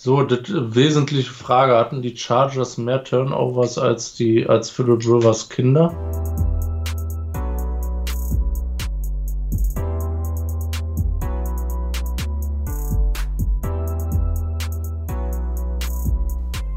[0.00, 0.36] So, die
[0.76, 5.90] wesentliche Frage, hatten die Chargers mehr Turnovers als die als Philip Rivers Kinder?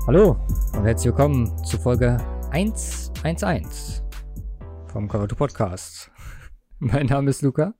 [0.07, 0.35] Hallo
[0.75, 2.17] und herzlich willkommen zu Folge
[2.49, 4.01] 111
[4.91, 6.09] vom Cover 2 Podcast.
[6.79, 7.75] Mein Name ist Luca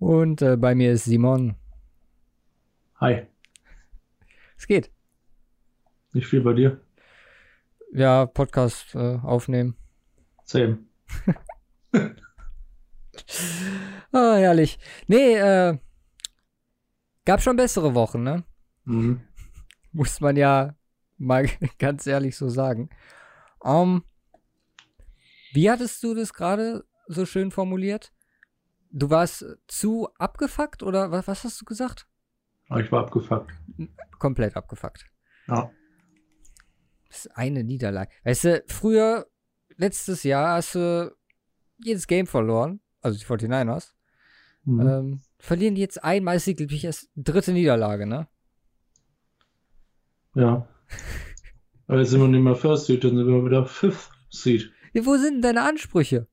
[0.00, 1.54] und äh, bei mir ist Simon.
[2.96, 3.28] Hi.
[4.60, 4.90] Es geht.
[6.12, 6.84] Nicht viel bei dir?
[7.94, 9.74] Ja, Podcast äh, aufnehmen.
[10.44, 10.80] Same.
[14.12, 14.78] ah, herrlich.
[15.06, 15.78] Nee, äh,
[17.24, 18.44] gab schon bessere Wochen, ne?
[18.84, 19.22] Mhm.
[19.92, 20.76] Muss man ja
[21.16, 21.48] mal
[21.78, 22.90] ganz ehrlich so sagen.
[23.60, 24.04] Um,
[25.54, 28.12] wie hattest du das gerade so schön formuliert?
[28.90, 32.06] Du warst zu abgefuckt oder was, was hast du gesagt?
[32.78, 33.52] Ich war abgefuckt.
[34.18, 35.06] Komplett abgefuckt.
[35.48, 35.70] Ja.
[37.08, 38.12] Das ist eine Niederlage.
[38.22, 39.26] Weißt du, früher,
[39.76, 41.12] letztes Jahr hast du
[41.78, 43.92] jedes Game verloren, also die 49ers.
[44.64, 44.80] Mhm.
[44.80, 48.28] Ähm, verlieren die jetzt einmal, ist die, glaube ich, erst dritte Niederlage, ne?
[50.34, 50.68] Ja.
[51.88, 54.70] Aber jetzt sind wir nicht mehr First Seed, dann sind wir wieder Fifth Seed.
[54.92, 56.28] Ja, wo sind denn deine Ansprüche?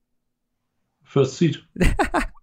[1.04, 1.68] First Seed.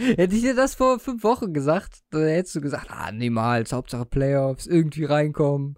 [0.00, 4.06] Hätte ich dir das vor fünf Wochen gesagt, dann hättest du gesagt, ah, niemals, Hauptsache
[4.06, 5.76] Playoffs, irgendwie reinkommen.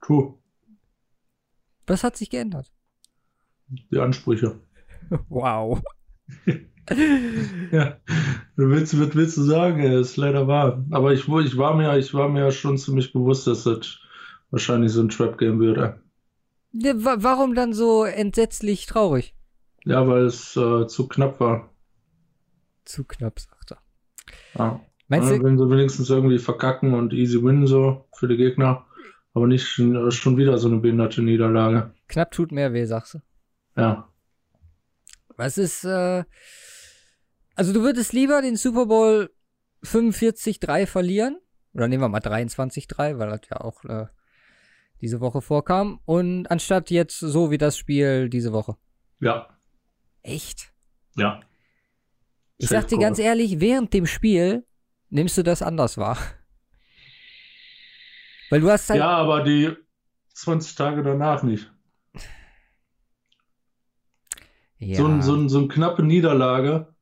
[0.00, 0.34] True.
[1.86, 2.72] Was hat sich geändert?
[3.90, 4.60] Die Ansprüche.
[5.28, 5.80] Wow.
[7.70, 7.98] Ja.
[8.56, 9.82] Willst, was willst du sagen?
[9.82, 10.84] Ja, ist leider wahr.
[10.90, 13.98] Aber ich, ich war mir, ich war mir ja schon ziemlich bewusst, dass das
[14.50, 15.78] wahrscheinlich so ein Trap-Game wird.
[15.78, 15.92] ey.
[16.72, 19.34] Ja, wa warum dann so entsetzlich traurig?
[19.84, 21.67] Ja, weil es äh, zu knapp war.
[22.88, 23.78] Zu knapp, sagt er.
[24.54, 24.80] Ja.
[25.08, 28.86] Meinst Ja, du, Wenn sie wenigstens irgendwie verkacken und easy win so für die Gegner.
[29.34, 31.92] Aber nicht schon, schon wieder so eine behinderte Niederlage.
[32.08, 33.18] knapp tut mehr weh, sagst du?
[33.76, 34.08] Ja.
[35.36, 36.24] Was ist, äh,
[37.54, 39.30] also du würdest lieber den Super Bowl
[39.84, 41.38] 45-3 verlieren?
[41.74, 44.06] Oder nehmen wir mal 23-3, weil das ja auch äh,
[45.02, 46.00] diese Woche vorkam.
[46.06, 48.76] Und anstatt jetzt so wie das Spiel diese Woche.
[49.20, 49.46] Ja.
[50.22, 50.72] Echt?
[51.16, 51.40] Ja.
[52.58, 54.66] Ich sag dir ganz ehrlich, während dem Spiel
[55.10, 56.18] nimmst du das anders wahr.
[58.50, 58.98] Weil du hast halt.
[58.98, 59.76] Ja, aber die
[60.34, 61.72] 20 Tage danach nicht.
[64.78, 64.96] Ja.
[64.96, 66.94] So, ein, so, ein, so eine knappe Niederlage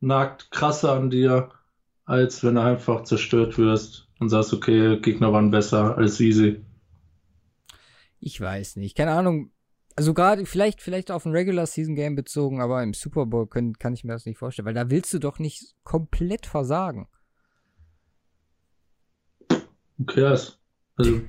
[0.00, 1.50] nagt krasser an dir,
[2.04, 6.64] als wenn du einfach zerstört wirst und sagst, okay, Gegner waren besser, alles easy.
[8.20, 8.96] Ich weiß nicht.
[8.96, 9.52] Keine Ahnung.
[9.98, 13.80] Also gerade vielleicht, vielleicht auf ein Regular Season Game bezogen, aber im Super Bowl können,
[13.80, 17.08] kann ich mir das nicht vorstellen, weil da willst du doch nicht komplett versagen.
[20.06, 20.60] Cares?
[20.98, 21.20] Also,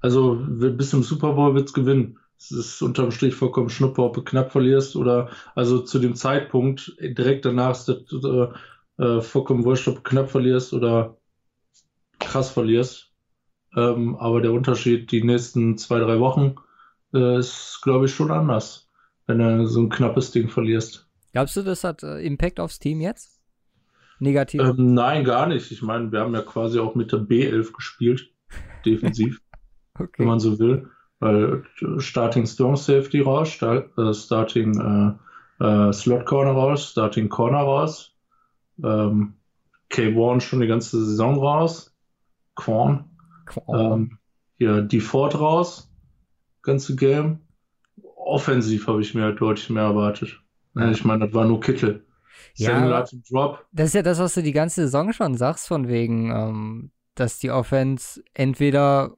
[0.00, 2.18] also bis zum Super Bowl wird's gewinnen.
[2.38, 6.96] Es ist unterm Strich vollkommen schnuppe, ob du knapp verlierst oder also zu dem Zeitpunkt
[6.98, 11.18] direkt danach ist das äh, äh, vollkommen wurscht, ob du knapp verlierst oder
[12.18, 13.12] krass verlierst.
[13.76, 16.69] Ähm, aber der Unterschied die nächsten zwei, drei Wochen äh,
[17.12, 18.88] ist, glaube ich, schon anders,
[19.26, 21.06] wenn du so ein knappes Ding verlierst.
[21.32, 23.40] Glaubst du, das hat äh, Impact aufs Team jetzt?
[24.18, 24.60] Negativ?
[24.60, 25.70] Ähm, nein, gar nicht.
[25.70, 28.30] Ich meine, wir haben ja quasi auch mit der B11 gespielt,
[28.84, 29.40] defensiv.
[29.94, 30.24] wenn okay.
[30.24, 30.88] man so will.
[31.20, 35.18] Weil äh, Starting Strong Safety raus, sta äh, Starting
[35.60, 38.14] äh, äh, Slot Corner raus, Starting Corner raus,
[38.82, 39.34] ähm,
[39.90, 41.94] K1 schon die ganze Saison raus,
[42.66, 43.74] Oh.
[43.74, 44.18] ähm,
[44.58, 45.89] hier Default raus,
[46.62, 47.40] ganze Game.
[48.16, 50.40] Offensiv habe ich mir halt deutlich mehr erwartet.
[50.92, 52.06] Ich meine, das war nur Kittel.
[52.54, 53.04] Ja.
[53.72, 57.38] Das ist ja das, was du die ganze Saison schon sagst, von wegen, ähm, dass
[57.38, 59.14] die Offense entweder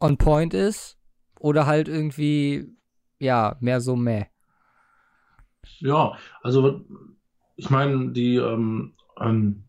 [0.00, 0.98] on point ist
[1.38, 2.76] oder halt irgendwie,
[3.18, 4.26] ja, mehr so meh.
[5.78, 6.84] Ja, also
[7.56, 9.64] ich meine, die ähm, ähm,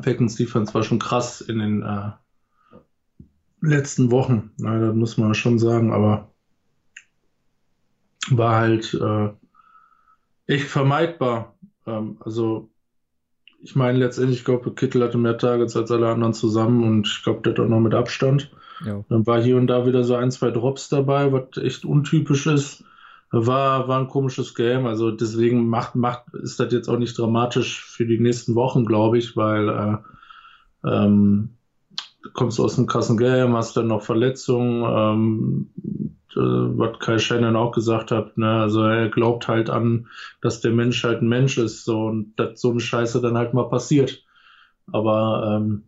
[0.00, 2.10] Falcons Defense war schon krass in den äh,
[3.62, 6.28] letzten Wochen, na, das muss man schon sagen, aber
[8.30, 9.30] war halt äh,
[10.46, 11.54] echt vermeidbar.
[11.86, 12.68] Ähm, also
[13.62, 17.22] ich meine, letztendlich, ich glaube, Kittel hatte mehr Targets als alle anderen zusammen und ich
[17.22, 18.50] glaube, der hat auch noch mit Abstand.
[18.84, 19.04] Jo.
[19.08, 22.84] Dann war hier und da wieder so ein, zwei Drops dabei, was echt untypisch ist.
[23.30, 24.86] War, war ein komisches Game.
[24.86, 29.18] Also deswegen macht, macht, ist das jetzt auch nicht dramatisch für die nächsten Wochen, glaube
[29.18, 31.50] ich, weil äh, ähm,
[32.32, 35.70] kommst aus einem krassen Game, hast dann noch Verletzungen, ähm,
[36.34, 38.60] äh, was Kai Shannon auch gesagt hat, ne?
[38.60, 40.08] Also er glaubt halt an,
[40.40, 43.54] dass der Mensch halt ein Mensch ist, so und dass so eine Scheiße dann halt
[43.54, 44.24] mal passiert.
[44.90, 45.84] Aber ähm,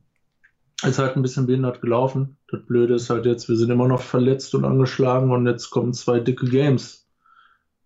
[0.83, 2.37] ist halt ein bisschen behindert gelaufen.
[2.51, 5.93] Das Blöde ist halt jetzt, wir sind immer noch verletzt und angeschlagen und jetzt kommen
[5.93, 7.07] zwei dicke Games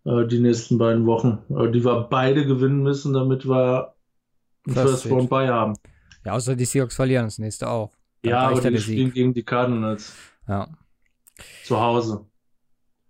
[0.04, 3.94] äh, die nächsten beiden Wochen, äh, die wir beide gewinnen müssen, damit wir
[4.66, 5.74] ein First, First Round bei haben.
[6.24, 7.97] Ja, außer die Seahawks verlieren das nächste auch.
[8.22, 10.14] Dann ja, aber die spielen gegen die Cardinals.
[10.46, 10.68] Ja.
[11.64, 12.26] Zu Hause.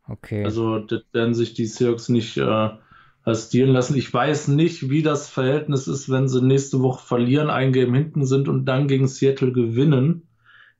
[0.07, 0.45] Okay.
[0.45, 2.71] Also, das werden sich die Seahawks nicht äh,
[3.25, 3.97] assistieren lassen.
[3.97, 8.25] Ich weiß nicht, wie das Verhältnis ist, wenn sie nächste Woche verlieren, ein Game hinten
[8.25, 10.29] sind und dann gegen Seattle gewinnen.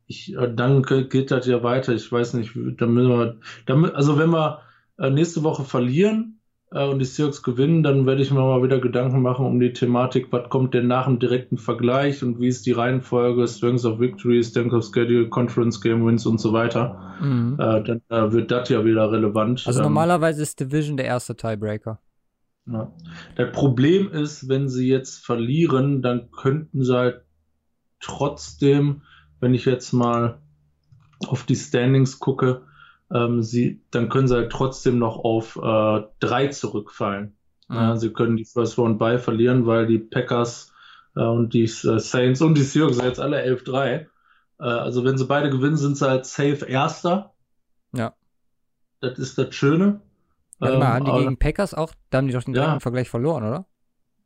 [0.07, 1.95] Ich, äh, dann geht das ja weiter.
[1.95, 3.37] Ich weiß nicht, da müssen wir,
[3.67, 4.63] damit, also wenn wir
[4.99, 6.38] äh, nächste Woche verlieren
[6.71, 10.31] und die Seahawks gewinnen, dann werde ich mir mal wieder Gedanken machen um die Thematik,
[10.31, 14.43] was kommt denn nach dem direkten Vergleich und wie ist die Reihenfolge, Strengths of Victory,
[14.45, 17.17] Strength of Schedule, Conference Game Wins und so weiter.
[17.23, 17.57] Mhm.
[17.59, 19.67] Äh, dann äh, wird das ja wieder relevant.
[19.67, 22.01] Also ähm, normalerweise ist Division der erste Tiebreaker.
[22.67, 22.93] Ja.
[23.37, 27.23] Das Problem ist, wenn sie jetzt verlieren, dann könnten sie halt
[27.99, 29.03] trotzdem,
[29.41, 30.43] wenn ich jetzt mal
[31.27, 32.63] auf die Standings gucke,
[33.13, 37.37] ähm, sie, dann können sie halt trotzdem noch auf äh, drei zurückfallen.
[37.69, 37.77] Mhm.
[37.77, 40.73] Ja, sie können die First Round bei verlieren, weil die Packers
[41.17, 43.75] äh, und die äh, Saints und die Seahawks sind jetzt alle 11-3.
[43.81, 44.07] Äh,
[44.59, 47.33] also wenn sie beide gewinnen, sind sie halt safe Erster.
[47.93, 48.15] Ja.
[49.01, 50.01] Das ist das Schöne.
[50.59, 52.81] Warte mal, ähm, haben die gegen Packers auch, da haben die doch den ja.
[52.81, 53.67] Vergleich verloren, oder?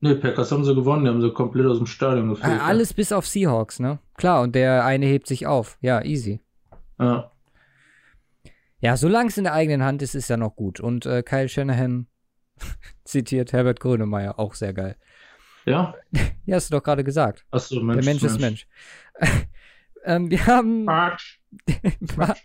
[0.00, 2.60] Nee, Packers haben sie gewonnen, die haben sie komplett aus dem Stadion geführt.
[2.60, 2.96] Ah, alles ja.
[2.96, 4.00] bis auf Seahawks, ne?
[4.16, 5.78] Klar, und der eine hebt sich auf.
[5.80, 6.40] Ja, easy.
[6.98, 7.31] Ja.
[8.82, 10.80] Ja, solange es in der eigenen Hand ist, ist ja noch gut.
[10.80, 12.08] Und äh, Kyle Shanahan
[13.04, 14.96] zitiert Herbert Grönemeyer, auch sehr geil.
[15.64, 15.94] Ja?
[16.44, 17.46] ja, hast du doch gerade gesagt.
[17.52, 18.04] Achso, Mensch.
[18.04, 18.34] Der Mensch, Mensch.
[18.34, 18.66] ist Mensch.
[20.04, 22.36] ähm, wir haben ein paar,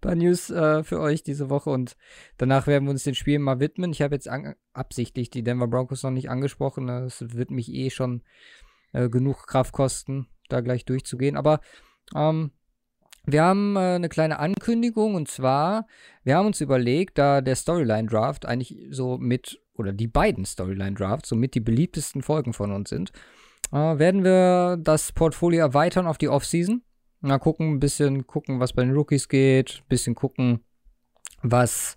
[0.00, 1.96] paar News äh, für euch diese Woche und
[2.38, 3.90] danach werden wir uns den Spielen mal widmen.
[3.90, 4.30] Ich habe jetzt
[4.72, 6.88] absichtlich die Denver Broncos noch nicht angesprochen.
[6.88, 8.22] Es wird mich eh schon
[8.92, 11.36] äh, genug Kraft kosten, da gleich durchzugehen.
[11.36, 11.60] Aber
[12.14, 12.52] ähm,
[13.26, 15.86] wir haben äh, eine kleine Ankündigung und zwar,
[16.24, 20.94] wir haben uns überlegt, da der Storyline Draft eigentlich so mit, oder die beiden Storyline
[20.94, 23.12] Drafts somit die beliebtesten Folgen von uns sind,
[23.72, 26.82] äh, werden wir das Portfolio erweitern auf die Offseason.
[27.20, 30.60] Mal gucken, ein bisschen gucken, was bei den Rookies geht, ein bisschen gucken,
[31.42, 31.96] was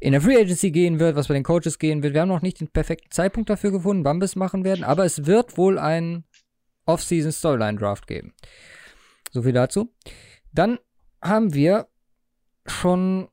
[0.00, 2.14] in der Free Agency gehen wird, was bei den Coaches gehen wird.
[2.14, 5.04] Wir haben noch nicht den perfekten Zeitpunkt dafür gefunden, wann wir es machen werden, aber
[5.04, 6.22] es wird wohl ein
[6.86, 8.32] Off-Season Storyline Draft geben.
[9.32, 9.92] So viel dazu.
[10.58, 10.80] Dann
[11.22, 11.86] haben wir
[12.66, 13.28] schon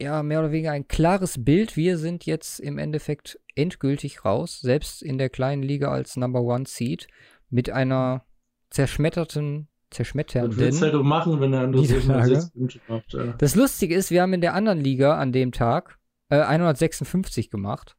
[0.00, 1.76] ja mehr oder weniger ein klares Bild.
[1.76, 6.66] Wir sind jetzt im Endeffekt endgültig raus, selbst in der kleinen Liga als Number One
[6.68, 7.08] Seed
[7.50, 8.24] mit einer
[8.70, 10.52] zerschmetterten zerschmetternden.
[10.52, 13.12] Was willst du machen, wenn der andere macht?
[13.12, 13.34] Ja.
[13.38, 15.98] Das Lustige ist, wir haben in der anderen Liga an dem Tag
[16.28, 17.96] äh, 156 gemacht.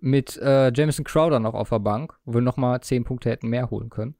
[0.00, 3.68] Mit äh, Jameson Crowder noch auf der Bank, wo wir nochmal 10 Punkte hätten mehr
[3.70, 4.16] holen können.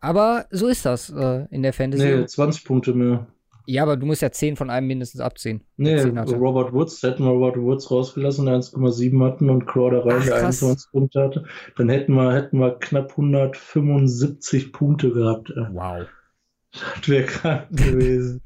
[0.00, 2.04] Aber so ist das äh, in der Fantasy.
[2.04, 3.26] Nee, 20 Punkte mehr.
[3.66, 5.62] Ja, aber du musst ja 10 von einem mindestens abziehen.
[5.76, 10.36] Nee, Robert Woods, hätten wir Robert Woods rausgelassen, der 1,7 hatten und Crowder rein, der
[10.36, 11.44] 21 Punkte hatte,
[11.76, 15.52] dann hätten wir, hätten wir knapp 175 Punkte gehabt.
[15.72, 16.06] Wow.
[16.72, 18.40] Das wäre krank gewesen.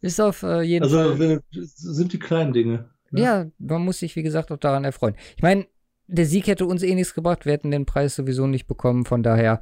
[0.00, 1.10] Ist auf äh, jeden also, Fall.
[1.10, 2.90] Also sind die kleinen Dinge.
[3.10, 3.20] Ne?
[3.20, 5.16] Ja, man muss sich, wie gesagt, auch daran erfreuen.
[5.36, 5.66] Ich meine,
[6.08, 7.44] der Sieg hätte uns eh nichts gebracht.
[7.46, 9.04] Wir hätten den Preis sowieso nicht bekommen.
[9.04, 9.60] Von daher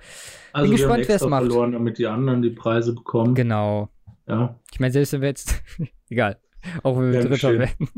[0.53, 1.43] also bin gespannt, wer es macht.
[1.43, 3.35] verloren, damit die anderen die Preise bekommen.
[3.35, 3.89] Genau.
[4.27, 4.59] Ja.
[4.73, 5.63] Ich meine, selbst wenn wir jetzt,
[6.09, 6.39] egal,
[6.83, 7.89] auch wenn wir ja, Dritter werden,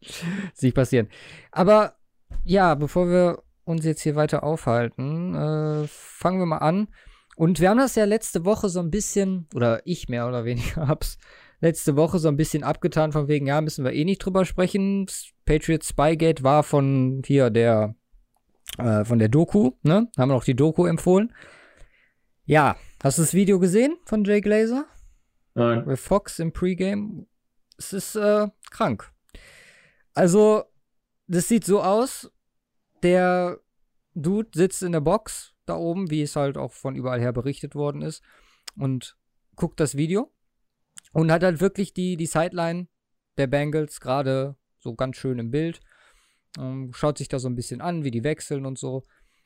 [0.60, 1.08] nicht passieren.
[1.52, 1.94] Aber
[2.44, 6.88] ja, bevor wir uns jetzt hier weiter aufhalten, äh, fangen wir mal an.
[7.36, 10.88] Und wir haben das ja letzte Woche so ein bisschen, oder ich mehr oder weniger
[10.88, 11.18] hab's
[11.60, 15.06] letzte Woche so ein bisschen abgetan, von wegen, ja, müssen wir eh nicht drüber sprechen.
[15.44, 17.94] Patriots Spygate war von hier der,
[18.78, 20.10] äh, von der Doku, ne?
[20.18, 21.32] Haben wir auch die Doku empfohlen.
[22.44, 24.86] Ja, hast du das Video gesehen von Jay Glazer?
[25.54, 25.86] Nein.
[25.86, 27.26] With Fox im Pregame.
[27.76, 29.12] Es ist äh, krank.
[30.14, 30.64] Also,
[31.26, 32.30] das sieht so aus.
[33.02, 33.60] Der
[34.14, 37.74] Dude sitzt in der Box da oben, wie es halt auch von überall her berichtet
[37.74, 38.22] worden ist,
[38.76, 39.16] und
[39.54, 40.32] guckt das Video.
[41.12, 42.88] Und hat halt wirklich die, die Sideline
[43.36, 45.80] der Bengals gerade so ganz schön im Bild.
[46.58, 49.02] Ähm, schaut sich da so ein bisschen an, wie die wechseln und so.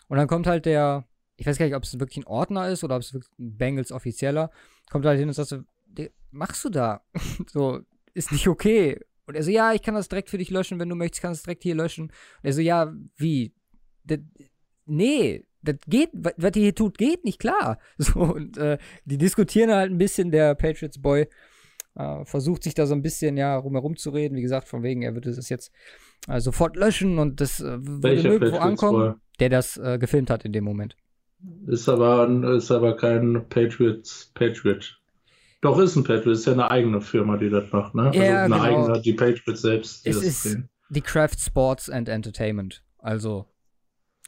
[0.08, 1.06] Und dann kommt halt der,
[1.36, 3.56] ich weiß gar nicht, ob es wirklich ein Ordner ist oder ob es wirklich ein
[3.56, 4.50] Bengals offizieller,
[4.90, 5.62] kommt halt hin und sagt so,
[6.30, 7.02] machst du da?
[7.52, 7.80] so,
[8.12, 8.98] ist nicht okay.
[9.26, 11.38] Und er so, ja, ich kann das direkt für dich löschen, wenn du möchtest, kannst
[11.38, 12.04] du es direkt hier löschen.
[12.04, 13.54] Und er so, ja, wie?
[14.04, 14.18] Das,
[14.84, 17.78] nee, das geht, was ihr hier tut, geht nicht klar.
[17.98, 21.26] So, und äh, die diskutieren halt ein bisschen, der Patriots Boy
[21.96, 24.36] äh, versucht sich da so ein bisschen ja rumherum zu reden.
[24.36, 25.72] Wie gesagt, von wegen, er würde es jetzt
[26.28, 30.52] äh, sofort löschen und das äh, würde nirgendwo ankommen, der das äh, gefilmt hat in
[30.52, 30.96] dem Moment.
[31.66, 34.98] Ist aber, ist aber kein Patriots Patriot.
[35.60, 38.10] Doch, ist ein Patriot, ist ja eine eigene Firma, die das macht, ne?
[38.14, 38.84] Ja, also eine genau.
[38.84, 40.04] eigene, die Patriots selbst.
[40.04, 40.58] Die Es das ist
[40.90, 42.84] die Craft Sports and Entertainment.
[42.98, 43.46] Also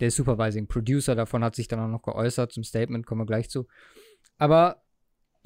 [0.00, 3.48] der Supervising Producer davon hat sich dann auch noch geäußert zum Statement, kommen wir gleich
[3.48, 3.66] zu.
[4.38, 4.82] Aber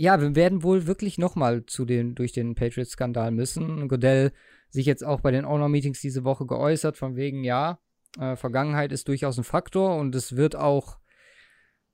[0.00, 3.86] ja, wir werden wohl wirklich nochmal zu den, durch den Patriots-Skandal müssen.
[3.86, 4.32] Godell
[4.70, 7.78] sich jetzt auch bei den Owner-Meetings diese Woche geäußert, von wegen, ja,
[8.18, 10.98] äh, Vergangenheit ist durchaus ein Faktor und es wird auch,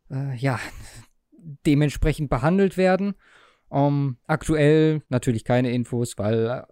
[0.08, 0.60] äh, ja,
[1.66, 3.16] dementsprechend behandelt werden.
[3.72, 6.62] Ähm, aktuell natürlich keine Infos, weil äh,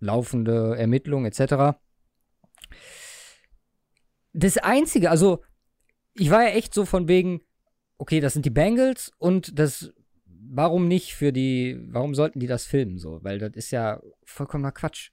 [0.00, 1.78] laufende Ermittlungen etc.
[4.32, 5.44] Das Einzige, also
[6.14, 7.42] ich war ja echt so von wegen,
[7.96, 9.92] okay, das sind die Bengals und das,
[10.52, 13.20] warum nicht für die, warum sollten die das filmen so?
[13.22, 15.10] Weil das ist ja vollkommener Quatsch.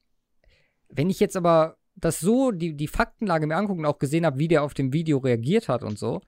[0.90, 4.40] Wenn ich jetzt aber das so, die, die Faktenlage mir angucken und auch gesehen habe,
[4.40, 6.22] wie der auf dem Video reagiert hat und so,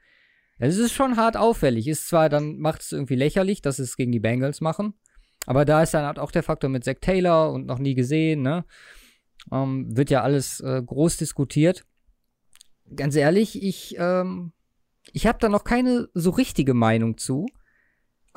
[0.59, 1.87] dann ist es schon hart auffällig.
[1.87, 4.93] Ist zwar, dann macht es irgendwie lächerlich, dass es gegen die Bengals machen,
[5.45, 8.41] aber da ist dann halt auch der Faktor mit Zach Taylor und noch nie gesehen,
[8.41, 8.65] ne?
[9.51, 11.85] Ähm, wird ja alles äh, groß diskutiert.
[12.95, 14.51] Ganz ehrlich, ich, ähm,
[15.13, 17.47] ich habe da noch keine so richtige Meinung zu.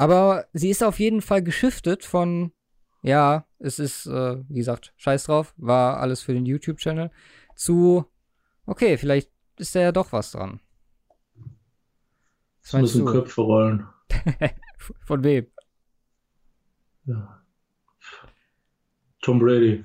[0.02, 2.50] Aber sie ist auf jeden Fall geschiftet von,
[3.02, 7.12] ja, es ist, äh, wie gesagt, scheiß drauf, war alles für den YouTube-Channel,
[7.54, 8.04] zu,
[8.66, 10.59] okay, vielleicht ist da ja doch was dran.
[12.64, 13.12] Es müssen du?
[13.12, 13.87] Köpfe rollen.
[15.06, 15.47] Von wem?
[17.04, 17.40] Ja.
[19.21, 19.85] Tom Brady.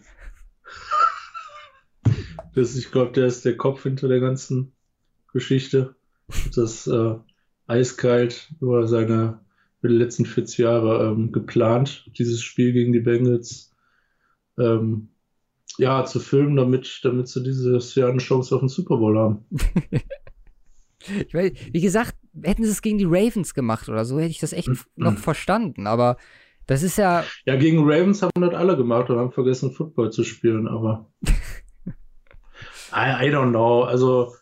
[2.55, 4.73] das, ich glaube, der ist der Kopf hinter der ganzen
[5.31, 5.95] Geschichte.
[6.55, 7.19] Das äh,
[7.67, 9.45] eiskalt über seine
[9.87, 13.73] über die letzten 40 Jahre ähm, geplant, dieses Spiel gegen die Bengals
[14.59, 15.09] ähm,
[15.77, 19.45] ja, zu filmen, damit, damit sie dieses Jahr eine Chance auf den Super Bowl haben.
[21.25, 24.39] Ich weiß, wie gesagt, hätten sie es gegen die Ravens gemacht oder so, hätte ich
[24.39, 25.87] das echt noch verstanden.
[25.87, 26.17] Aber
[26.65, 30.25] das ist ja, Ja, gegen Ravens haben das alle gemacht und haben vergessen, Football zu
[30.25, 31.09] spielen, aber
[32.91, 33.83] I, I don't know.
[33.83, 34.33] Also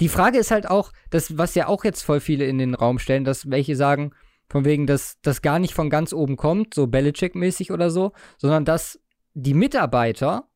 [0.00, 2.98] Die Frage ist halt auch, das, was ja auch jetzt voll viele in den Raum
[2.98, 4.12] stellen, dass welche sagen,
[4.48, 8.64] von wegen, dass das gar nicht von ganz oben kommt, so Belichick-mäßig oder so, sondern
[8.64, 9.00] dass
[9.34, 10.48] die Mitarbeiter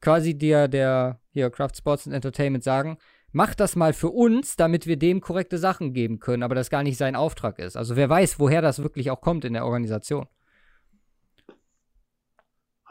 [0.00, 2.98] quasi der, der hier Craft Sports and Entertainment sagen,
[3.32, 6.82] macht das mal für uns, damit wir dem korrekte Sachen geben können, aber das gar
[6.84, 7.76] nicht sein Auftrag ist.
[7.76, 10.26] Also wer weiß, woher das wirklich auch kommt in der Organisation.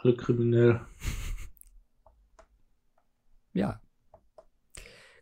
[0.03, 0.81] alle kriminell.
[3.53, 3.79] Ja.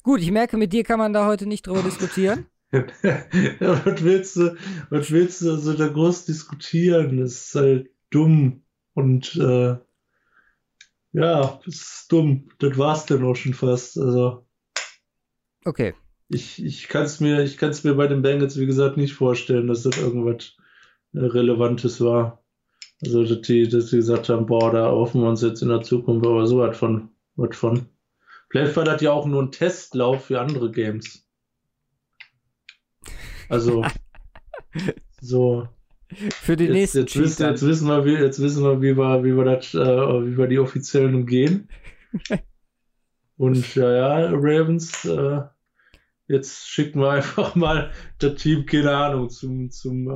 [0.03, 2.48] Gut, ich merke, mit dir kann man da heute nicht drüber diskutieren.
[2.72, 4.55] was willst du,
[4.89, 7.17] was willst du also da groß diskutieren?
[7.17, 9.75] Das ist halt dumm und äh,
[11.13, 12.50] ja, das ist dumm.
[12.60, 13.98] Das war's dann auch schon fast.
[13.98, 14.46] Also
[15.65, 15.93] Okay.
[16.29, 19.84] ich, ich kann es mir, ich mir bei den Bengals, wie gesagt, nicht vorstellen, dass
[19.84, 20.55] das irgendwas
[21.13, 22.43] äh, Relevantes war.
[23.03, 25.81] Also, dass die, dass die gesagt haben, boah, da hoffen wir uns jetzt in der
[25.81, 27.88] Zukunft aber so was von, was von.
[28.51, 31.25] Vielleicht war das ja auch nur ein Testlauf für andere Games.
[33.48, 33.84] Also,
[35.22, 35.67] so.
[36.10, 39.24] Für den Jetzt, nächsten jetzt, wissen, jetzt wissen wir, wie, jetzt wissen wir, wie wir,
[39.24, 41.70] wie wir das, äh, wie wir die offiziellen umgehen.
[43.38, 45.41] Und ja, ja, Ravens, äh,
[46.27, 50.10] jetzt schicken wir einfach mal das Team, keine Ahnung, zum, zum,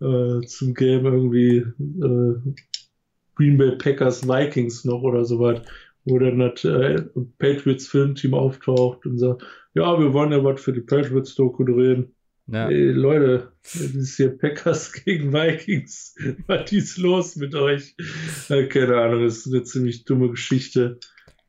[0.00, 2.54] äh, äh, zum Game irgendwie äh,
[3.34, 5.62] Green Bay Packers Vikings noch oder sowas,
[6.08, 7.02] wo dann das äh,
[7.38, 12.14] Patriots Filmteam auftaucht und sagt, ja, wir wollen ja was für die Patriots Doku drehen.
[12.46, 12.68] Ja.
[12.68, 16.14] Ey, Leute, das ist hier Packers gegen Vikings.
[16.46, 17.94] Was ist los mit euch?
[18.48, 20.98] Äh, keine Ahnung, das ist eine ziemlich dumme Geschichte.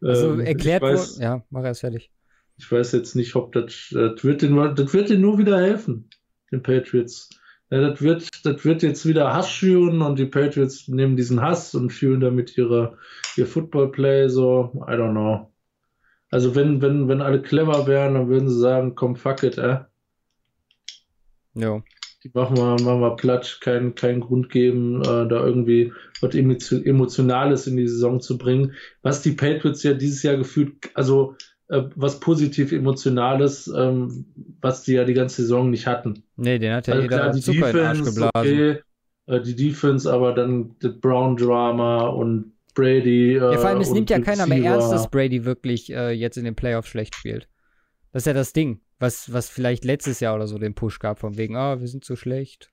[0.01, 1.23] Also Ähm, erklärt weiß, wurde.
[1.23, 2.11] Ja, mach erst fertig.
[2.57, 6.09] ich weiß jetzt nicht, ob das, das wird den, das wird denen nur wieder helfen,
[6.51, 7.29] den Patriots.
[7.71, 11.75] Ja, das wird, das wird jetzt wieder Hass schüren und die Patriots nehmen diesen Hass
[11.75, 12.97] und fühlen damit ihre,
[13.35, 15.51] ihr Football-Play so, I don't know.
[16.31, 19.79] Also wenn, wenn, wenn alle clever wären, dann würden sie sagen, komm, fuck it, äh.
[21.53, 21.83] Jo.
[22.23, 26.83] Die machen wir, machen wir platt, keinen keinen Grund geben, äh, da irgendwie was Emotio-
[26.83, 28.73] Emotionales in die Saison zu bringen.
[29.01, 31.35] Was die Patriots ja dieses Jahr gefühlt, also
[31.69, 34.25] äh, was positiv Emotionales, ähm,
[34.61, 36.23] was die ja die ganze Saison nicht hatten.
[36.35, 38.31] Nee, den hat ja Also jeder klar, die Zucker Defense, geblasen.
[38.35, 38.79] okay,
[39.27, 43.35] äh, die Defense, aber dann das Brown-Drama und Brady.
[43.35, 46.37] Äh, Ja, vor allem, es nimmt ja keiner mehr ernst, dass Brady wirklich äh, jetzt
[46.37, 47.47] in den Playoffs schlecht spielt.
[48.11, 51.19] Das ist ja das Ding, was, was vielleicht letztes Jahr oder so den Push gab,
[51.19, 52.71] von wegen, ah, wir sind so schlecht.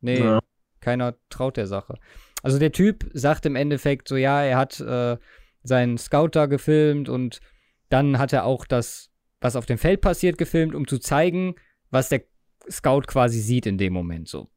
[0.00, 0.40] Nee, Ja.
[0.80, 1.94] keiner traut der Sache.
[2.42, 5.16] Also der Typ sagt im Endeffekt so, ja, er hat äh,
[5.62, 7.40] seinen Scout da gefilmt und
[7.88, 9.10] dann hat er auch das,
[9.40, 11.54] was auf dem Feld passiert, gefilmt, um zu zeigen,
[11.90, 12.22] was der
[12.70, 14.48] Scout quasi sieht in dem Moment so.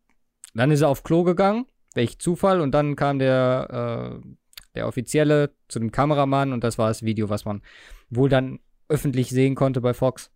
[0.53, 4.27] Dann ist er auf Klo gegangen, welch Zufall, und dann kam der, äh,
[4.75, 7.61] der Offizielle zu dem Kameramann und das war das Video, was man
[8.09, 10.31] wohl dann öffentlich sehen konnte bei Fox.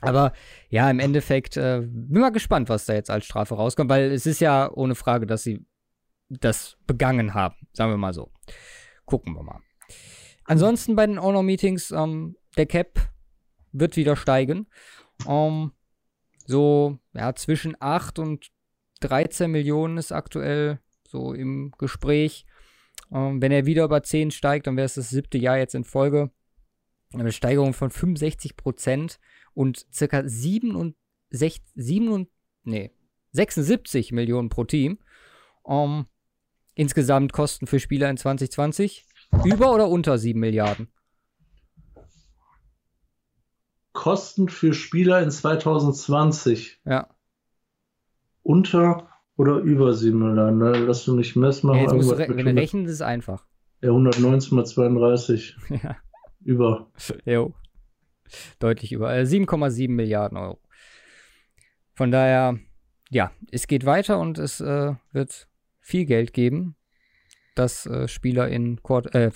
[0.00, 0.32] Aber
[0.68, 4.26] ja, im Endeffekt äh, bin mal gespannt, was da jetzt als Strafe rauskommt, weil es
[4.26, 5.64] ist ja ohne Frage, dass sie
[6.28, 8.30] das begangen haben, sagen wir mal so.
[9.06, 9.60] Gucken wir mal.
[10.44, 13.00] Ansonsten bei den Honor-Meetings, ähm, der Cap
[13.72, 14.66] wird wieder steigen.
[15.26, 15.72] Ähm,
[16.46, 18.50] so, ja, zwischen 8 und
[19.00, 22.46] 13 Millionen ist aktuell so im Gespräch.
[23.12, 25.84] Ähm, wenn er wieder über 10 steigt, dann wäre es das siebte Jahr jetzt in
[25.84, 26.30] Folge.
[27.12, 29.20] Eine Steigerung von 65 Prozent
[29.54, 32.26] und circa 67, 7,
[32.64, 32.90] nee,
[33.32, 34.98] 76 Millionen pro Team.
[35.66, 36.06] Ähm,
[36.74, 39.06] insgesamt Kosten für Spieler in 2020
[39.44, 40.88] über oder unter 7 Milliarden?
[43.92, 46.80] Kosten für Spieler in 2020.
[46.84, 47.08] Ja.
[48.42, 50.58] Unter oder über 7 Milliarden?
[50.58, 50.72] Ne?
[50.84, 51.78] Lass du nicht messen machen.
[51.78, 53.46] Ja, jetzt musst du re wenn du rechnen, ist es einfach.
[53.82, 55.56] Ja, 119 mal 32.
[55.82, 55.96] ja.
[56.42, 56.90] Über.
[57.24, 57.54] Jo.
[58.58, 59.14] Deutlich über.
[59.16, 60.60] Äh, 7,7 Milliarden Euro.
[61.94, 62.58] Von daher,
[63.10, 65.48] ja, es geht weiter und es äh, wird
[65.80, 66.76] viel Geld geben,
[67.54, 69.30] das äh, Spieler in Quart äh,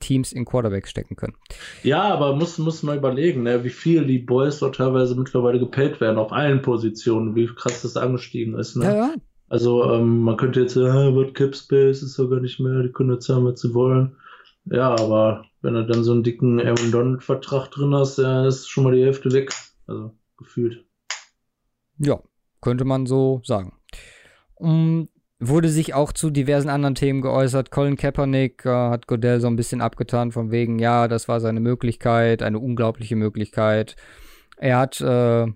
[0.00, 1.34] Teams in Quarterbacks stecken können.
[1.82, 6.00] Ja, aber muss, muss man überlegen, ne, wie viel die Boys dort teilweise mittlerweile gepayt
[6.00, 8.76] werden auf allen Positionen, wie krass das angestiegen ist.
[8.76, 8.84] Ne?
[8.84, 9.14] Ja, ja.
[9.48, 12.92] Also ähm, man könnte jetzt sagen, ah, wird Cap Space ist sogar nicht mehr, die
[12.92, 14.16] können jetzt haben, was sie wollen.
[14.66, 18.84] Ja, aber wenn du dann so einen dicken Aaron Donald-Vertrag drin hast, ja, ist schon
[18.84, 19.52] mal die Hälfte weg.
[19.86, 20.84] Also gefühlt.
[21.98, 22.20] Ja,
[22.60, 23.72] könnte man so sagen.
[24.54, 25.08] Um,
[25.48, 27.70] wurde sich auch zu diversen anderen Themen geäußert.
[27.70, 31.60] Colin Kaepernick äh, hat Godell so ein bisschen abgetan, von wegen, ja, das war seine
[31.60, 33.96] Möglichkeit, eine unglaubliche Möglichkeit.
[34.56, 35.46] Er hat äh,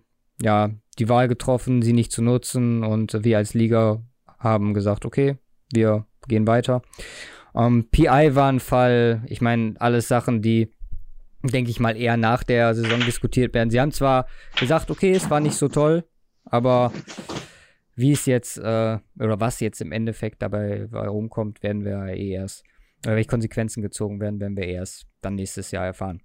[0.43, 4.03] ja die Wahl getroffen, sie nicht zu nutzen und wir als Liga
[4.39, 5.37] haben gesagt, okay,
[5.73, 6.83] wir gehen weiter.
[7.55, 10.73] Ähm, PI war ein Fall, ich meine, alles Sachen, die,
[11.43, 13.71] denke ich mal, eher nach der Saison diskutiert werden.
[13.71, 14.27] Sie haben zwar
[14.59, 16.05] gesagt, okay, es war nicht so toll,
[16.45, 16.93] aber
[17.99, 22.65] wie es jetzt, äh, oder was jetzt im Endeffekt dabei rumkommt, werden wir eh erst,
[23.05, 26.23] oder welche Konsequenzen gezogen werden, werden wir erst dann nächstes Jahr erfahren.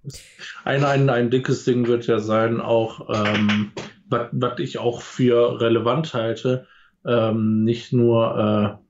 [0.64, 3.72] Ein, ein, ein dickes Ding wird ja sein, auch, ähm,
[4.08, 6.66] was ich auch für relevant halte,
[7.04, 8.80] ähm, nicht nur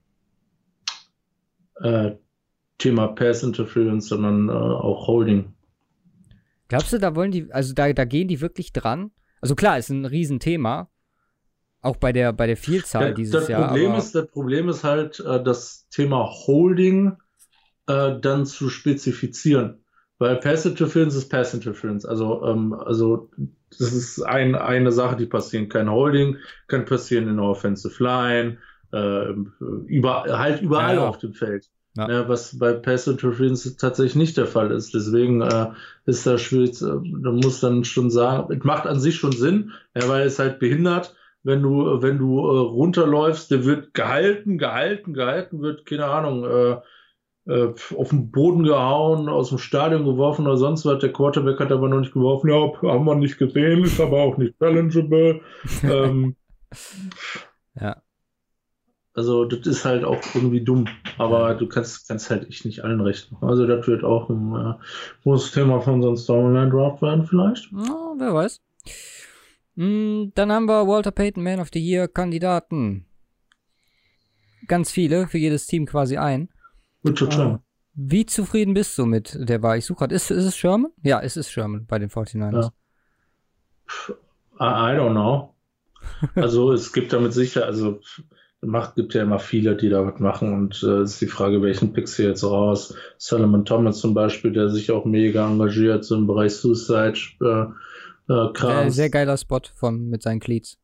[1.81, 2.17] äh, äh,
[2.77, 5.55] Thema Pass Interference, sondern äh, auch Holding.
[6.69, 9.11] Glaubst du, da wollen die, also da, da gehen die wirklich dran?
[9.41, 10.91] Also klar, ist ein Riesenthema,
[11.85, 13.69] auch bei der, bei der Vielzahl das, dieses das Jahr.
[13.69, 17.17] Problem ist, das Problem ist halt, äh, das Thema Holding
[17.87, 19.85] äh, dann zu spezifizieren.
[20.19, 22.05] Weil Pass Interference ist Pass Interference.
[22.05, 23.31] Also, ähm, also
[23.71, 25.91] das ist ein, eine Sache, die passieren kann.
[25.91, 28.59] Holding kann passieren in der Offensive Line,
[28.93, 29.33] äh,
[29.87, 31.69] über, halt überall ja, auf dem Feld.
[31.97, 32.11] Ja.
[32.11, 32.29] ja.
[32.29, 34.95] was bei Pass Interference tatsächlich nicht der Fall ist.
[34.95, 35.71] Deswegen äh,
[36.07, 36.87] ist das schwierig, äh,
[37.23, 41.15] da muss dann schon sagen, es macht an sich schon Sinn, weil es halt behindert,
[41.45, 46.77] wenn du, wenn du äh, runterläufst, der wird gehalten, gehalten, gehalten, wird, keine Ahnung, äh,
[47.47, 51.01] äh, auf den Boden gehauen, aus dem Stadion geworfen oder sonst was.
[51.01, 52.49] Der Quarterback hat aber noch nicht geworfen.
[52.49, 55.43] Ja, haben wir nicht gesehen, ist aber auch nicht challengeable.
[55.83, 56.37] ähm,
[57.79, 58.03] ja.
[59.13, 60.89] Also, das ist halt auch irgendwie dumm.
[61.19, 63.49] Aber du kannst, kannst halt ich nicht allen recht machen.
[63.49, 64.75] Also, das wird auch ein äh,
[65.23, 67.71] großes Thema von so einem Storyline Draft werden, vielleicht.
[67.71, 68.61] Ja, wer weiß.
[69.77, 73.07] Hm, dann haben wir Walter Payton Man of the Year Kandidaten.
[74.67, 76.49] Ganz viele, für jedes Team quasi ein.
[77.05, 77.55] Total.
[77.55, 77.59] Uh,
[77.95, 79.79] wie zufrieden bist du mit der Wahl?
[79.79, 80.91] Ich suche gerade, ist, ist es Sherman?
[81.03, 82.71] Ja, es ist Sherman bei den 49ers.
[84.09, 84.15] Ja.
[84.61, 85.55] I, I don't know.
[86.35, 88.01] Also es gibt damit sicher, also
[88.61, 91.93] macht, gibt ja immer viele, die da was machen und äh, ist die Frage, welchen
[91.93, 92.97] pickst du jetzt raus?
[93.19, 97.67] Solomon Thomas zum Beispiel, der sich auch mega engagiert, so im Bereich Suicide äh,
[98.29, 100.79] äh, Sehr, sehr geiler Spot von, mit seinen Cleats.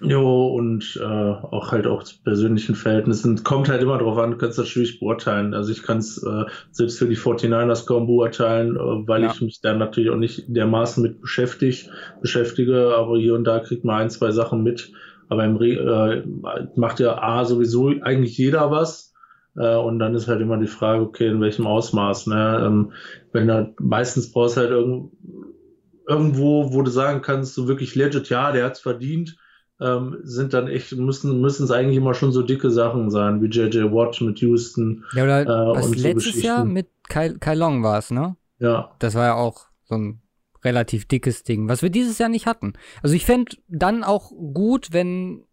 [0.00, 3.42] Jo, und äh, auch halt auch zu persönlichen Verhältnissen.
[3.44, 5.54] Kommt halt immer drauf an, du kannst das schwierig beurteilen.
[5.54, 9.32] Also ich kann es äh, selbst für die 49ers kaum beurteilen, äh, weil ja.
[9.32, 13.84] ich mich da natürlich auch nicht dermaßen mit beschäftigt, beschäftige, aber hier und da kriegt
[13.84, 14.92] man ein, zwei Sachen mit.
[15.28, 19.14] Aber im Re äh, macht ja A sowieso eigentlich jeder was.
[19.56, 22.26] Äh, und dann ist halt immer die Frage, okay, in welchem Ausmaß.
[22.26, 22.62] Ne?
[22.66, 22.92] Ähm,
[23.32, 25.12] wenn da meistens brauchst du halt irgend,
[26.06, 29.36] irgendwo, wo du sagen kannst, so wirklich legit, ja, der hat's verdient,
[29.80, 33.46] ähm, sind dann echt, müssen, müssen es eigentlich immer schon so dicke Sachen sein, wie
[33.46, 35.04] JJ Watt mit Houston.
[35.12, 38.36] Ja, oder äh, was und letztes so Jahr mit Kai, Kai Long war es, ne?
[38.58, 38.94] Ja.
[38.98, 40.22] Das war ja auch so ein
[40.64, 42.72] relativ dickes Ding, was wir dieses Jahr nicht hatten.
[43.02, 45.44] Also ich fände dann auch gut, wenn,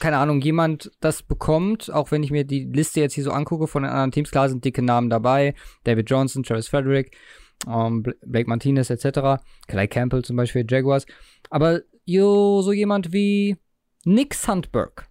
[0.00, 3.66] keine Ahnung, jemand das bekommt, auch wenn ich mir die Liste jetzt hier so angucke
[3.66, 7.16] von den anderen Teams, klar sind dicke Namen dabei, David Johnson, Travis Frederick,
[7.66, 11.06] ähm, Blake Martinez etc., Clay Campbell zum Beispiel, Jaguars,
[11.50, 13.56] aber jo, so jemand wie
[14.04, 15.06] Nick Sandberg.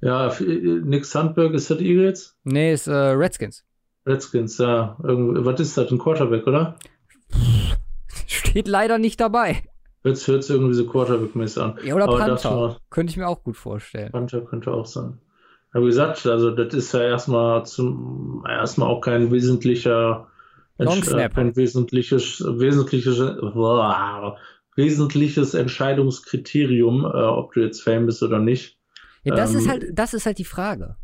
[0.00, 2.36] Ja, Nick Sandberg ist das Eagles?
[2.44, 3.64] Nee, ist äh, Redskins.
[4.04, 4.96] Redskins, ja.
[5.02, 6.76] Irgend, was ist das, ein Quarterback, oder?
[8.26, 9.62] Steht leider nicht dabei.
[10.04, 11.78] Jetzt hört sich irgendwie so Quarterback-mäßig an.
[11.84, 12.76] Ja, oder Aber Panther.
[12.90, 14.10] Könnte ich mir auch gut vorstellen.
[14.10, 15.18] Panther könnte auch sein.
[15.72, 20.26] Aber wie gesagt, also das ist ja erstmal zum erstmal auch kein wesentlicher
[20.86, 24.36] Äh, kein wesentliches wesentliches boah,
[24.76, 28.78] wesentliches Entscheidungskriterium, äh, ob du jetzt Fan bist oder nicht.
[29.24, 30.96] Ja, das ähm, ist halt das ist halt die Frage.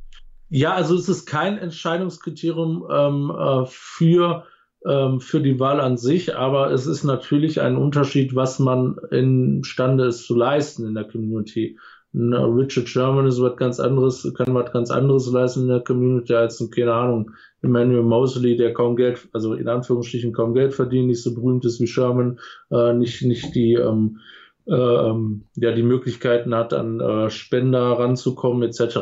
[0.50, 4.46] Ja, also es ist kein Entscheidungskriterium ähm, äh, für,
[4.86, 10.06] ähm, für die Wahl an sich, aber es ist natürlich ein Unterschied, was man imstande
[10.06, 11.78] ist zu leisten in der Community.
[12.14, 16.58] Richard Sherman ist was ganz anderes, kann was ganz anderes leisten in der Community als
[16.60, 21.22] ein, keine Ahnung, Emmanuel Mosley, der kaum Geld, also in Anführungsstrichen kaum Geld verdient, nicht
[21.22, 22.40] so berühmt ist wie Sherman,
[22.70, 24.20] äh, nicht, nicht die, ähm,
[24.66, 28.96] äh, ähm, ja, die Möglichkeiten hat, an äh, Spender ranzukommen, etc.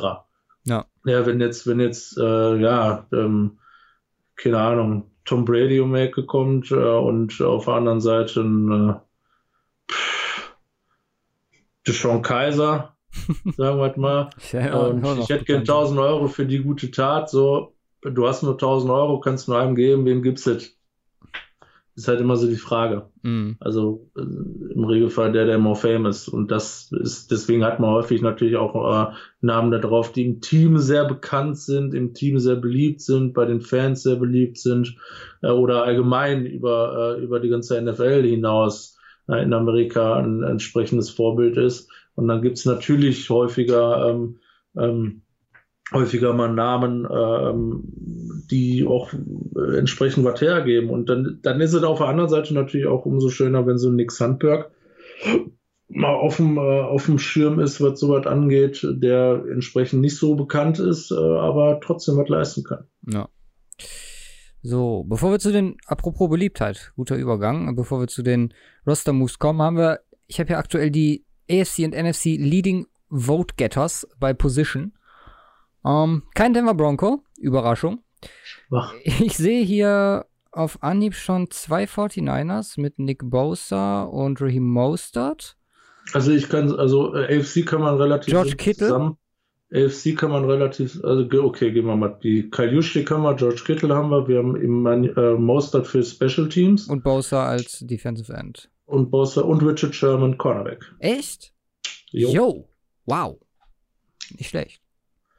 [0.65, 0.87] Ja.
[1.05, 3.59] Ja, wenn jetzt, wenn jetzt, äh, ja, ähm,
[4.35, 8.91] keine Ahnung, Tom Brady um die Ecke kommt äh, und auf der anderen Seite ein
[8.91, 8.95] äh,
[11.87, 12.96] Deshaun Kaiser,
[13.57, 14.31] sagen wir mal.
[14.53, 18.53] ja, und ich hätte gern 1000 Euro für die gute Tat, so, du hast nur
[18.53, 20.59] 1000 Euro, kannst nur einem geben, wem gibst du
[21.97, 23.07] ist halt immer so die Frage.
[23.23, 23.57] Mhm.
[23.59, 26.29] Also äh, im Regelfall der, der more famous.
[26.29, 30.41] Und das ist, deswegen hat man häufig natürlich auch äh, Namen da drauf, die im
[30.43, 34.97] Team sehr bekannt sind, im Team sehr beliebt sind, bei den Fans sehr beliebt sind
[35.43, 38.99] äh, oder allgemein über, äh, über die ganze NFL hinaus
[39.29, 41.91] äh, in Amerika ein entsprechendes Vorbild ist.
[42.17, 44.39] Und dann gibt's natürlich häufiger ähm,
[44.77, 45.23] ähm,
[45.93, 47.85] häufiger mal Namen, ähm,
[48.51, 50.91] die auch äh, entsprechend was hergeben.
[50.91, 53.89] Und dann, dann ist es auf der anderen Seite natürlich auch umso schöner, wenn so
[53.89, 54.71] ein Nick Sandberg
[55.89, 60.35] mal auf dem, äh, auf dem Schirm ist, was sowas angeht, der entsprechend nicht so
[60.35, 62.87] bekannt ist, äh, aber trotzdem was leisten kann.
[63.09, 63.29] Ja.
[64.63, 68.53] So, bevor wir zu den, apropos Beliebtheit, guter Übergang, bevor wir zu den
[68.85, 74.07] Roster-Moves kommen, haben wir, ich habe ja aktuell die AFC und NFC Leading Vote Getters
[74.19, 74.93] bei Position.
[75.85, 78.03] Ähm, kein Denver Bronco, Überraschung.
[78.73, 78.93] Ach.
[79.05, 85.57] Ich sehe hier auf Anhieb schon zwei 49ers mit Nick Bosa und Raheem Mostert.
[86.13, 88.89] Also ich kann, also äh, AFC kann man relativ George Kittle.
[88.89, 89.19] zusammen.
[89.73, 92.19] AFC kann man relativ, also okay, gehen wir mal.
[92.23, 96.49] Die Juszczyk haben wir, George Kittle haben wir, wir haben im äh, Mostert für Special
[96.49, 96.87] Teams.
[96.87, 98.71] Und Bosa als Defensive End.
[98.87, 100.85] Und Bosa und Richard Sherman Cornerback.
[101.01, 101.53] Echt?
[102.11, 102.31] Jo.
[102.31, 102.69] Yo.
[103.05, 103.39] Wow.
[104.31, 104.81] Nicht schlecht.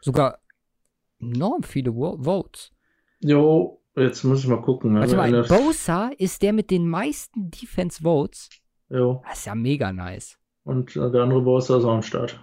[0.01, 0.39] Sogar
[1.19, 2.71] enorm viele Votes.
[3.19, 4.93] Jo, jetzt muss ich mal gucken.
[4.93, 4.99] Ne?
[5.01, 8.49] Warte mal, Bosa ist der mit den meisten Defense Votes.
[8.89, 9.23] Jo.
[9.27, 10.37] Das ist ja mega nice.
[10.63, 12.39] Und äh, der andere Bosa ist auch am Start.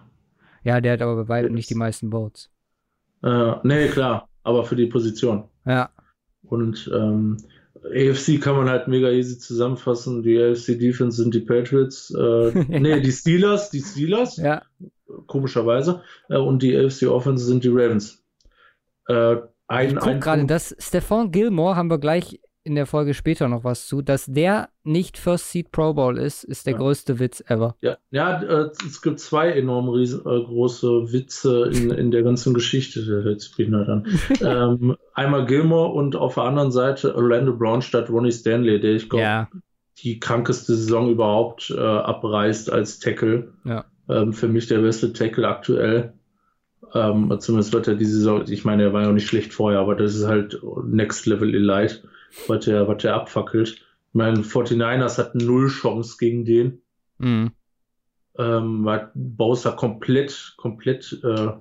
[0.63, 2.51] Ja, der hat aber bei weitem nicht die meisten Votes.
[3.23, 5.45] Äh, nee, klar, aber für die Position.
[5.67, 5.91] Ja.
[6.43, 7.37] Und ähm,
[7.85, 10.23] AFC kann man halt mega easy zusammenfassen.
[10.23, 12.11] Die AFC Defense sind die Patriots.
[12.11, 14.37] Äh, nee, die Steelers, die Steelers.
[14.37, 14.63] Ja.
[15.27, 16.03] Komischerweise.
[16.29, 18.25] Äh, und die AFC Offense sind die Ravens.
[19.09, 23.47] Äh, ein, ich guck gerade, das Stefan Gilmore haben wir gleich in der Folge später
[23.49, 26.79] noch was zu, dass der nicht First Seed Pro Bowl ist, ist der ja.
[26.79, 27.77] größte Witz ever.
[27.83, 32.55] Ja, ja äh, es gibt zwei enorm riesen, äh, große Witze in, in der ganzen
[32.55, 34.07] Geschichte, der behindert an.
[34.41, 39.11] ähm, einmal Gilmore und auf der anderen Seite Orlando Brown statt Ronnie Stanley, der ich
[39.11, 39.49] glaube, ja.
[39.99, 43.53] die krankeste Saison überhaupt äh, abreißt als Tackle.
[43.65, 43.85] Ja.
[44.09, 46.15] Ähm, für mich der beste Tackle aktuell.
[46.95, 49.81] Ähm, zumindest wird er diese Saison, ich meine, er war ja auch nicht schlecht vorher,
[49.81, 52.03] aber das ist halt Next Level Elite,
[52.49, 53.69] was der, was der abfackelt.
[53.69, 56.83] Ich meine, 49ers hatten null Chance gegen den.
[57.19, 57.53] Mhm.
[58.37, 61.53] Ähm, war Bowser komplett, komplett äh,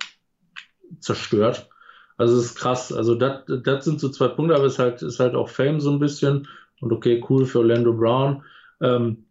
[0.99, 1.69] zerstört.
[2.17, 2.91] Also es ist krass.
[2.91, 5.79] Also das, das sind so zwei Punkte, aber es ist halt, ist halt auch Fame
[5.79, 6.47] so ein bisschen.
[6.81, 8.43] Und okay, cool für Orlando Brown.
[8.81, 9.25] Ähm,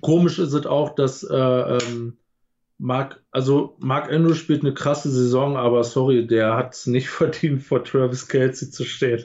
[0.00, 2.16] komisch ist es auch, dass äh, ähm,
[2.78, 7.62] Mark, also Mark Andrews spielt eine krasse Saison, aber sorry, der hat es nicht verdient,
[7.62, 9.24] vor Travis Kelsey zu stehen.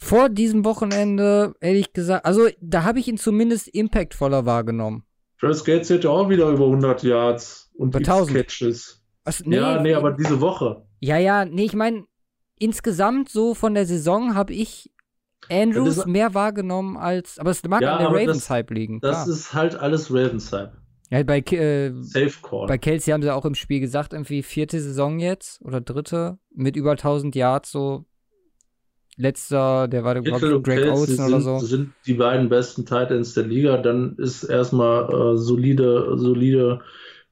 [0.00, 5.04] Vor diesem Wochenende, ehrlich gesagt, also da habe ich ihn zumindest impactvoller wahrgenommen.
[5.40, 9.02] Travis hat ja auch wieder über 100 Yards und über 1000 Catches.
[9.24, 10.86] Also, nee, ja, nee, aber diese Woche.
[11.00, 12.04] Ja, ja, nee, ich meine,
[12.58, 14.90] insgesamt so von der Saison habe ich
[15.50, 19.00] Andrews mehr wahrgenommen als, aber es mag ja, an der Ravens-Hype liegen.
[19.00, 19.28] Das klar.
[19.28, 20.72] ist halt alles Ravens-Hype.
[21.10, 21.90] Ja, bei, äh,
[22.66, 26.76] bei Kelsey haben sie auch im Spiel gesagt, irgendwie vierte Saison jetzt oder dritte mit
[26.76, 28.04] über 1000 Yards, so
[29.18, 31.58] letzter, der war glaube ich Greg Olsen oder so.
[31.58, 36.80] sind die beiden besten Titans der Liga, dann ist erstmal äh, solide, solide,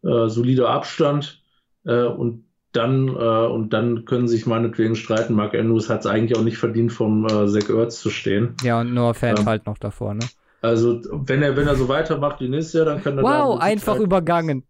[0.03, 1.40] äh, solider Abstand
[1.85, 5.35] äh, und dann äh, und dann können sich meinetwegen streiten.
[5.35, 8.55] Mark Andrews hat es eigentlich auch nicht verdient, vom äh, Zach Ertz zu stehen.
[8.62, 10.27] Ja, und Noah Fan ähm, halt noch davor, ne?
[10.61, 13.25] Also, wenn er, wenn er so weitermacht wie nächstes Jahr, dann kann er.
[13.25, 14.64] Wow, einfach übergangen.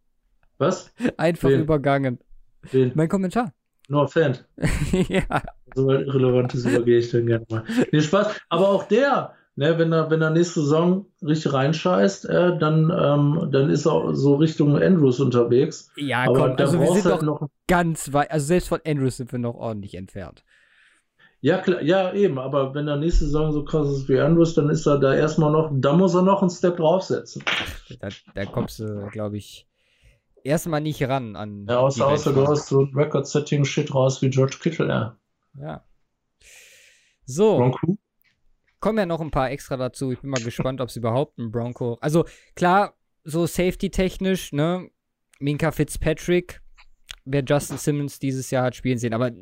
[0.58, 0.92] Was?
[1.16, 1.62] Einfach Wen?
[1.62, 2.18] übergangen.
[2.70, 2.92] Wen?
[2.94, 3.52] Mein Kommentar.
[3.88, 4.38] Noah Fan.
[5.08, 5.42] ja.
[5.74, 7.64] So weit Irrelevantes übergehe ich dann gerne mal.
[7.92, 8.40] Nee, Spaß.
[8.48, 13.48] Aber auch der, ne, wenn er, wenn er nächste Saison richtig reinscheißt, äh, dann, ähm,
[13.52, 15.90] dann ist er so Richtung Andrews unterwegs.
[15.96, 19.18] Ja, Aber komm, also wir sind halt doch noch ganz weit, also selbst von Andrews
[19.18, 20.44] sind wir noch ordentlich entfernt.
[21.40, 24.70] Ja, klar, ja, eben, aber wenn er nächste Saison so krass ist wie Andrews, dann
[24.70, 27.44] ist er da erstmal noch, da muss er noch einen Step draufsetzen.
[28.00, 29.66] Da, da kommst du, glaube ich,
[30.46, 31.66] erstmal nicht ran an.
[31.68, 35.18] Ja, außer, außer du hast so Record-Setting-Shit raus wie George Kittle, ja.
[35.60, 35.84] Ja.
[37.24, 37.58] So.
[37.58, 37.98] Bronco?
[38.80, 40.12] Kommen ja noch ein paar extra dazu.
[40.12, 41.98] Ich bin mal gespannt, ob es überhaupt ein Bronco.
[42.00, 44.88] Also klar, so safety-technisch, ne?
[45.38, 46.62] Minka Fitzpatrick,
[47.24, 49.32] wer Justin Simmons dieses Jahr hat spielen sehen, aber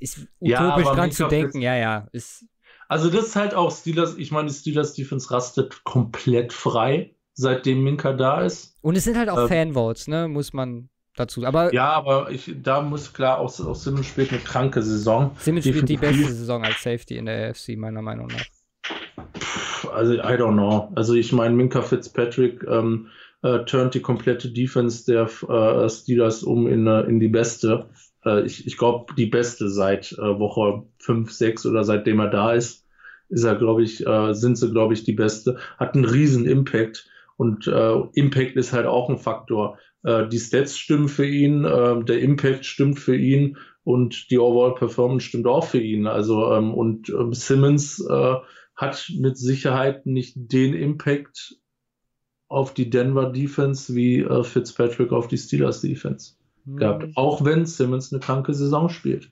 [0.00, 2.08] ist utopisch ja, dran zu denken, ja, ja.
[2.12, 2.46] Ist
[2.88, 7.82] also das ist halt auch Steelers, ich meine, die Steelers Defense rastet komplett frei, seitdem
[7.82, 8.76] Minka da ist.
[8.80, 11.44] Und es sind halt auch ähm, Fanvotes, ne, muss man dazu.
[11.44, 15.32] Aber ja, aber ich, da muss klar auch, auch Simmons spielt eine kranke Saison.
[15.38, 18.46] Simmons spielt die beste Saison als Safety in der AFC, meiner Meinung nach.
[19.92, 20.90] Also, I don't know.
[20.94, 23.08] Also, ich meine, Minka Fitzpatrick ähm,
[23.42, 27.88] äh, turnt die komplette Defense der äh, Steelers um in, äh, in die beste.
[28.24, 32.52] Äh, ich ich glaube, die beste seit äh, Woche 5, 6 oder seitdem er da
[32.52, 32.86] ist,
[33.28, 35.58] ist er, glaube ich, äh, sind sie, glaube ich, die beste.
[35.78, 37.08] Hat einen riesen Impact.
[37.36, 39.78] Und äh, Impact ist halt auch ein Faktor.
[40.02, 44.74] Äh, die Stats stimmen für ihn, äh, der Impact stimmt für ihn und die Overall
[44.74, 46.06] Performance stimmt auch für ihn.
[46.06, 48.34] Also ähm, und äh, Simmons äh,
[48.76, 51.56] hat mit Sicherheit nicht den Impact
[52.48, 56.76] auf die Denver Defense wie äh, Fitzpatrick auf die Steelers Defense mhm.
[56.76, 57.06] gehabt.
[57.16, 59.30] Auch wenn Simmons eine kranke Saison spielt.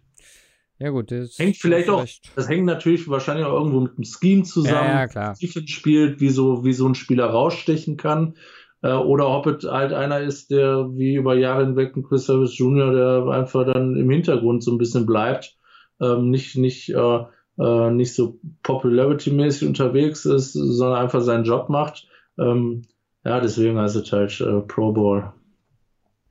[0.83, 4.42] Ja, gut, das hängt vielleicht auch, das hängt natürlich wahrscheinlich auch irgendwo mit dem Scheme
[4.42, 5.37] zusammen, ja, ja, klar.
[5.37, 8.35] Spielt, wie so, wie so ein Spieler rausstechen kann.
[8.83, 12.59] Äh, oder ob es halt einer ist, der wie über Jahre hinweg ein Chris Service
[12.59, 15.57] Jr., der einfach dann im Hintergrund so ein bisschen bleibt,
[16.01, 17.18] ähm, nicht, nicht, äh,
[17.61, 22.09] äh, nicht so popularity-mäßig unterwegs ist, sondern einfach seinen Job macht.
[22.40, 22.83] Ähm,
[23.25, 25.33] ja, deswegen heißt es halt äh, Pro Bowl.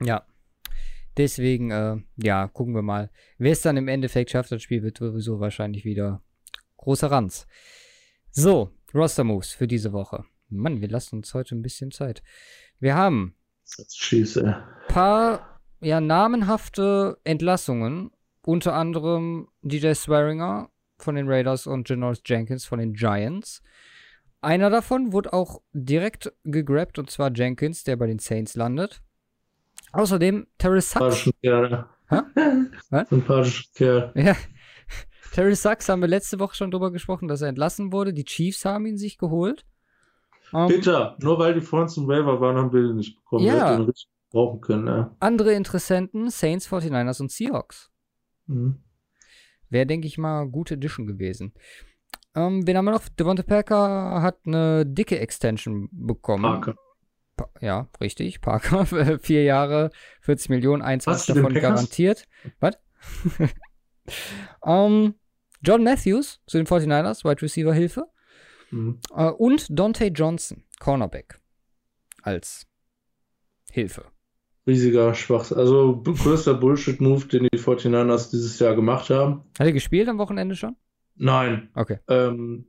[0.01, 0.23] Ja.
[1.17, 3.09] Deswegen, äh, ja, gucken wir mal.
[3.37, 6.21] Wer es dann im Endeffekt schafft, das Spiel wird sowieso wahrscheinlich wieder
[6.77, 7.47] großer Ranz.
[8.31, 10.25] So, Roster Moves für diese Woche.
[10.49, 12.23] Mann, wir lassen uns heute ein bisschen Zeit.
[12.79, 13.35] Wir haben
[14.37, 14.55] ein
[14.87, 18.11] paar ja, namenhafte Entlassungen,
[18.43, 23.61] unter anderem DJ Swearinger von den Raiders und Janoris Jenkins von den Giants.
[24.41, 29.01] Einer davon wurde auch direkt gegrabt, und zwar Jenkins, der bei den Saints landet.
[29.93, 31.29] Außerdem Terry Sachs.
[33.09, 34.13] Sympathischer Kerl.
[34.15, 34.35] Ja.
[35.33, 38.13] Terry Sachs haben wir letzte Woche schon drüber gesprochen, dass er entlassen wurde.
[38.13, 39.65] Die Chiefs haben ihn sich geholt.
[40.51, 40.81] Um, ähm,
[41.19, 43.45] nur weil die vorhin zum Waiver waren, haben wir den nicht bekommen.
[43.45, 43.53] Ja.
[43.53, 44.87] Wir hätten ihn richtig brauchen können.
[44.87, 45.15] Ja.
[45.19, 47.89] Andere Interessenten, Saints, 49ers und Seahawks.
[48.47, 48.81] Mhm.
[49.69, 51.53] Wäre, denke ich mal, gute Edition gewesen.
[52.35, 53.07] Ähm, wen haben wir noch?
[53.07, 56.43] Devonta Parker hat eine dicke Extension bekommen.
[56.43, 56.75] Parker.
[57.59, 58.41] Ja, richtig.
[58.41, 58.85] Parker.
[59.21, 62.27] Vier Jahre, 40 Millionen, 21 davon garantiert.
[62.59, 62.77] Was?
[64.61, 65.15] um,
[65.61, 68.05] John Matthews zu den 49ers, Wide Receiver Hilfe.
[68.71, 68.99] Mhm.
[69.11, 71.39] Uh, und Dante Johnson, Cornerback.
[72.23, 72.67] Als
[73.71, 74.05] Hilfe.
[74.67, 75.57] Riesiger Schwachsinn.
[75.57, 79.43] Also größter Bullshit-Move, den die 49ers dieses Jahr gemacht haben.
[79.57, 80.75] Hat er gespielt am Wochenende schon?
[81.15, 81.69] Nein.
[81.73, 81.99] Okay.
[82.07, 82.67] Ähm,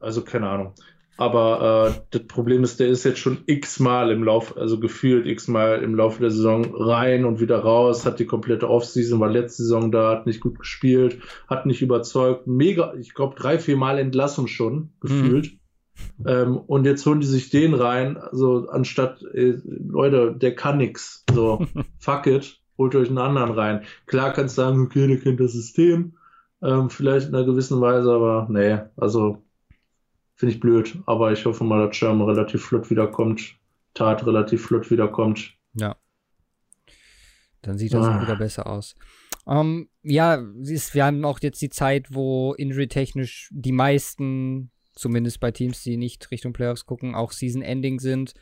[0.00, 0.74] also keine Ahnung.
[1.16, 5.82] Aber äh, das Problem ist, der ist jetzt schon x-mal im Lauf, also gefühlt x-mal
[5.82, 9.92] im Laufe der Saison rein und wieder raus, hat die komplette Offseason, war letzte Saison
[9.92, 12.46] da, hat nicht gut gespielt, hat nicht überzeugt.
[12.46, 15.52] Mega, ich glaube, drei, vier Mal Entlassung schon, gefühlt.
[15.52, 16.26] Mhm.
[16.26, 21.24] Ähm, und jetzt holen die sich den rein, also anstatt, äh, Leute, der kann nix.
[21.32, 21.64] So,
[21.98, 23.82] fuck it, holt euch einen anderen rein.
[24.06, 26.14] Klar kannst du sagen, okay, der kennt das System,
[26.60, 29.43] ähm, vielleicht in einer gewissen Weise, aber nee, also
[30.34, 30.98] finde ich blöd.
[31.06, 33.56] Aber ich hoffe mal, dass Sherman relativ flott wiederkommt,
[33.94, 35.54] Tat relativ flott wiederkommt.
[35.74, 35.96] Ja.
[37.62, 38.20] Dann sieht das ah.
[38.20, 38.94] wieder besser aus.
[39.46, 45.50] Ähm, ja, ist, wir haben auch jetzt die Zeit, wo injury-technisch die meisten, zumindest bei
[45.50, 48.34] Teams, die nicht Richtung Playoffs gucken, auch Season-Ending sind.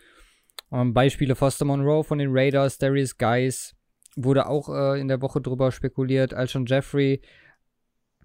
[0.71, 3.75] Ähm, Beispiele Foster Monroe von den Raiders, Darius Guys,
[4.17, 6.35] wurde auch äh, in der Woche drüber spekuliert.
[6.35, 7.21] Alshon Jeffrey,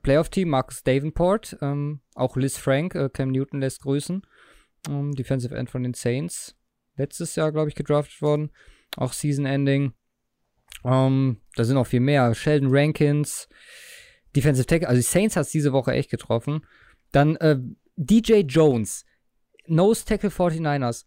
[0.08, 4.22] Playoff-Team, Marcus Davenport, ähm, auch Liz Frank, äh, Cam Newton lässt grüßen.
[4.88, 6.56] Ähm, Defensive End von den Saints.
[6.96, 8.52] Letztes Jahr, glaube ich, gedraftet worden.
[8.96, 9.92] Auch Season-Ending.
[10.86, 12.34] Ähm, da sind auch viel mehr.
[12.36, 13.50] Sheldon Rankins,
[14.34, 14.88] Defensive Tackle.
[14.88, 16.66] Also die Saints hat es diese Woche echt getroffen.
[17.12, 17.60] Dann äh,
[17.98, 19.04] DJ Jones,
[19.66, 21.04] Nose Tackle 49ers.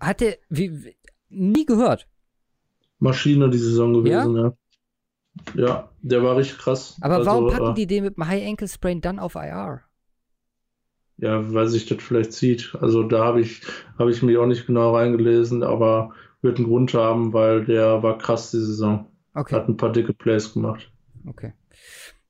[0.00, 0.96] Hat der wie,
[1.28, 2.08] nie gehört.
[2.98, 4.42] Maschine die Saison gewesen, ja.
[4.44, 4.56] ja.
[5.54, 6.96] Ja, der war richtig krass.
[7.00, 9.82] Aber also, warum packen äh, die den mit dem High Ankle Sprain dann auf IR?
[11.18, 12.76] Ja, weil sich das vielleicht zieht.
[12.80, 13.62] Also da habe ich,
[13.98, 18.18] hab ich mich auch nicht genau reingelesen, aber wird einen Grund haben, weil der war
[18.18, 19.06] krass die Saison.
[19.34, 19.54] Okay.
[19.54, 20.90] Hat ein paar dicke Plays gemacht.
[21.26, 21.52] Okay.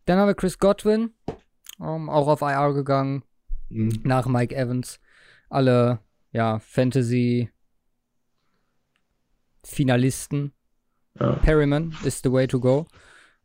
[0.05, 1.11] Dann haben wir Chris Godwin,
[1.79, 3.25] um, ähm, auch auf IR gegangen,
[3.69, 4.01] mhm.
[4.05, 5.01] nach Mike Evans.
[5.49, 5.99] Alle,
[6.33, 7.51] ja, Fantasy
[9.65, 10.53] Finalisten.
[11.21, 11.33] Ja.
[11.37, 12.87] Perryman is the way to go.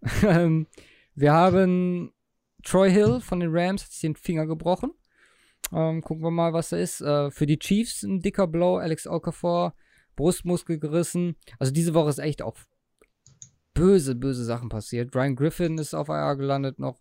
[0.24, 0.66] Ähm,
[1.14, 2.12] wir haben
[2.64, 4.92] Troy Hill von den Rams, hat sich den Finger gebrochen.
[5.72, 7.02] Ähm, gucken wir mal, was da ist.
[7.02, 8.78] Äh, für die Chiefs ein dicker Blow.
[8.78, 9.76] Alex Okafor,
[10.16, 11.36] Brustmuskel gerissen.
[11.60, 12.58] Also diese Woche ist echt auch
[13.74, 15.12] böse, böse Sachen passiert.
[15.12, 17.00] Brian Griffin ist auf IR gelandet noch,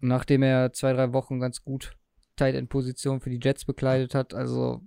[0.00, 1.96] nachdem er zwei, drei Wochen ganz gut
[2.36, 4.34] Tight End Position für die Jets bekleidet hat.
[4.34, 4.82] Also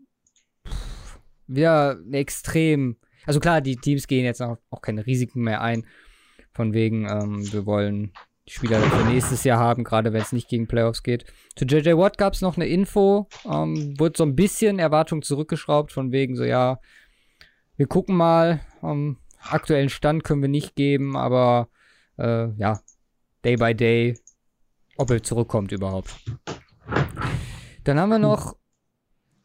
[0.68, 2.98] pff, wieder eine extrem.
[3.26, 5.86] Also klar, die Teams gehen jetzt auch, auch keine Risiken mehr ein.
[6.54, 8.14] Von wegen, ähm, wir wollen
[8.48, 11.26] die Spieler für nächstes Jahr haben, gerade wenn es nicht gegen Playoffs geht.
[11.56, 15.92] Zu JJ Watt gab es noch eine Info, ähm, wurde so ein bisschen Erwartung zurückgeschraubt,
[15.92, 16.80] von wegen so, ja,
[17.76, 21.70] wir gucken mal, ähm, aktuellen Stand können wir nicht geben, aber
[22.18, 22.80] äh, ja,
[23.44, 24.18] Day by Day,
[24.98, 26.16] ob er zurückkommt überhaupt.
[27.84, 28.56] Dann haben wir noch,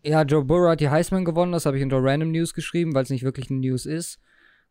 [0.02, 3.04] ja, Joe Burrow hat die Heisman gewonnen, das habe ich unter Random News geschrieben, weil
[3.04, 4.18] es nicht wirklich eine News ist.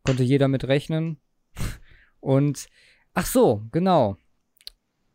[0.04, 1.20] Konnte jeder mit rechnen.
[2.20, 2.68] Und
[3.14, 4.18] Ach so, genau.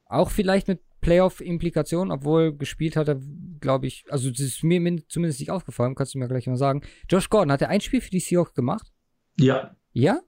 [0.07, 3.21] Auch vielleicht mit Playoff-Implikationen, obwohl gespielt hat er,
[3.61, 6.83] glaube ich, also das ist mir zumindest nicht aufgefallen, kannst du mir gleich mal sagen.
[7.09, 8.93] Josh Gordon, hat er ein Spiel für die Seahawks gemacht?
[9.39, 9.77] Ja.
[9.93, 10.21] Ja?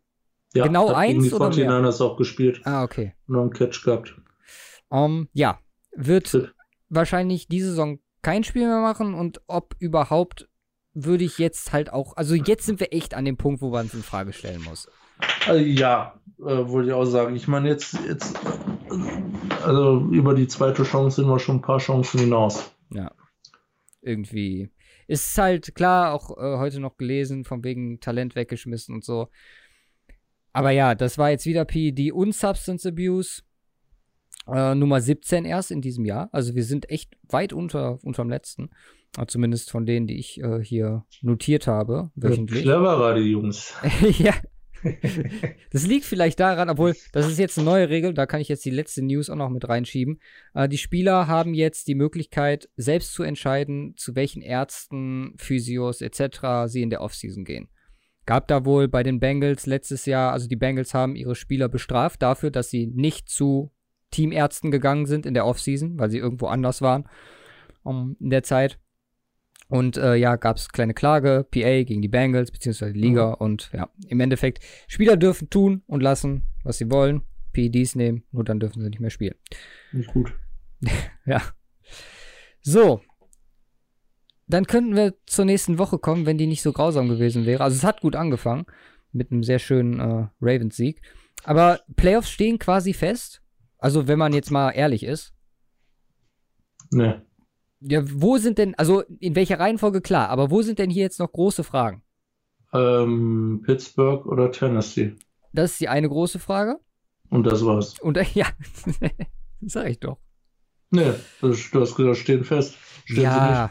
[0.54, 1.82] Ja, genau eins die oder mehr?
[1.82, 2.60] hast auch gespielt.
[2.64, 3.14] Ah, okay.
[3.26, 4.16] Noch einen Catch gehabt.
[4.88, 5.60] Um, ähm, ja,
[5.94, 6.54] wird Sit.
[6.88, 10.48] wahrscheinlich diese Saison kein Spiel mehr machen und ob überhaupt
[10.94, 13.86] würde ich jetzt halt auch, also jetzt sind wir echt an dem Punkt, wo man
[13.86, 14.88] es in Frage stellen muss.
[15.46, 17.36] Also, ja, äh, wollte ich auch sagen.
[17.36, 18.38] Ich meine, jetzt, jetzt,
[19.62, 22.72] also über die zweite Chance sind wir schon ein paar Chancen hinaus.
[22.90, 23.12] Ja.
[24.00, 24.70] Irgendwie.
[25.06, 29.28] Ist halt klar, auch äh, heute noch gelesen, von wegen Talent weggeschmissen und so.
[30.52, 33.42] Aber ja, das war jetzt wieder PED und Substance Abuse.
[34.46, 36.28] Äh, Nummer 17 erst in diesem Jahr.
[36.32, 38.70] Also wir sind echt weit unter unterm letzten.
[39.28, 42.10] Zumindest von denen, die ich äh, hier notiert habe.
[42.16, 42.62] Wöchentlich.
[42.62, 43.72] Cleverer, die Jungs.
[44.18, 44.34] ja,
[45.70, 48.64] das liegt vielleicht daran, obwohl das ist jetzt eine neue Regel, da kann ich jetzt
[48.64, 50.20] die letzte News auch noch mit reinschieben.
[50.54, 56.66] Äh, die Spieler haben jetzt die Möglichkeit, selbst zu entscheiden, zu welchen Ärzten, Physios etc.
[56.66, 57.68] sie in der Offseason gehen.
[58.26, 62.22] Gab da wohl bei den Bengals letztes Jahr, also die Bengals haben ihre Spieler bestraft
[62.22, 63.70] dafür, dass sie nicht zu
[64.16, 67.06] Teamärzten gegangen sind in der Offseason, weil sie irgendwo anders waren
[67.86, 68.78] um, in der Zeit.
[69.68, 73.30] Und äh, ja, gab es kleine Klage, PA gegen die Bengals, beziehungsweise die Liga.
[73.30, 73.34] Mhm.
[73.34, 77.22] Und ja, im Endeffekt, Spieler dürfen tun und lassen, was sie wollen.
[77.52, 79.34] PEDs nehmen, nur dann dürfen sie nicht mehr spielen.
[79.92, 80.34] Nicht gut.
[81.26, 81.42] ja.
[82.60, 83.00] So.
[84.46, 87.64] Dann könnten wir zur nächsten Woche kommen, wenn die nicht so grausam gewesen wäre.
[87.64, 88.66] Also es hat gut angefangen
[89.10, 91.00] mit einem sehr schönen äh, Ravens-Sieg.
[91.44, 93.42] Aber Playoffs stehen quasi fest.
[93.86, 95.32] Also wenn man jetzt mal ehrlich ist.
[96.90, 97.24] Ne.
[97.78, 101.20] Ja, wo sind denn, also in welcher Reihenfolge klar, aber wo sind denn hier jetzt
[101.20, 102.02] noch große Fragen?
[102.72, 105.14] Ähm, Pittsburgh oder Tennessee?
[105.52, 106.80] Das ist die eine große Frage.
[107.30, 107.96] Und das war's.
[108.00, 108.46] Und ja,
[109.60, 110.18] sag ich doch.
[110.90, 112.74] Nee, das, du hast gesagt, stehen fest.
[113.04, 113.70] Stehen ja,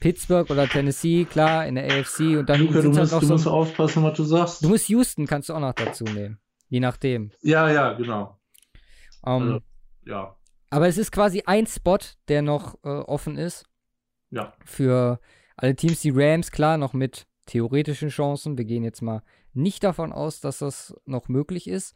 [0.00, 3.32] Pittsburgh oder Tennessee, klar, in der AFC und dann Luca, du, musst, halt du so
[3.34, 4.64] musst aufpassen, was du sagst.
[4.64, 6.38] Du musst Houston, kannst du auch noch dazu nehmen.
[6.70, 7.32] Je nachdem.
[7.42, 8.38] Ja, ja, genau.
[9.22, 9.60] Um, ähm, also,
[10.06, 10.36] ja.
[10.70, 11.98] Aber es ist quasi ein Spot,
[12.28, 13.64] der noch äh, offen ist.
[14.30, 14.54] Ja.
[14.64, 15.20] Für
[15.56, 18.56] alle Teams, die Rams, klar, noch mit theoretischen Chancen.
[18.56, 21.94] Wir gehen jetzt mal nicht davon aus, dass das noch möglich ist.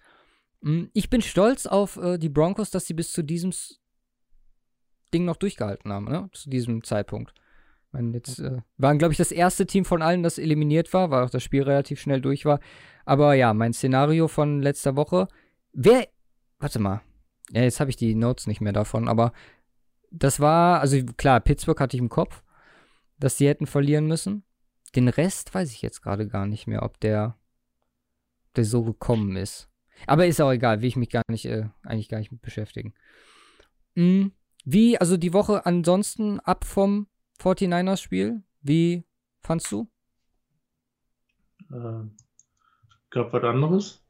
[0.63, 3.53] Hm, ich bin stolz auf äh, die Broncos, dass sie bis zu diesem
[5.15, 6.29] Ding noch durchgehalten haben, ne?
[6.33, 7.33] Zu diesem Zeitpunkt.
[7.93, 11.25] Meine, jetzt äh, waren, glaube ich, das erste Team von allen, das eliminiert war, weil
[11.25, 12.61] auch das Spiel relativ schnell durch war.
[13.05, 15.29] Aber ja, mein Szenario von letzter Woche,
[15.73, 16.09] wer,
[16.59, 17.01] warte mal,
[17.53, 19.33] ja, jetzt habe ich die Notes nicht mehr davon, aber
[20.11, 22.43] das war, also klar, Pittsburgh hatte ich im Kopf,
[23.19, 24.45] dass die hätten verlieren müssen.
[24.95, 27.37] Den Rest weiß ich jetzt gerade gar nicht mehr, ob der,
[28.57, 29.69] der so gekommen ist.
[30.07, 32.95] Aber ist auch egal, will ich mich gar nicht, äh, eigentlich gar nicht mit beschäftigen.
[33.95, 34.33] Mhm.
[34.65, 37.07] Wie, also die Woche ansonsten ab vom
[37.41, 39.05] 49ers-Spiel, wie
[39.41, 39.89] fandst du?
[41.71, 42.09] Äh,
[43.11, 44.05] gab was anderes?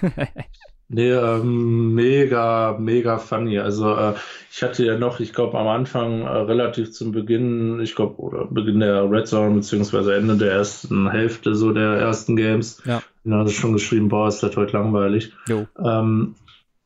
[0.94, 3.58] Nee, ähm, mega, mega funny.
[3.58, 4.12] Also äh,
[4.50, 8.44] ich hatte ja noch, ich glaube am Anfang äh, relativ zum Beginn, ich glaube, oder
[8.44, 13.02] Beginn der Red Zone, beziehungsweise Ende der ersten Hälfte so der ersten Games, ja.
[13.24, 15.32] da hatte ich schon geschrieben, boah, ist das heute langweilig.
[15.48, 15.66] Jo.
[15.82, 16.34] Ähm,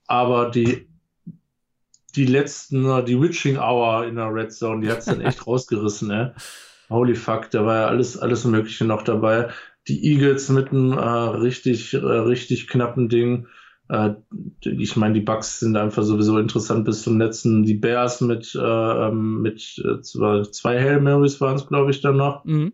[0.06, 0.86] aber die,
[2.14, 6.32] die letzten, die Witching Hour in der Red Zone, die hat's dann echt rausgerissen, ne?
[6.88, 9.48] Holy fuck, da war ja alles, alles Mögliche noch dabei.
[9.88, 13.48] Die Eagles mit einem äh, richtig, äh, richtig knappen Ding.
[13.88, 14.14] Äh,
[14.60, 17.62] ich meine, die Bucks sind einfach sowieso interessant bis zum letzten.
[17.64, 22.16] Die Bears mit, äh, ähm, mit äh, zwei, Hail Marys waren es, glaube ich, dann
[22.16, 22.44] noch.
[22.44, 22.72] Mhm.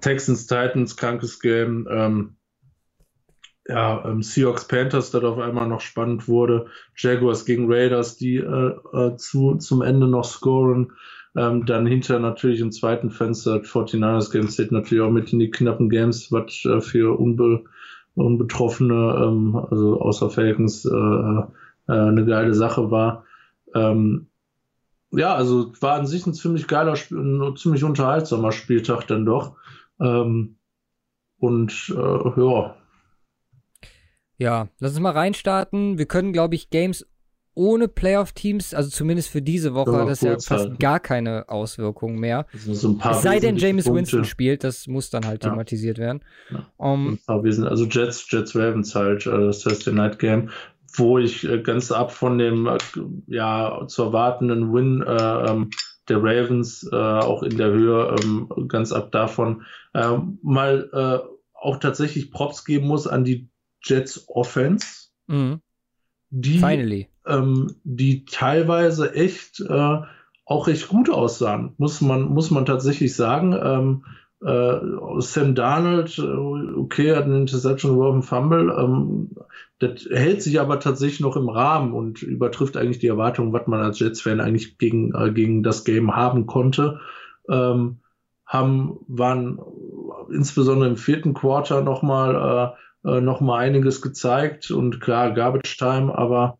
[0.00, 1.86] Texans, Titans, krankes Game.
[1.90, 2.36] Ähm,
[3.66, 6.66] ja, ähm, Seahawks, Panthers, das auf einmal noch spannend wurde.
[6.96, 10.92] Jaguars gegen Raiders, die äh, äh, zu, zum Ende noch scoren.
[11.36, 15.50] Ähm, dann hinter natürlich im zweiten Fenster 49ers Games zählt natürlich auch mit in die
[15.50, 16.54] knappen Games, was
[16.84, 17.64] für unbe
[18.14, 21.48] Unbetroffene, ähm, also außer Falcons, äh, äh,
[21.86, 23.24] eine geile Sache war.
[23.74, 24.28] Ähm,
[25.10, 29.56] ja, also war an sich ein ziemlich geiler, ein ziemlich unterhaltsamer Spieltag dann doch.
[30.00, 30.56] Ähm,
[31.38, 32.76] und äh, ja.
[34.36, 35.98] Ja, lass uns mal reinstarten.
[35.98, 37.06] Wir können, glaube ich, Games
[37.54, 40.78] ohne Playoff-Teams, also zumindest für diese Woche, ja, das ja fast halten.
[40.78, 42.46] gar keine Auswirkungen mehr.
[42.52, 43.98] So es sei denn, James Punkte.
[43.98, 45.50] Winston spielt, das muss dann halt ja.
[45.50, 46.22] thematisiert werden.
[46.50, 46.66] Ja.
[46.76, 50.50] Um, also Jets, Jets Ravens halt, äh, das Thursday Night Game,
[50.96, 52.78] wo ich äh, ganz ab von dem äh,
[53.26, 55.70] ja zu erwartenden Win äh, ähm,
[56.08, 59.62] der Ravens äh, auch in der Höhe ähm, ganz ab davon
[59.94, 63.48] äh, mal äh, auch tatsächlich Props geben muss an die
[63.82, 65.08] Jets Offense.
[65.26, 65.60] Mhm.
[66.30, 69.98] Die Finally ähm, die teilweise echt äh,
[70.46, 73.54] auch recht gut aussahen, muss man, muss man tatsächlich sagen.
[73.60, 74.04] Ähm,
[74.44, 74.80] äh,
[75.20, 78.74] Sam Darnold, äh, okay, hat eine Interception geworfen, Fumble.
[78.78, 79.30] Ähm,
[79.78, 83.80] das hält sich aber tatsächlich noch im Rahmen und übertrifft eigentlich die Erwartungen, was man
[83.80, 87.00] als Jets-Fan eigentlich gegen, äh, gegen das Game haben konnte.
[87.48, 88.00] Ähm,
[88.46, 89.58] haben, waren
[90.30, 96.58] insbesondere im vierten Quarter nochmal äh, äh, noch einiges gezeigt und klar, Garbage Time, aber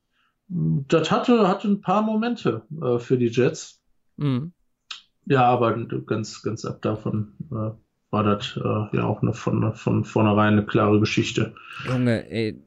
[0.48, 3.82] das hatte, hatte ein paar Momente äh, für die Jets.
[4.16, 4.52] Mhm.
[5.26, 5.74] Ja, aber
[6.06, 7.70] ganz, ganz ab davon äh,
[8.10, 11.54] war das äh, ja auch eine von, von vornherein eine klare Geschichte.
[11.86, 12.62] Junge, ey.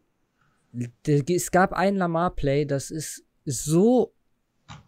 [1.07, 4.13] Es gab ein Lamar-Play, das ist so.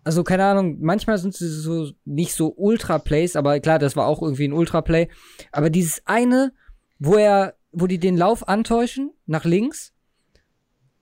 [0.03, 4.21] Also, keine Ahnung, manchmal sind sie so nicht so Ultra-Plays, aber klar, das war auch
[4.21, 5.07] irgendwie ein Ultra-Play.
[5.53, 6.51] Aber dieses eine,
[6.99, 9.93] wo er, wo die den Lauf antäuschen, nach links,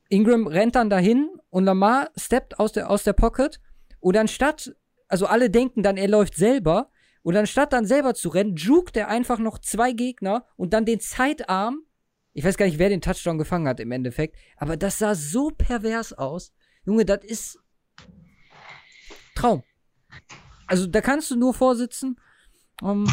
[0.09, 1.27] Ingram rennt dann dahin
[1.57, 3.59] und Lamar steppt aus der, aus der Pocket
[3.99, 4.75] und anstatt,
[5.07, 6.91] also alle denken dann, er läuft selber
[7.23, 10.99] und anstatt dann selber zu rennen, jukt er einfach noch zwei Gegner und dann den
[10.99, 11.79] Zeitarm.
[12.33, 15.49] Ich weiß gar nicht, wer den Touchdown gefangen hat im Endeffekt, aber das sah so
[15.49, 16.53] pervers aus.
[16.85, 17.59] Junge, das ist
[19.33, 19.63] Traum.
[20.67, 22.19] Also da kannst du nur vorsitzen.
[22.83, 23.07] Um,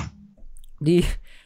[0.81, 1.03] die,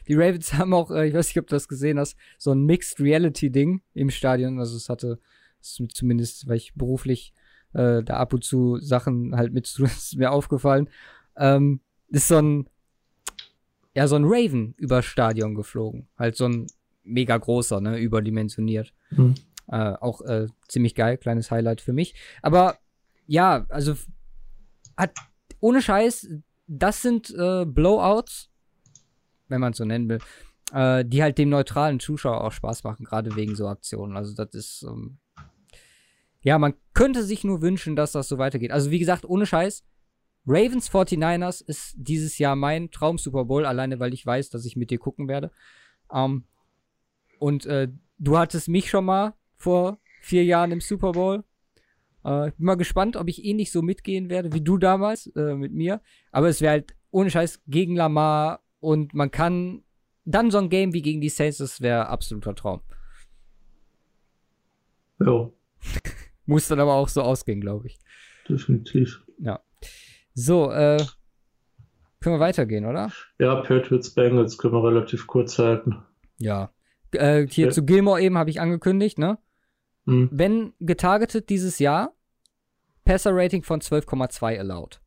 [0.09, 2.65] die Ravens haben auch, äh, ich weiß nicht, ob du das gesehen hast, so ein
[2.65, 4.59] Mixed Reality Ding im Stadion.
[4.59, 5.21] Also es hatte
[5.61, 7.33] Zumindest, weil ich beruflich
[7.73, 10.89] äh, da ab und zu Sachen halt mit zu ist mir aufgefallen.
[11.35, 12.69] Ähm, ist so ein,
[13.95, 16.07] ja, so ein Raven über Stadion geflogen.
[16.17, 16.67] Halt so ein
[17.03, 18.93] mega großer, ne, überdimensioniert.
[19.11, 19.35] Mhm.
[19.67, 22.15] Äh, auch äh, ziemlich geil, kleines Highlight für mich.
[22.41, 22.77] Aber
[23.27, 23.95] ja, also
[24.97, 25.11] hat
[25.59, 26.27] ohne Scheiß,
[26.67, 28.49] das sind äh, Blowouts,
[29.47, 30.19] wenn man es so nennen will,
[30.73, 34.17] äh, die halt dem neutralen Zuschauer auch Spaß machen, gerade wegen so Aktionen.
[34.17, 35.19] Also das ist ähm,
[36.49, 38.71] ja, man könnte sich nur wünschen, dass das so weitergeht.
[38.71, 39.83] Also wie gesagt, ohne Scheiß,
[40.47, 44.75] Ravens 49ers ist dieses Jahr mein Traum Super Bowl, alleine weil ich weiß, dass ich
[44.75, 45.51] mit dir gucken werde.
[46.07, 46.45] Um,
[47.37, 51.43] und äh, du hattest mich schon mal vor vier Jahren im Super Bowl.
[52.23, 55.71] Äh, bin mal gespannt, ob ich ähnlich so mitgehen werde wie du damals äh, mit
[55.71, 56.01] mir.
[56.31, 59.83] Aber es wäre halt ohne Scheiß gegen Lamar und man kann
[60.25, 62.81] dann so ein Game wie gegen die Saints, das wäre absoluter Traum.
[65.19, 65.51] Ja.
[66.49, 67.99] Muss dann aber auch so ausgehen, glaube ich.
[68.47, 69.21] Definitiv.
[69.39, 69.59] Ja.
[70.33, 70.97] So, äh,
[72.19, 73.11] können wir weitergehen, oder?
[73.39, 76.03] Ja, Patriots Bengals können wir relativ kurz halten.
[76.37, 76.71] Ja.
[77.11, 77.71] Äh, hier ja.
[77.71, 79.37] zu Gilmore eben habe ich angekündigt, ne?
[80.05, 80.29] hm.
[80.31, 82.15] wenn getargetet dieses Jahr,
[83.05, 85.01] Passer-Rating von 12,2 allowed.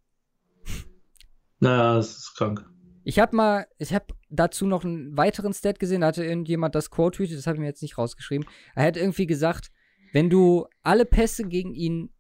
[1.59, 2.69] Naja, das ist krank.
[3.05, 6.91] Ich habe mal, ich habe dazu noch einen weiteren Stat gesehen, da hatte irgendjemand das
[6.91, 8.47] Quote tweetet, das habe ich mir jetzt nicht rausgeschrieben.
[8.75, 9.73] Er hat irgendwie gesagt,
[10.13, 12.11] wenn du alle Pässe gegen ihn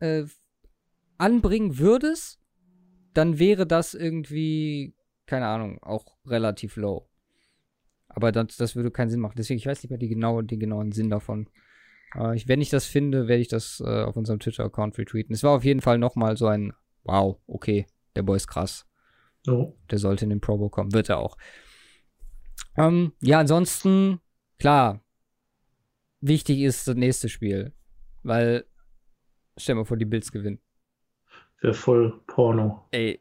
[0.00, 0.24] äh,
[1.18, 2.40] anbringen würdest,
[3.12, 4.94] dann wäre das irgendwie,
[5.26, 7.08] keine Ahnung, auch relativ low.
[8.08, 9.34] Aber das, das würde keinen Sinn machen.
[9.36, 11.48] Deswegen, ich weiß nicht mehr die genaue, den genauen Sinn davon.
[12.14, 15.34] Äh, ich, wenn ich das finde, werde ich das äh, auf unserem Twitter-Account retweeten.
[15.34, 16.72] Es war auf jeden Fall nochmal so ein,
[17.02, 18.86] wow, okay, der Boy ist krass.
[19.48, 19.76] Oh.
[19.90, 20.92] Der sollte in den Pro Bowl kommen.
[20.92, 21.36] Wird er auch.
[22.76, 24.20] Ähm, ja, ansonsten,
[24.58, 25.03] klar,
[26.26, 27.72] wichtig ist das nächste Spiel.
[28.22, 28.64] Weil,
[29.56, 30.58] stell mal vor, die Bills gewinnen.
[31.60, 32.86] Wäre voll Porno.
[32.90, 33.20] Ey.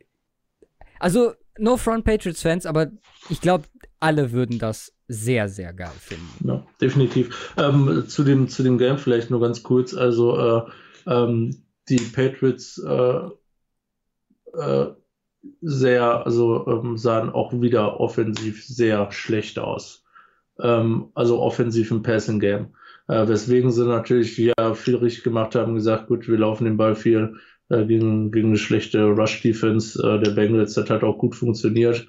[1.00, 2.92] Also, no front Patriots Fans, aber
[3.30, 3.66] ich glaube,
[4.00, 6.48] alle würden das sehr, sehr geil finden.
[6.48, 7.54] Ja, definitiv.
[7.58, 9.94] Ähm, zu, dem, zu dem Game vielleicht nur ganz kurz.
[9.94, 10.62] Also, äh,
[11.06, 13.30] ähm, die Patriots äh,
[14.54, 14.94] äh,
[15.62, 20.06] sehr, also ähm, sahen auch wieder offensiv sehr schlecht aus.
[20.60, 22.74] Ähm, also offensiv im Passing Game.
[23.08, 26.96] Äh, weswegen sie natürlich ja viel richtig gemacht haben, gesagt, gut, wir laufen den Ball
[26.96, 27.36] viel
[27.70, 30.76] äh, gegen, gegen eine schlechte Rush-Defense äh, der Bengals.
[30.76, 32.08] Das hat auch gut funktioniert.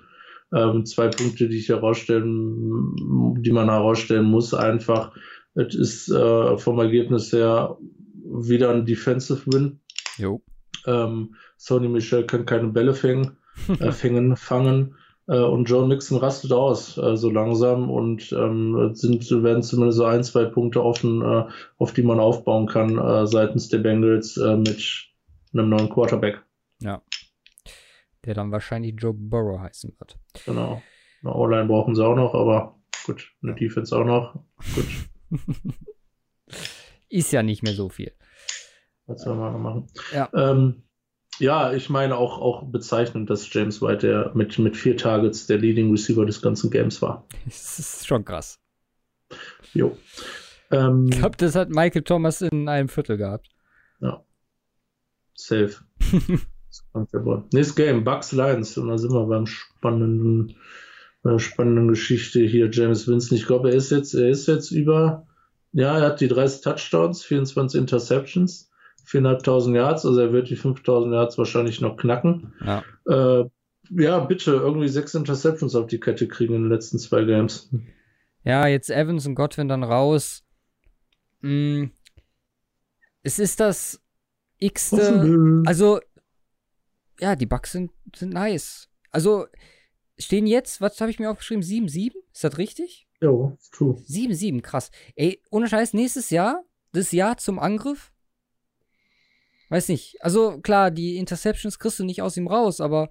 [0.52, 2.94] Ähm, zwei Punkte, die ich herausstellen,
[3.40, 5.12] die man herausstellen muss, einfach.
[5.54, 7.76] Es ist äh, vom Ergebnis her
[8.24, 9.80] wieder ein Defensive Win.
[10.16, 10.42] Jo.
[10.86, 13.36] Ähm, Sony Michel kann keine Bälle fängen,
[13.80, 14.96] äh, fängen, fangen.
[15.26, 20.04] Äh, und Joe Mixon rastet aus, äh, so langsam und ähm, sind, werden zumindest so
[20.04, 21.44] ein, zwei Punkte offen, äh,
[21.78, 25.08] auf die man aufbauen kann äh, seitens der Bengals äh, mit
[25.52, 26.42] einem neuen Quarterback.
[26.80, 27.02] Ja.
[28.24, 30.18] Der dann wahrscheinlich Joe Burrow heißen wird.
[30.44, 30.82] Genau.
[31.22, 34.34] Eine O-Line brauchen sie auch noch, aber gut, eine Defense auch noch.
[34.74, 34.86] Gut.
[37.08, 38.12] Ist ja nicht mehr so viel.
[39.06, 39.86] Was soll man noch machen?
[40.12, 40.28] Ja.
[40.34, 40.83] Ähm,
[41.38, 45.58] ja, ich meine auch, auch bezeichnend, dass James White der mit, mit vier Targets der
[45.58, 47.26] Leading Receiver des ganzen Games war.
[47.44, 48.58] Das ist schon krass.
[49.72, 49.96] Jo.
[50.70, 53.48] Ähm, ich glaube, das hat Michael Thomas in einem Viertel gehabt.
[54.00, 54.22] Ja.
[55.34, 55.74] Safe.
[57.52, 58.76] Nächstes Game, Bucks Lions.
[58.78, 60.56] Und da sind wir beim spannenden,
[61.24, 62.70] äh, spannenden Geschichte hier.
[62.70, 63.36] James Winston.
[63.36, 65.26] Ich glaube, er ist jetzt, er ist jetzt über,
[65.72, 68.70] ja, er hat die 30 Touchdowns, 24 Interceptions.
[69.06, 72.54] 4.500 Yards, also er wird die 5.000 Yards wahrscheinlich noch knacken.
[72.64, 72.82] Ja.
[73.06, 73.48] Äh,
[73.90, 77.70] ja, bitte irgendwie sechs Interceptions auf die Kette kriegen in den letzten zwei Games.
[78.42, 80.42] Ja, jetzt Evans und Godwin dann raus.
[81.40, 81.86] Mm,
[83.22, 84.00] es ist das
[84.58, 85.62] x-te.
[85.66, 86.00] Also,
[87.20, 88.88] ja, die Bugs sind, sind nice.
[89.10, 89.46] Also,
[90.18, 91.62] stehen jetzt, was habe ich mir aufgeschrieben?
[91.62, 92.12] 7-7?
[92.32, 93.06] Ist das richtig?
[93.20, 93.30] Ja,
[93.72, 93.96] true.
[94.08, 94.90] 7-7, krass.
[95.16, 98.12] Ey, ohne Scheiß, nächstes Jahr, das Jahr zum Angriff,
[99.74, 100.22] Weiß nicht.
[100.22, 103.10] Also klar, die Interceptions kriegst du nicht aus ihm raus, aber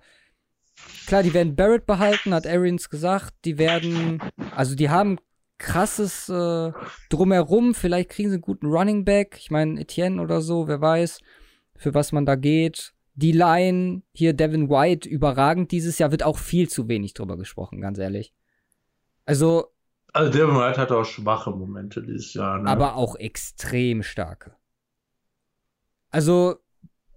[1.08, 3.34] klar, die werden Barrett behalten, hat Arians gesagt.
[3.44, 4.24] Die werden,
[4.56, 5.18] also die haben
[5.58, 6.72] krasses äh,
[7.10, 7.76] drumherum.
[7.76, 9.36] Vielleicht kriegen sie einen guten Running Back.
[9.42, 11.20] Ich meine, Etienne oder so, wer weiß,
[11.76, 12.94] für was man da geht.
[13.16, 17.82] Die Line, hier Devin White, überragend dieses Jahr, wird auch viel zu wenig drüber gesprochen,
[17.82, 18.34] ganz ehrlich.
[19.26, 19.66] Also.
[20.14, 22.70] Also Devin White hat auch schwache Momente dieses Jahr, ne?
[22.70, 24.56] Aber auch extrem starke.
[26.14, 26.58] Also,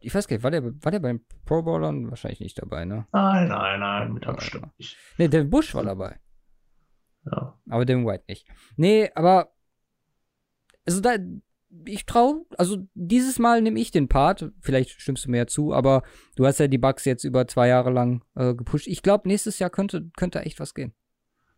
[0.00, 2.08] ich weiß gar nicht, war der, war der beim Pro Bowlern?
[2.08, 3.06] Wahrscheinlich nicht dabei, ne?
[3.12, 4.96] Nein, nein, nein, mit Abstand nicht.
[5.18, 6.18] Ne, Devin Bush war dabei.
[7.30, 7.60] Ja.
[7.68, 8.48] Aber Devin White nicht.
[8.76, 9.52] Nee, aber
[10.86, 11.16] also da,
[11.84, 15.74] ich traue, also dieses Mal nehme ich den Part, vielleicht stimmst du mir ja zu,
[15.74, 16.04] aber
[16.36, 18.86] du hast ja die Bugs jetzt über zwei Jahre lang äh, gepusht.
[18.86, 20.94] Ich glaube, nächstes Jahr könnte, könnte echt was gehen.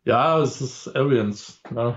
[0.09, 1.61] Ja, es ist Arians.
[1.70, 1.94] Ne?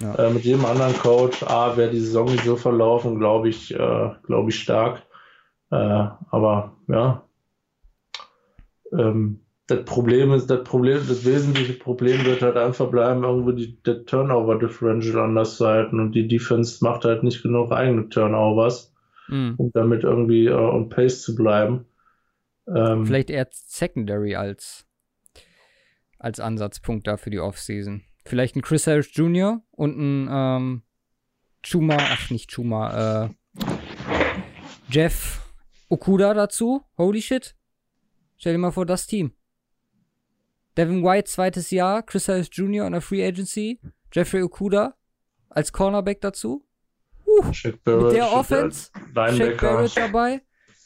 [0.00, 0.14] Ja.
[0.16, 4.10] Äh, mit jedem anderen Coach, A, wäre die Saison nicht so verlaufen, glaube ich, äh,
[4.24, 5.02] glaube ich stark.
[5.70, 7.24] Äh, aber ja,
[8.92, 13.80] ähm, das Problem ist, das Problem, das wesentliche Problem wird halt einfach bleiben, irgendwo die,
[13.82, 18.92] der Turnover Differential anders zu halten und die Defense macht halt nicht genug eigene Turnovers,
[19.28, 19.54] mhm.
[19.56, 21.86] um damit irgendwie uh, on pace zu bleiben.
[22.66, 24.84] Ähm, Vielleicht eher Secondary als,
[26.22, 28.04] als Ansatzpunkt da für die Offseason.
[28.24, 29.60] Vielleicht ein Chris Harris Jr.
[29.72, 30.82] und ein ähm,
[31.66, 33.28] Chuma, ach nicht Chuma, äh,
[34.88, 35.40] Jeff
[35.88, 36.84] Okuda dazu.
[36.96, 37.56] Holy shit.
[38.36, 39.32] Stell dir mal vor, das Team.
[40.76, 42.86] Devin White zweites Jahr, Chris Harris Jr.
[42.86, 43.80] an der Free Agency,
[44.12, 44.94] Jeffrey Okuda
[45.50, 46.64] als Cornerback dazu.
[47.26, 47.42] Uh,
[47.84, 50.42] Barrett, mit der Offense, Shaq Barrett dabei.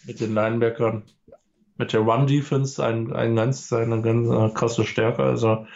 [0.06, 1.04] Mit den Linebackern.
[1.78, 5.22] Mit der Run-Defense ein, ein ganz, eine ganz äh, krasse Stärke.
[5.22, 5.66] Also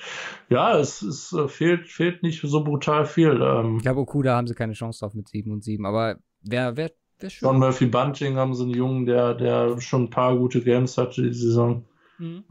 [0.49, 3.41] ja, es, es äh, fehlt, fehlt nicht so brutal viel.
[3.43, 6.77] Ähm, ich glaube, Okuda haben sie keine Chance drauf mit 7 und 7, aber wer,
[6.77, 7.49] wer, wer schön.
[7.49, 11.23] John Murphy Bunting haben sie einen Jungen, der, der schon ein paar gute Games hatte
[11.23, 11.85] die Saison.
[12.19, 12.45] Mhm.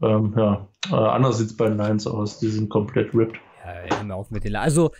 [0.00, 2.40] Ähm, ja, äh, anders sieht es bei den Lions aus.
[2.40, 3.38] Die sind komplett ripped.
[3.64, 4.90] Ja, hör auf mit den Also,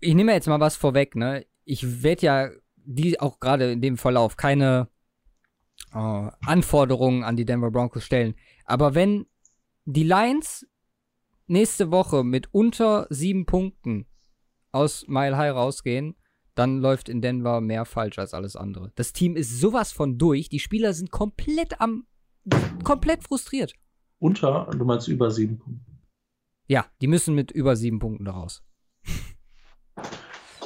[0.00, 1.44] ich nehme jetzt mal was vorweg, ne?
[1.64, 2.48] Ich werde ja
[2.84, 4.88] die auch gerade in dem Verlauf keine
[5.92, 8.34] äh, Anforderungen an die Denver Broncos stellen.
[8.64, 9.26] Aber wenn
[9.84, 10.66] die Lions
[11.46, 14.06] nächste Woche mit unter sieben Punkten
[14.70, 16.16] aus Mile High rausgehen,
[16.54, 18.92] dann läuft in Denver mehr falsch als alles andere.
[18.94, 20.48] Das Team ist sowas von durch.
[20.48, 22.06] Die Spieler sind komplett am,
[22.84, 23.74] komplett frustriert.
[24.18, 25.92] Unter, du meinst über sieben Punkte?
[26.68, 28.62] Ja, die müssen mit über sieben Punkten raus.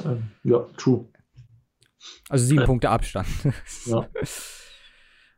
[0.04, 1.06] Ähm, ja, true.
[2.28, 3.28] Also sieben äh, Punkte Abstand.
[3.86, 4.08] ja.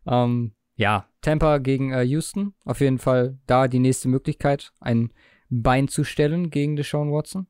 [0.09, 2.55] ähm, ja, Tampa gegen äh, Houston.
[2.65, 5.13] Auf jeden Fall da die nächste Möglichkeit, ein
[5.51, 7.47] Bein zu stellen gegen Deshaun Watson.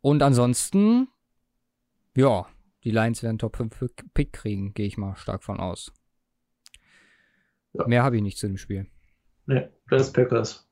[0.00, 1.08] Und ansonsten,
[2.16, 2.46] ja,
[2.82, 5.92] die Lions werden Top 5 Pick kriegen, gehe ich mal stark von aus.
[7.72, 7.86] Ja.
[7.86, 8.86] Mehr habe ich nicht zu dem Spiel.
[9.46, 10.68] Nee, Bears Packers.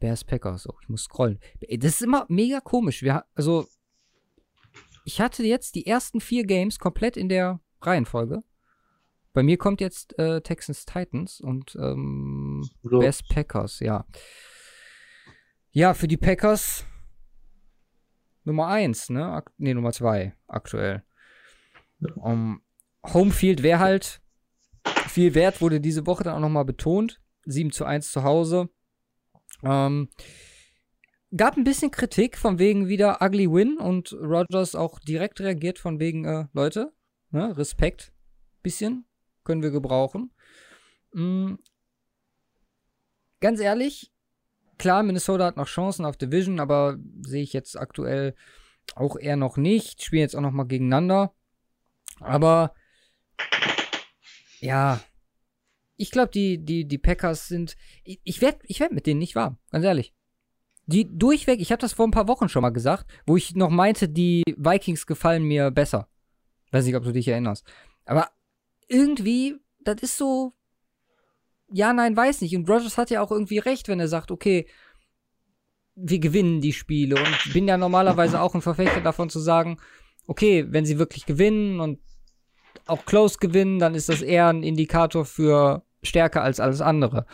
[0.00, 0.68] Bears Packers.
[0.68, 1.38] Oh, ich muss scrollen.
[1.60, 3.02] Das ist immer mega komisch.
[3.02, 3.66] Wir, also,
[5.04, 8.42] ich hatte jetzt die ersten vier Games komplett in der Reihenfolge.
[9.32, 14.04] Bei mir kommt jetzt äh, Texans Titans und ähm, Bears Packers, ja.
[15.70, 16.84] Ja, für die Packers
[18.44, 19.26] Nummer 1, ne?
[19.26, 21.02] Ak ne, Nummer 2 aktuell.
[22.16, 22.60] Um,
[23.04, 24.20] Homefield wäre halt
[25.08, 27.20] viel wert, wurde diese Woche dann auch nochmal betont.
[27.44, 28.68] 7 zu 1 zu Hause.
[29.62, 30.08] Ähm,
[31.36, 35.98] gab ein bisschen Kritik von wegen wieder Ugly Win und Rogers auch direkt reagiert von
[36.00, 36.92] wegen, äh, Leute,
[37.32, 38.12] ne, Respekt,
[38.62, 39.04] bisschen,
[39.44, 40.32] können wir gebrauchen.
[41.12, 41.58] Mhm.
[43.40, 44.12] Ganz ehrlich,
[44.78, 48.34] klar, Minnesota hat noch Chancen auf Division, aber sehe ich jetzt aktuell
[48.94, 50.02] auch eher noch nicht.
[50.02, 51.34] Spielen jetzt auch noch mal gegeneinander.
[52.20, 52.74] Aber
[54.60, 55.00] ja,
[55.96, 57.76] ich glaube, die, die, die Packers sind.
[58.04, 60.14] Ich, werde ich werd mit denen nicht warm, ganz ehrlich.
[60.86, 63.70] Die durchweg, ich habe das vor ein paar Wochen schon mal gesagt, wo ich noch
[63.70, 66.08] meinte, die Vikings gefallen mir besser.
[66.72, 67.64] Weiß nicht, ob du dich erinnerst.
[68.04, 68.28] Aber
[68.88, 70.52] irgendwie, das ist so.
[71.70, 72.56] Ja, nein, weiß nicht.
[72.56, 74.66] Und Rogers hat ja auch irgendwie recht, wenn er sagt, okay,
[75.94, 77.16] wir gewinnen die Spiele.
[77.16, 79.78] Und ich bin ja normalerweise auch ein Verfechter davon zu sagen,
[80.26, 82.00] okay, wenn sie wirklich gewinnen und
[82.86, 87.26] auch close gewinnen, dann ist das eher ein Indikator für stärker als alles andere.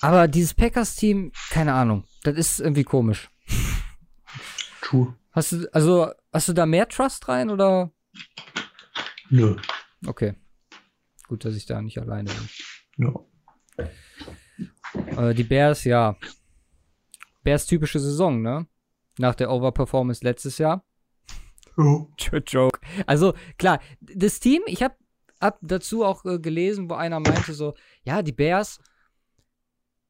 [0.00, 3.30] Aber dieses Packers-Team, keine Ahnung, das ist irgendwie komisch.
[4.82, 5.16] True.
[5.32, 7.90] Hast du, also, hast du da mehr Trust rein oder?
[9.30, 9.56] Nö.
[10.06, 10.34] Okay.
[11.28, 12.48] Gut, dass ich da nicht alleine bin.
[12.98, 13.88] Ja.
[15.16, 16.16] Äh, die Bears, ja.
[17.42, 18.66] Bears typische Saison, ne?
[19.18, 20.84] Nach der Overperformance letztes Jahr.
[21.76, 22.08] Oh.
[22.46, 22.80] Joke.
[23.06, 24.94] Also, klar, das Team, ich habe
[25.40, 28.80] hab dazu auch äh, gelesen, wo einer meinte so, ja, die Bears,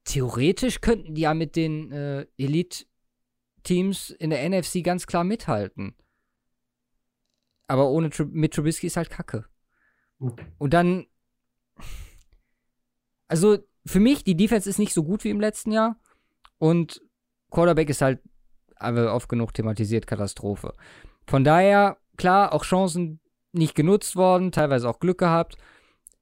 [0.05, 5.97] theoretisch könnten die ja mit den äh, Elite-Teams in der NFC ganz klar mithalten.
[7.67, 9.47] Aber ohne mit Trubisky ist halt Kacke.
[10.59, 11.07] Und dann,
[13.29, 15.99] also für mich, die Defense ist nicht so gut wie im letzten Jahr.
[16.59, 17.03] Und
[17.51, 18.21] Quarterback ist halt,
[18.79, 20.75] haben wir oft genug thematisiert, Katastrophe.
[21.27, 23.21] Von daher, klar, auch Chancen
[23.53, 25.57] nicht genutzt worden, teilweise auch Glück gehabt.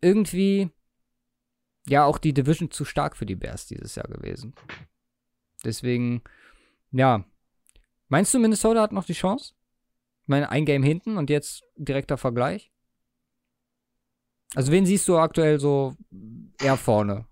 [0.00, 0.70] Irgendwie,
[1.86, 4.54] ja, auch die Division zu stark für die Bears dieses Jahr gewesen.
[5.64, 6.22] Deswegen,
[6.90, 7.24] ja.
[8.08, 9.54] Meinst du, Minnesota hat noch die Chance?
[10.22, 12.70] Ich meine, ein Game hinten und jetzt direkter Vergleich?
[14.54, 15.94] Also, wen siehst du aktuell so
[16.62, 17.26] eher vorne?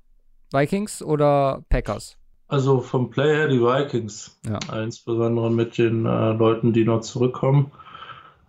[0.52, 2.16] Vikings oder Packers?
[2.48, 4.40] Also vom Play her die Vikings.
[4.44, 4.82] Ja.
[4.82, 7.70] Insbesondere mit den äh, Leuten, die noch zurückkommen.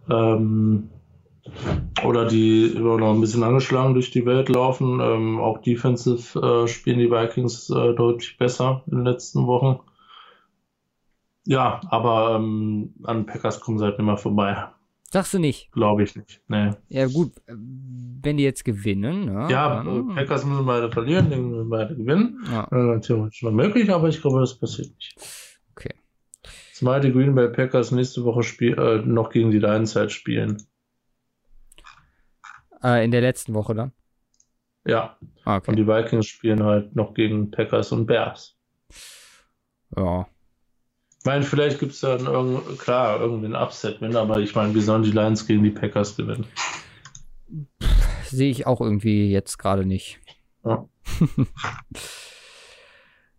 [0.10, 0.90] Ähm,
[2.04, 5.00] oder die immer noch ein bisschen angeschlagen durch die Welt laufen.
[5.00, 9.80] Ähm, auch defensive äh, spielen die Vikings äh, deutlich besser in den letzten Wochen.
[11.46, 14.70] Ja, aber ähm, an Packers kommen sie halt nicht mehr vorbei.
[15.10, 15.72] Sagst du nicht?
[15.74, 16.42] Glaube ich nicht.
[16.48, 16.72] Nee.
[16.88, 19.26] Ja, gut, wenn die jetzt gewinnen.
[19.26, 22.42] Ne, ja, dann, Packers müssen beide verlieren, die müssen beide gewinnen.
[22.50, 22.64] Ja.
[22.72, 25.16] Äh, theoretisch noch möglich, aber ich glaube, das passiert nicht.
[25.72, 25.94] Okay.
[26.74, 30.64] Zweite Green Bay Packers nächste Woche spiel, äh, noch gegen die Lions halt spielen.
[32.82, 33.92] Äh, in der letzten Woche dann?
[34.86, 35.18] Ja.
[35.44, 35.72] Ah, okay.
[35.72, 38.58] Und die Vikings spielen halt noch gegen Packers und Bears.
[39.96, 40.26] Ja,
[41.22, 44.82] ich meine, vielleicht gibt es dann irgend, klar irgendwie einen Upset-Win, aber ich meine, wie
[44.82, 46.48] sollen die Lions gegen die Packers gewinnen?
[48.32, 50.20] sehe ich auch irgendwie jetzt gerade nicht.
[50.64, 50.90] Ja.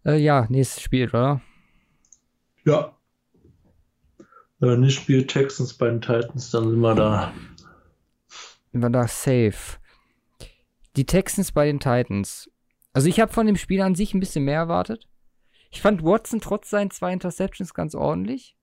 [0.05, 1.41] äh, ja, nächstes Spiel, oder?
[2.65, 2.97] Ja.
[4.61, 7.33] Wenn nicht spielt Texans bei den Titans, dann sind wir da.
[8.71, 9.79] Sind wir da safe.
[10.95, 12.49] Die Texans bei den Titans.
[12.93, 15.09] Also ich habe von dem Spiel an sich ein bisschen mehr erwartet.
[15.73, 18.57] Ich fand Watson trotz seinen zwei Interceptions ganz ordentlich.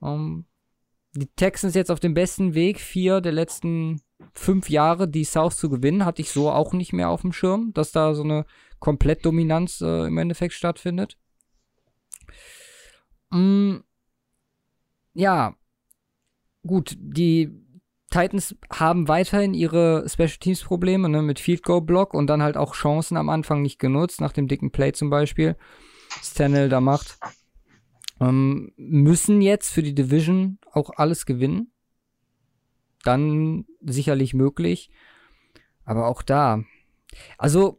[0.00, 0.44] Um,
[1.12, 4.02] die Texans jetzt auf dem besten Weg, vier der letzten
[4.34, 7.72] fünf Jahre die South zu gewinnen, hatte ich so auch nicht mehr auf dem Schirm,
[7.72, 8.44] dass da so eine
[8.80, 11.16] Komplettdominanz äh, im Endeffekt stattfindet.
[13.30, 13.76] Mm,
[15.14, 15.54] ja,
[16.66, 17.65] gut, die
[18.16, 22.56] Titans haben weiterhin ihre Special Teams Probleme ne, mit Field Goal Block und dann halt
[22.56, 25.54] auch Chancen am Anfang nicht genutzt, nach dem dicken Play zum Beispiel,
[26.22, 27.18] Stanley da macht.
[28.18, 31.72] Ähm, müssen jetzt für die Division auch alles gewinnen.
[33.04, 34.90] Dann sicherlich möglich.
[35.84, 36.62] Aber auch da.
[37.36, 37.78] Also,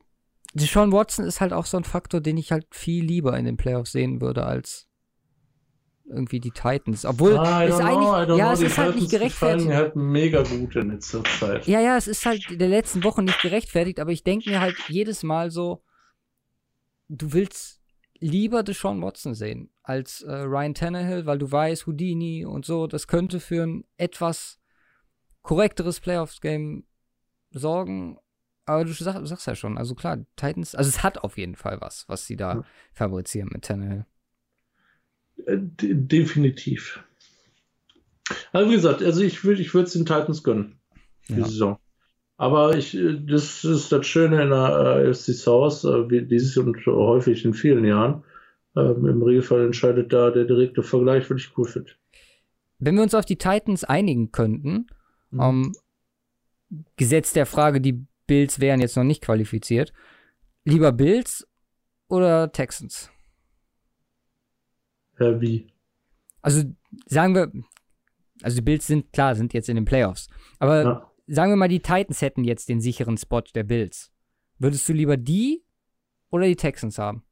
[0.53, 3.57] Deshaun Watson ist halt auch so ein Faktor, den ich halt viel lieber in den
[3.57, 4.86] Playoffs sehen würde als
[6.07, 7.05] irgendwie die Titans.
[7.05, 8.53] Obwohl Ah, I es don't eigentlich, know, ja, know.
[8.53, 9.69] es Die ist halt nicht gerechtfertigt.
[9.71, 11.67] halt mega gut in letzter Zeit.
[11.67, 14.61] Ja, ja, es ist halt in der letzten Woche nicht gerechtfertigt, aber ich denke mir
[14.61, 15.83] halt jedes Mal so,
[17.09, 17.81] du willst
[18.19, 23.07] lieber Deshaun Watson sehen als äh, Ryan Tannehill, weil du weißt, Houdini und so, das
[23.07, 24.59] könnte für ein etwas
[25.43, 26.85] korrekteres Playoffs-Game
[27.51, 28.17] sorgen.
[28.65, 31.79] Aber du sag, sagst ja schon, also klar, Titans, also es hat auf jeden Fall
[31.79, 32.63] was, was sie da Ja.
[32.93, 34.05] fabrizieren mit Tannehill.
[35.45, 37.03] Äh, de- definitiv.
[38.51, 40.79] Also wie gesagt, also ich würde ich es den Titans gönnen,
[41.29, 41.45] die Ja.
[41.45, 41.79] Saison.
[42.37, 46.85] Aber ich, äh, das ist das Schöne in der äh, AFC South, wie dieses und
[46.85, 48.23] häufig in vielen Jahren.
[48.75, 51.91] Ähm, Im Regelfall entscheidet da der direkte Vergleich, was ich cool finde.
[52.79, 54.87] Wenn wir uns auf die Titans einigen könnten,
[55.31, 55.41] Mhm.
[55.41, 55.75] ähm,
[56.95, 59.93] gesetzt der Frage, die Bills wären jetzt noch nicht qualifiziert,
[60.65, 61.47] lieber Bills
[62.07, 63.09] oder Texans?
[65.19, 65.67] Ja, wie?
[66.41, 66.63] Also
[67.05, 67.51] sagen wir,
[68.41, 70.27] also die Bills sind klar, sind jetzt in den Playoffs.
[70.59, 71.11] Aber Ja.
[71.27, 74.11] sagen wir mal, die Titans hätten jetzt den sicheren Spot der Bills.
[74.59, 75.63] Würdest du lieber die
[76.29, 77.23] oder die Texans haben?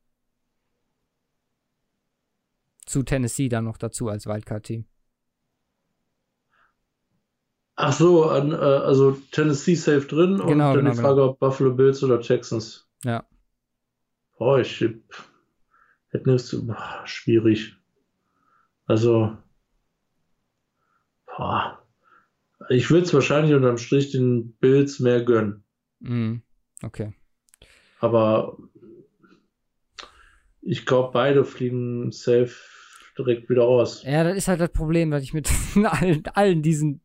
[2.85, 4.85] Zu Tennessee dann noch dazu als Wildcard-Team.
[7.77, 11.39] Ach so, an, äh, also Tennessee safe drin und Genau, dann genau, die Frage, ob
[11.39, 12.87] Buffalo Bills oder Texans.
[13.03, 13.25] Ja.
[14.37, 14.83] Boah, ich
[16.23, 17.75] nichts, boah, schwierig.
[18.85, 19.35] Also,
[21.25, 21.81] boah.
[22.69, 25.63] Ich würde es wahrscheinlich unterm Strich den Bills mehr gönnen.
[25.99, 26.41] Mhm.
[26.81, 27.13] Okay.
[27.99, 28.57] Aber
[30.61, 32.55] ich glaube, beide fliegen safe
[33.17, 34.03] direkt wieder raus.
[34.03, 35.49] Ja, das ist halt das Problem, dass ich mit
[35.85, 37.01] allen, allen diesen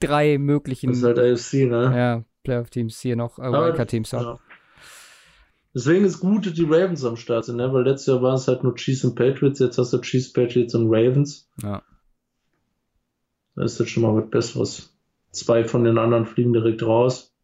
[0.00, 1.92] drei möglichen Das ist halt AFC, ne?
[1.96, 4.24] ja, Playoff-Teams hier noch, äh, Wildcard-Teams haben.
[4.24, 4.40] Ja.
[5.74, 7.72] Deswegen ist gut, dass die Ravens am Start sind, ne?
[7.72, 10.74] Weil letztes Jahr waren es halt nur Chiefs und Patriots, jetzt hast du Chiefs, Patriots
[10.74, 11.50] und Ravens.
[11.62, 11.82] Ja.
[13.56, 14.96] Da ist das schon mal was Besseres.
[15.32, 17.34] Zwei von den anderen fliegen direkt raus.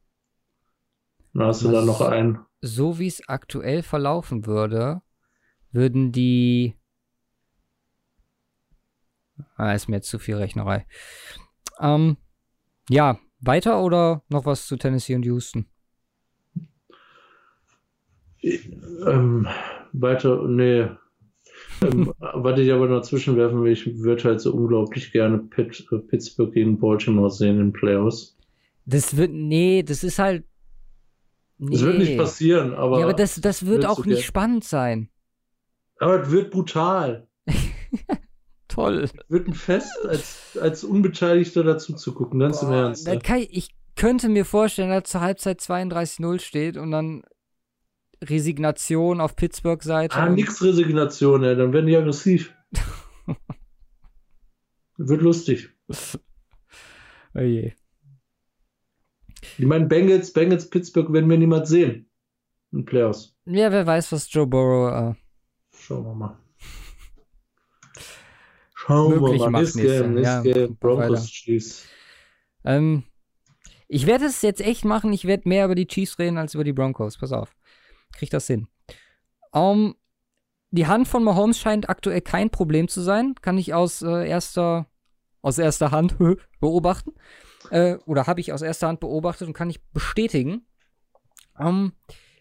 [1.34, 2.38] Dann hast du Was- da noch einen.
[2.62, 5.02] So wie es aktuell verlaufen würde,
[5.72, 6.76] würden die.
[9.56, 10.86] Ah, ist mir jetzt zu viel Rechnerei.
[11.80, 12.16] Ähm,
[12.90, 15.66] ja, weiter oder noch was zu Tennessee und Houston?
[18.42, 19.46] Ähm,
[19.92, 20.88] weiter, nee.
[21.82, 25.98] ähm, was ich aber noch zwischenwerfen will, ich würde halt so unglaublich gerne Pitt, äh,
[25.98, 28.36] Pittsburgh gegen Baltimore sehen in Playoffs.
[28.86, 30.44] Das wird, nee, das ist halt.
[31.58, 31.72] Nee.
[31.72, 35.10] Das wird nicht passieren, aber, ja, aber das, das wird auch nicht gern- spannend sein.
[35.98, 37.28] aber es wird brutal.
[38.68, 39.00] Toll.
[39.00, 43.06] Es wird ein Fest, als, als Unbeteiligter dazu zu gucken, ganz im Boah, Ernst.
[43.06, 43.18] ja.
[43.18, 47.22] kann ich, ich könnte mir vorstellen, dass zur Halbzeit 32-0 steht und dann
[48.22, 50.16] Resignation auf Pittsburgh-Seite.
[50.16, 52.54] Ah, nix Resignation, ey, dann werden die aggressiv.
[54.96, 55.70] wird lustig.
[57.34, 57.72] Oh je.
[59.58, 62.06] Ich meine, Bengals, Bengals, Pittsburgh werden wir niemals sehen.
[62.72, 63.34] In Playoffs.
[63.46, 65.14] Ja, wer weiß, was Joe Burrow.
[65.14, 66.38] Äh, Schauen wir mal.
[68.74, 69.50] Schauen wir mal.
[69.50, 70.42] macht nächstes Game, Jahr.
[70.42, 70.76] nächstes Ja, Game.
[70.76, 71.86] Broncos, Chiefs.
[72.64, 73.04] ähm,
[73.88, 75.12] ich werde es jetzt echt machen.
[75.12, 77.18] Ich werde mehr über die Chiefs reden als über die Broncos.
[77.18, 77.54] Pass auf.
[78.12, 78.68] Krieg das hin.
[79.52, 79.96] Um,
[80.70, 83.34] die Hand von Mahomes scheint aktuell kein Problem zu sein.
[83.42, 84.86] Kann ich aus äh, erster
[85.42, 86.16] aus erster Hand
[86.60, 87.12] beobachten.
[87.70, 90.66] Äh, oder habe ich aus erster Hand beobachtet und kann ich bestätigen.
[91.58, 91.92] Ähm,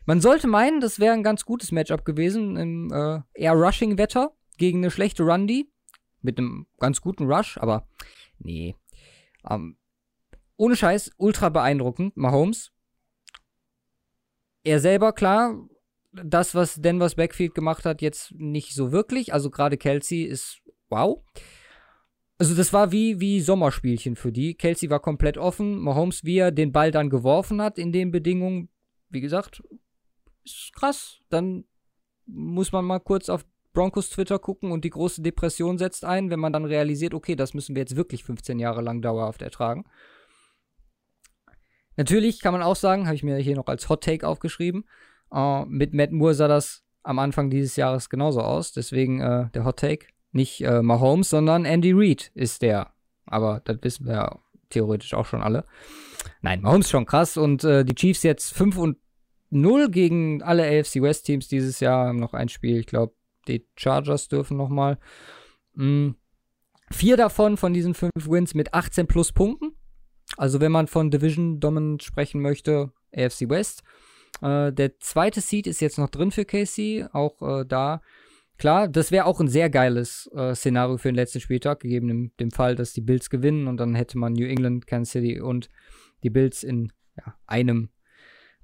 [0.05, 4.79] man sollte meinen, das wäre ein ganz gutes Matchup gewesen im äh, eher Rushing-Wetter gegen
[4.79, 5.65] eine schlechte Run-D.
[6.21, 7.87] Mit einem ganz guten Rush, aber
[8.39, 8.75] nee.
[9.49, 9.77] Ähm,
[10.57, 12.71] ohne Scheiß, ultra beeindruckend, Mahomes.
[14.69, 15.67] Er selber, klar,
[16.11, 19.33] das, was Denvers Backfield gemacht hat, jetzt nicht so wirklich.
[19.33, 21.23] Also gerade Kelsey ist wow.
[22.37, 24.53] Also das war wie, wie Sommerspielchen für die.
[24.53, 25.79] Kelsey war komplett offen.
[25.79, 28.69] Mahomes, wie er den Ball dann geworfen hat in den Bedingungen,
[29.09, 29.63] wie gesagt,
[30.45, 31.17] ist krass.
[31.29, 31.65] Dann
[32.27, 33.43] muss man mal kurz auf
[33.73, 37.55] Broncos Twitter gucken und die große Depression setzt ein, wenn man dann realisiert, okay, das
[37.55, 39.85] müssen wir jetzt wirklich 15 Jahre lang dauerhaft ertragen.
[41.99, 44.85] Natürlich kann man auch sagen, habe ich mir hier noch als Hot Take aufgeschrieben,
[45.33, 48.71] äh, mit Matt Moore sah das am Anfang dieses Jahres genauso aus.
[48.71, 50.05] Deswegen äh, der Hot Take.
[50.31, 52.93] Nicht äh, Mahomes, sondern Andy Reid ist der.
[53.25, 54.39] Aber das wissen wir ja
[54.69, 55.65] theoretisch auch schon alle.
[56.41, 57.35] Nein, Mahomes schon krass.
[57.35, 58.97] Und äh, die Chiefs jetzt 5 und
[59.49, 62.13] 0 gegen alle AFC West Teams dieses Jahr.
[62.13, 62.77] Noch ein Spiel.
[62.77, 63.13] Ich glaube,
[63.49, 64.99] die Chargers dürfen noch mal.
[65.73, 66.15] Mhm.
[66.91, 69.68] Vier davon von diesen fünf Wins mit 18 plus Punkten.
[70.37, 73.83] Also wenn man von Division Dominant sprechen möchte, AFC West.
[74.41, 78.01] Äh, der zweite Seed ist jetzt noch drin für KC, auch äh, da.
[78.57, 82.31] Klar, das wäre auch ein sehr geiles äh, Szenario für den letzten Spieltag, gegeben dem,
[82.39, 85.69] dem, Fall, dass die Bills gewinnen und dann hätte man New England, Kansas City und
[86.23, 87.89] die Bills in ja, einem,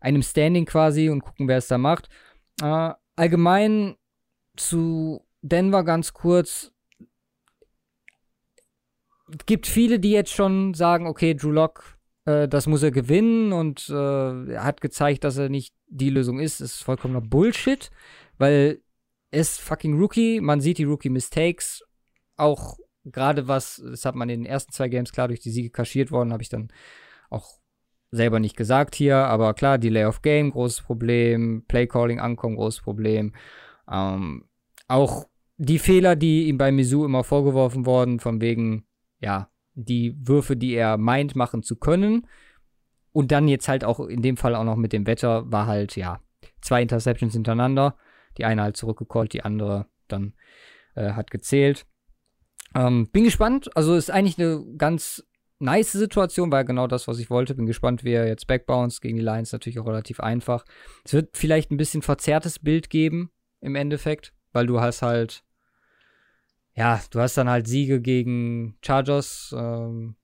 [0.02, 2.10] einem Standing quasi und gucken, wer es da macht.
[2.62, 3.96] Äh, allgemein
[4.58, 6.74] zu Denver ganz kurz.
[9.46, 11.96] Gibt viele, die jetzt schon sagen, okay, Drew Lock
[12.26, 16.62] äh, das muss er gewinnen und äh, hat gezeigt, dass er nicht die Lösung ist.
[16.62, 17.92] Das ist vollkommener Bullshit,
[18.38, 18.80] weil
[19.32, 20.42] er ist fucking Rookie.
[20.42, 21.84] Man sieht die Rookie-Mistakes.
[22.38, 25.70] Auch gerade was, das hat man in den ersten zwei Games klar durch die Siege
[25.70, 26.70] kaschiert worden, habe ich dann
[27.30, 27.60] auch
[28.12, 33.34] selber nicht gesagt hier, aber klar, Delay of Game, großes Problem, Playcalling ankommen, großes Problem.
[33.92, 34.46] Ähm,
[34.88, 38.86] auch die Fehler, die ihm bei Mizu immer vorgeworfen wurden, von wegen,
[39.26, 42.28] ja, die Würfe, die er meint, machen zu können.
[43.12, 45.96] Und dann jetzt halt auch in dem Fall auch noch mit dem Wetter war halt,
[45.96, 46.22] ja,
[46.62, 47.98] zwei Interceptions hintereinander.
[48.38, 50.34] Die eine halt zurückgecallt, die andere dann
[50.94, 51.88] äh, hat gezählt.
[52.76, 53.76] Ähm, bin gespannt.
[53.76, 55.26] Also ist eigentlich eine ganz
[55.58, 57.56] nice Situation, war genau das, was ich wollte.
[57.56, 59.54] Bin gespannt, wie er jetzt backbounce gegen die Lions.
[59.54, 60.66] Natürlich auch relativ einfach.
[61.04, 65.45] Es wird vielleicht ein bisschen verzerrtes Bild geben im Endeffekt, weil du hast halt
[66.76, 70.16] ja, du hast dann halt Siege gegen Chargers, ähm,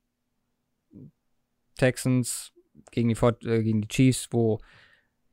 [1.78, 2.52] Texans,
[2.91, 4.60] gegen die, äh, gegen die Chiefs, wo,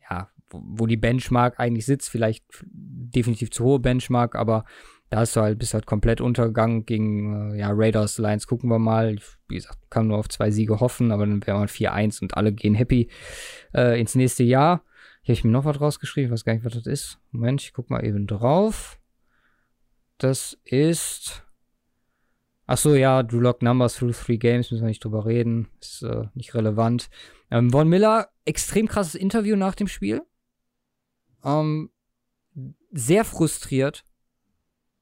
[0.09, 4.65] ja, wo, wo, die Benchmark eigentlich sitzt, vielleicht definitiv zu hohe Benchmark, aber
[5.11, 8.79] da hast du halt, bist halt komplett untergegangen gegen, äh, ja, Raiders, Lions, gucken wir
[8.79, 9.17] mal.
[9.49, 12.53] Wie gesagt, kann nur auf zwei Siege hoffen, aber dann wäre man 4-1 und alle
[12.53, 13.09] gehen happy
[13.75, 14.85] äh, ins nächste Jahr.
[15.23, 17.19] Hier habe ich mir noch was rausgeschrieben, ich weiß gar nicht, was das ist.
[17.33, 18.99] Moment, ich guck mal eben drauf.
[20.19, 21.45] Das ist.
[22.67, 25.69] Ach so, ja, Drew Lock Numbers through three games, müssen wir nicht drüber reden.
[25.81, 27.09] Ist äh, nicht relevant.
[27.51, 30.23] Ähm, Von Miller, extrem krasses Interview nach dem Spiel.
[31.45, 31.91] Ähm,
[32.91, 34.05] sehr frustriert.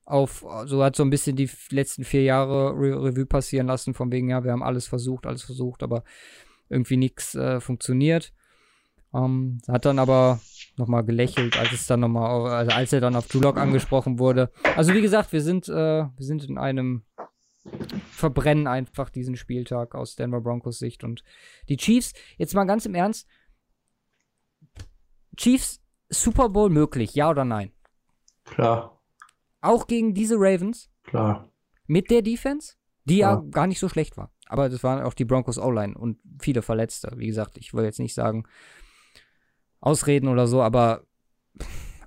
[0.04, 3.94] Auf, so also hat so ein bisschen die letzten vier Jahre Re Revue passieren lassen,
[3.94, 6.04] von wegen, ja, wir haben alles versucht, alles versucht, aber
[6.68, 8.32] irgendwie nichts äh, funktioniert.
[9.12, 10.40] Ähm, hat dann aber
[10.76, 14.50] nochmal gelächelt, als es dann nochmal, also als er dann auf Tulok angesprochen wurde.
[14.76, 17.04] Also wie gesagt, wir sind, äh, wir sind in einem
[18.10, 21.24] verbrennen einfach diesen Spieltag aus Denver Broncos Sicht und
[21.68, 23.28] die Chiefs, jetzt mal ganz im Ernst,
[25.36, 27.72] Chiefs Super Bowl möglich, ja oder nein?
[28.44, 29.02] Klar.
[29.60, 30.88] Auch gegen diese Ravens?
[31.02, 31.50] Klar.
[31.86, 32.74] Mit der Defense?
[33.04, 34.32] Die ja, ja gar nicht so schlecht war.
[34.46, 37.12] Aber das waren auch die Broncos O-Line und viele Verletzte.
[37.16, 38.46] Wie gesagt, ich will jetzt nicht sagen,
[39.80, 41.02] Ausreden oder so, aber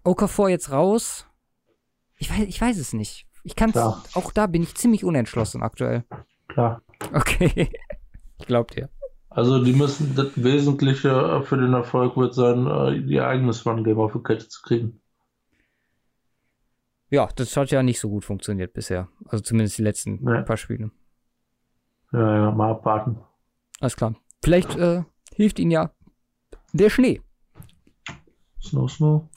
[0.04, 1.28] Okafor jetzt raus?
[2.18, 3.28] Ich weiß, ich weiß es nicht.
[3.44, 6.04] Ich kann auch da bin ich ziemlich unentschlossen aktuell.
[6.48, 6.82] Klar.
[7.14, 7.70] Okay.
[8.40, 8.90] ich glaub dir.
[9.30, 14.14] Also die müssen das Wesentliche für den Erfolg wird sein, äh, ihr eigenes Run-Game auf
[14.14, 15.02] die Kette zu kriegen.
[17.10, 19.08] Ja, das hat ja nicht so gut funktioniert bisher.
[19.26, 20.42] Also zumindest die letzten ja.
[20.42, 20.92] paar Spiele.
[22.12, 23.20] Ja, ja, mal abwarten.
[23.80, 24.16] Alles klar.
[24.44, 25.04] Vielleicht äh,
[25.34, 25.92] hilft ihnen ja
[26.74, 27.22] der Schnee.
[28.62, 29.30] Snow, Snow.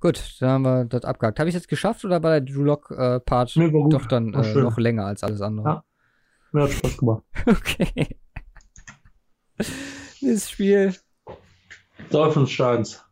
[0.00, 1.38] Gut, dann haben wir das abgehakt.
[1.38, 4.78] Habe ich jetzt geschafft oder war der Drew Lock-Part äh, nee, doch dann äh, noch
[4.78, 5.66] länger als alles andere?
[5.66, 5.84] Ja,
[6.52, 7.22] mir hat Spaß gemacht.
[7.46, 8.18] okay.
[9.56, 10.94] das Spiel.
[12.10, 13.04] Dolphins Giants.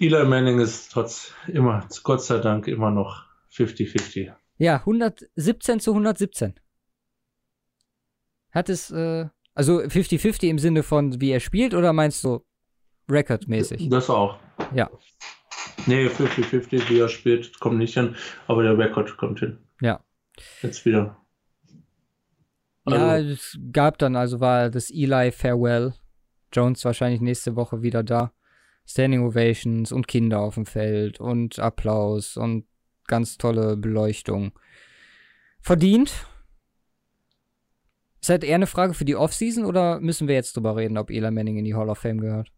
[0.00, 4.32] Eli Manning ist trotz immer, Gott sei Dank, immer noch 50-50.
[4.56, 6.54] Ja, 117 zu 117.
[8.50, 12.44] Hat es, äh, also 50-50 im Sinne von, wie er spielt, oder meinst du
[13.10, 13.88] Recordmäßig.
[13.88, 14.38] Das auch.
[14.74, 14.90] Ja.
[15.86, 18.14] Nee, 50-50, wie er spielt, kommt nicht hin,
[18.46, 19.58] aber der Rekord kommt hin.
[19.80, 20.04] Ja.
[20.62, 21.16] Jetzt wieder.
[22.84, 25.94] Also, ja, es gab dann, also war das Eli Farewell.
[26.52, 28.32] Jones wahrscheinlich nächste Woche wieder da.
[28.86, 32.66] Standing Ovations und Kinder auf dem Feld und Applaus und
[33.06, 34.58] ganz tolle Beleuchtung.
[35.60, 36.26] Verdient.
[38.20, 41.10] Ist halt eher eine Frage für die Offseason oder müssen wir jetzt drüber reden, ob
[41.10, 42.50] Eli Manning in die Hall of Fame gehört?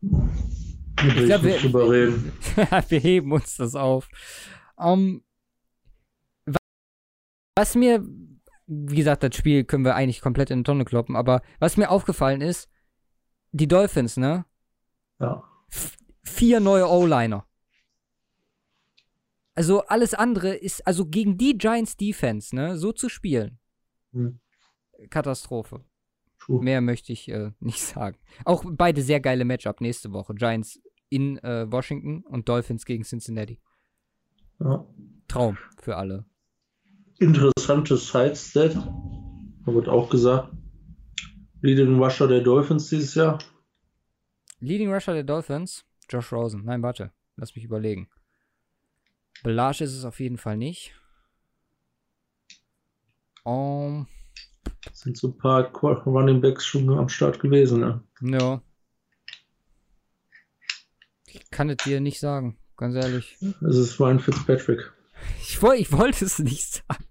[0.00, 2.12] Ich glaub, nicht wir-
[2.90, 4.08] wir heben uns das auf.
[4.78, 5.22] Ähm,
[6.46, 6.56] wa-
[7.56, 8.04] was mir,
[8.66, 11.90] wie gesagt, das Spiel können wir eigentlich komplett in die Tonne kloppen, aber was mir
[11.90, 12.68] aufgefallen ist,
[13.52, 14.44] die Dolphins, ne?
[15.20, 15.42] Ja.
[16.22, 17.46] Vier neue O-Liner.
[19.54, 23.58] Also alles andere ist, also gegen die Giants Defense, ne, so zu spielen.
[24.12, 24.38] Hm.
[25.10, 25.84] Katastrophe.
[26.48, 26.64] True.
[26.64, 28.16] Mehr möchte ich äh, nicht sagen.
[28.44, 30.34] Auch beide sehr geile Matchup nächste Woche.
[30.34, 30.80] Giants
[31.10, 33.60] in äh, Washington und Dolphins gegen Cincinnati.
[34.58, 34.86] Ja.
[35.28, 36.24] Traum für alle.
[37.18, 38.74] Interessantes Sidestep.
[38.74, 40.52] Da wird auch gesagt.
[41.60, 43.38] Leading Rusher der Dolphins dieses Jahr.
[44.60, 46.64] Leading Rusher der Dolphins, Josh Rosen.
[46.64, 47.12] Nein, warte.
[47.36, 48.08] Lass mich überlegen.
[49.42, 50.94] Belage ist es auf jeden Fall nicht.
[53.44, 54.08] Um,
[54.92, 57.80] Sind so ein paar Running Backs schon am Start gewesen.
[57.80, 58.02] Ne?
[58.20, 58.62] ja.
[61.26, 63.36] Ich kann es dir nicht sagen, ganz ehrlich.
[63.40, 64.92] Es ist Ryan Fitzpatrick.
[65.40, 67.04] Ich, woll, ich wollte es nicht sagen.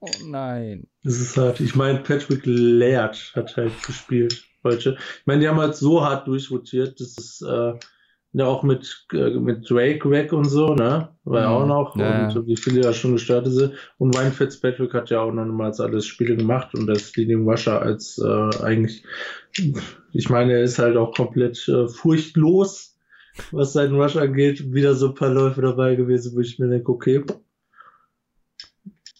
[0.00, 0.88] Oh nein.
[1.04, 4.96] Es ist halt, ich meine, Patrick Laird hat halt gespielt heute.
[5.20, 7.74] Ich meine, die haben halt so hart durchrotiert, das ist äh,
[8.34, 11.10] ja auch mit, äh, mit Drake weg und so, ne?
[11.24, 11.54] War ja Mhm.
[11.54, 11.96] auch noch.
[11.96, 13.74] Ja, und wie viele ja schon gestartet sind.
[13.98, 17.82] Und Ryan Fitzpatrick hat ja auch noch niemals alles Spiele gemacht und das Leading Rusher
[17.82, 19.04] als äh, eigentlich,
[20.12, 22.98] ich meine, er ist halt auch komplett äh, furchtlos,
[23.50, 24.72] was seinen Rush angeht.
[24.72, 27.22] Wieder so ein paar Läufe dabei gewesen, wo ich mir denke, okay,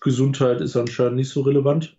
[0.01, 1.97] Gesundheit ist anscheinend nicht so relevant.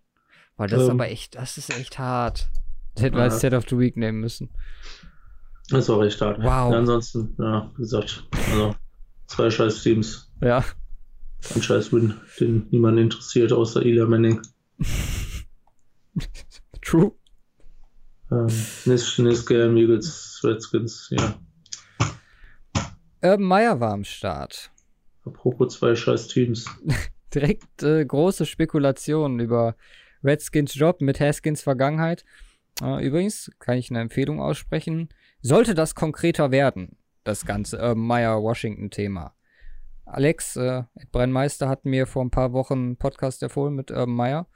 [0.57, 0.95] Boah, das ist Ähm.
[0.95, 2.49] aber echt, das ist echt hart.
[2.95, 3.39] Das hätten wir als.
[3.39, 4.49] Set of the Week nehmen müssen.
[5.69, 6.39] Das ist auch recht hart.
[6.39, 6.71] Wow.
[6.71, 8.75] Ja, ansonsten, ja, wie gesagt, also
[9.27, 10.31] zwei scheiß Teams.
[10.41, 10.63] Ja.
[11.55, 14.41] Ein scheiß Win, den niemand interessiert, außer Ila Manning.
[16.81, 17.11] True.
[18.31, 18.47] Ähm,
[18.85, 21.35] nächstes, nächstes Game, Eagles, Redskins, ja.
[23.21, 24.71] Urban Meyer war am Start.
[25.25, 26.65] Apropos zwei scheiß Teams.
[27.33, 29.75] Direkt äh, große Spekulationen über
[30.23, 32.25] Redskins Job mit Haskins Vergangenheit.
[32.81, 35.09] Äh, übrigens kann ich eine Empfehlung aussprechen.
[35.45, 39.35] Sollte das konkreter werden, das ganze Urban Meyer Washington Thema.
[40.05, 44.47] Alex äh, Brennmeister hat mir vor ein paar Wochen einen Podcast empfohlen mit Urban Meyer.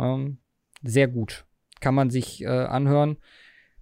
[0.00, 0.38] Ähm,
[0.82, 1.46] sehr gut.
[1.80, 3.18] Kann man sich äh, anhören.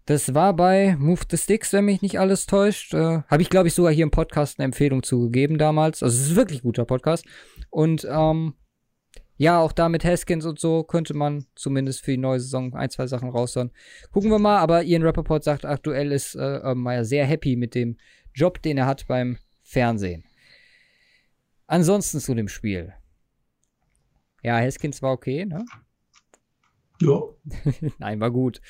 [0.04, 2.92] Das war bei Move the Sticks, wenn mich nicht alles täuscht.
[2.92, 6.02] Äh, Habe ich, glaube ich, sogar hier im Podcast eine Empfehlung zugegeben damals.
[6.02, 7.24] Also es ist wirklich guter Podcast.
[7.70, 8.52] Und ähm,
[9.38, 12.90] ja, auch da mit Haskins und so könnte man zumindest für die neue Saison ein,
[12.90, 13.70] zwei Sachen raushören.
[14.10, 17.96] Gucken wir mal, aber Ian Rappaport sagt, aktuell ist äh, Meyer sehr happy mit dem
[18.34, 20.24] Job, den er hat beim Fernsehen.
[21.68, 22.92] Ansonsten zu dem Spiel.
[24.42, 25.64] Ja, Haskins war okay, ne?
[27.00, 27.20] Ja,
[27.98, 28.60] Nein, war gut.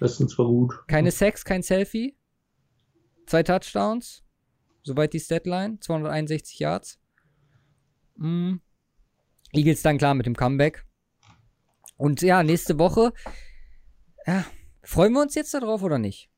[0.00, 0.74] bestens war gut.
[0.86, 2.14] Keine Sacks, kein Selfie.
[3.26, 4.22] Zwei Touchdowns.
[4.82, 5.78] Soweit die Statline.
[5.80, 6.98] 261 Yards.
[8.16, 8.56] Mm.
[9.52, 10.84] Eagles dann klar mit dem Comeback.
[11.96, 13.12] Und ja, nächste Woche.
[14.26, 14.44] Ja,
[14.82, 16.30] freuen wir uns jetzt darauf oder nicht?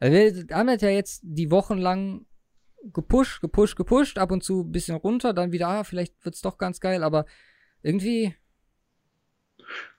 [0.00, 2.26] Wir haben das ja jetzt die Wochen lang
[2.92, 6.58] gepusht, gepusht, gepusht, ab und zu ein bisschen runter, dann wieder, ah, vielleicht wird's doch
[6.58, 7.24] ganz geil, aber
[7.82, 8.34] irgendwie,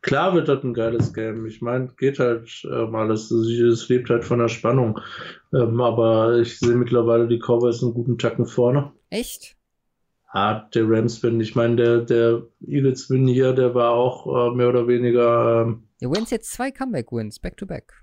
[0.01, 1.45] Klar wird das ein geiles Game.
[1.45, 3.31] Ich meine, geht halt ähm, alles.
[3.31, 4.99] Es lebt halt von der Spannung.
[5.53, 8.93] Ähm, aber ich sehe mittlerweile die Cowboys einen guten Tacken vorne.
[9.09, 9.56] echt?
[10.29, 11.39] Ah, der Rams-Win.
[11.39, 16.11] Ich meine, der, der Eagles-Win hier, der war auch äh, mehr oder weniger, ähm, Ja,
[16.11, 17.93] Wins jetzt zwei Comeback-Wins, back to back.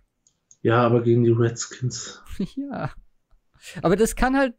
[0.62, 2.22] ja, aber gegen die Redskins.
[2.56, 2.90] Ja.
[3.82, 4.54] Aber das kann halt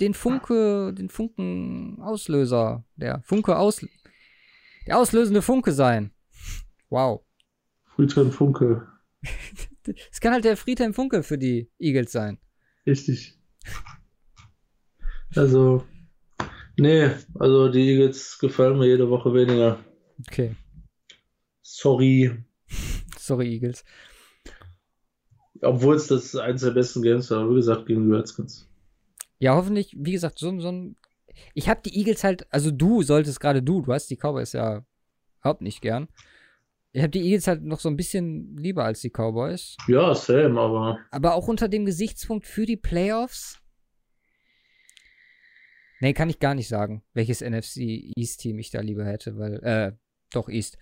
[0.00, 3.84] den Funke, den Funken-Auslöser, der Funke aus,
[4.86, 6.12] der auslösende Funke sein.
[6.90, 7.22] Wow.
[7.96, 8.86] Friedhelm Funke.
[10.10, 12.38] Es kann halt der Friedhelm Funke für die Eagles sein.
[12.86, 13.38] Richtig.
[15.36, 15.84] Also,
[16.76, 19.78] nee, also die Eagles gefallen mir jede Woche weniger.
[20.26, 20.56] Okay.
[21.62, 22.44] Sorry.
[23.18, 23.84] Sorry, Eagles.
[25.62, 28.68] Obwohl es das eins der besten Games war, wie gesagt, gegen die Redskins.
[29.38, 30.96] Ja, hoffentlich, wie gesagt, so, so ein.
[31.54, 34.84] Ich habe die Eagles halt, also du solltest gerade du, du hast die Cowboys ja
[35.40, 36.08] überhaupt nicht gern.
[36.92, 39.76] Ich habe die Eagles halt noch so ein bisschen lieber als die Cowboys.
[39.86, 43.60] Ja, same, aber Aber auch unter dem Gesichtspunkt für die Playoffs.
[46.00, 49.54] Nee, kann ich gar nicht sagen, welches NFC East Team ich da lieber hätte, weil,
[49.64, 49.92] äh,
[50.30, 50.78] doch East.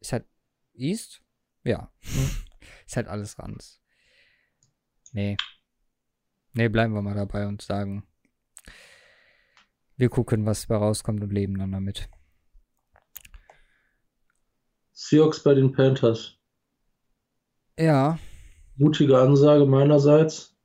[0.00, 0.26] Ist halt
[0.74, 1.22] East?
[1.62, 1.90] Ja.
[2.86, 3.80] ist halt alles Rans.
[5.12, 5.36] Nee.
[6.52, 8.06] Nee, bleiben wir mal dabei und sagen,
[9.96, 12.08] wir gucken, was da rauskommt und leben dann damit.
[14.92, 16.38] Seahawks bei den Panthers.
[17.78, 18.18] Ja.
[18.76, 20.56] Mutige Ansage meinerseits.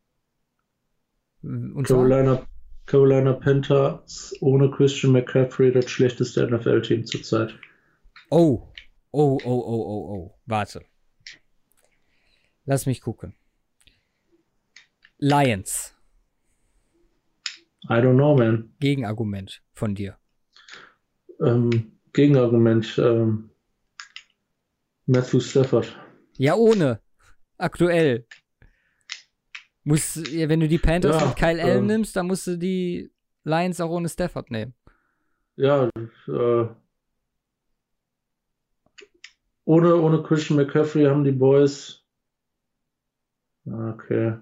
[1.41, 2.47] Und Carolina,
[2.89, 7.53] Carolina Panthers ohne Christian McCaffrey das schlechteste NFL-Team zurzeit.
[8.31, 8.67] Oh.
[9.11, 10.39] Oh, oh, oh, oh, oh.
[10.47, 10.81] Warte.
[12.65, 13.35] Lass mich gucken.
[15.19, 15.93] Lions.
[17.83, 18.73] I don't know, man.
[18.79, 20.17] Gegenargument von dir.
[21.45, 22.97] Ähm, Gegenargument.
[22.97, 23.51] Ähm,
[25.05, 25.95] Matthew Stafford.
[26.37, 27.01] Ja, ohne.
[27.59, 28.25] Aktuell.
[29.83, 31.85] Muss, ja, wenn du die Panthers Ja, mit Kyle Allen ähm.
[31.87, 33.11] nimmst, dann musst du die
[33.43, 34.73] Lions auch ohne Stafford nehmen.
[35.55, 35.89] Ja,
[36.27, 36.67] äh,
[39.65, 42.03] ohne, ohne Christian McCaffrey haben die Boys.
[43.65, 44.35] Okay.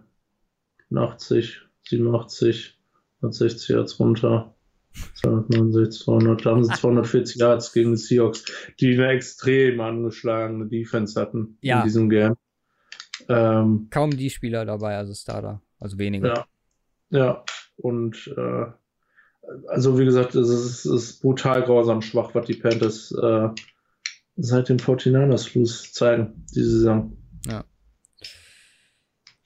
[0.96, 2.80] 80, 87,
[3.22, 4.54] 160 Yards runter.
[5.16, 8.46] 269, 200, da haben sie 240 Yards gegen die Seahawks,
[8.80, 11.80] die eine extrem angeschlagene Defense hatten Ja.
[11.80, 12.36] in diesem Game.
[13.30, 15.62] Ähm, Kaum die Spieler dabei, also Starter.
[15.80, 16.28] Also wenige.
[16.28, 16.46] Ja.
[17.10, 17.44] Ja,
[17.78, 18.66] und äh,
[19.70, 23.48] also wie gesagt, es ist, es ist brutal grausam schwach, was die Panthers äh,
[24.36, 27.16] seit dem 49ers Schluss zeigen, diese Saison.
[27.46, 27.64] Ja.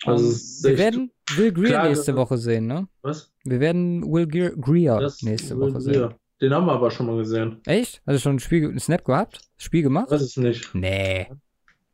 [0.06, 2.88] Also ist wir werden Will Greer klar, nächste das- Woche sehen, ne?
[3.04, 3.32] Was?
[3.44, 5.94] Wir werden Will Greer, Greer nächste will Woche sehen.
[5.94, 6.16] wir.
[6.42, 7.62] Den haben wir aber schon mal gesehen.
[7.68, 8.02] Echt?
[8.08, 9.42] Hast du schon ein Spiel, ein Snap gehabt?
[9.58, 10.10] Spiel gemacht?
[10.10, 10.74] Weiß es nicht.
[10.74, 11.28] Nee.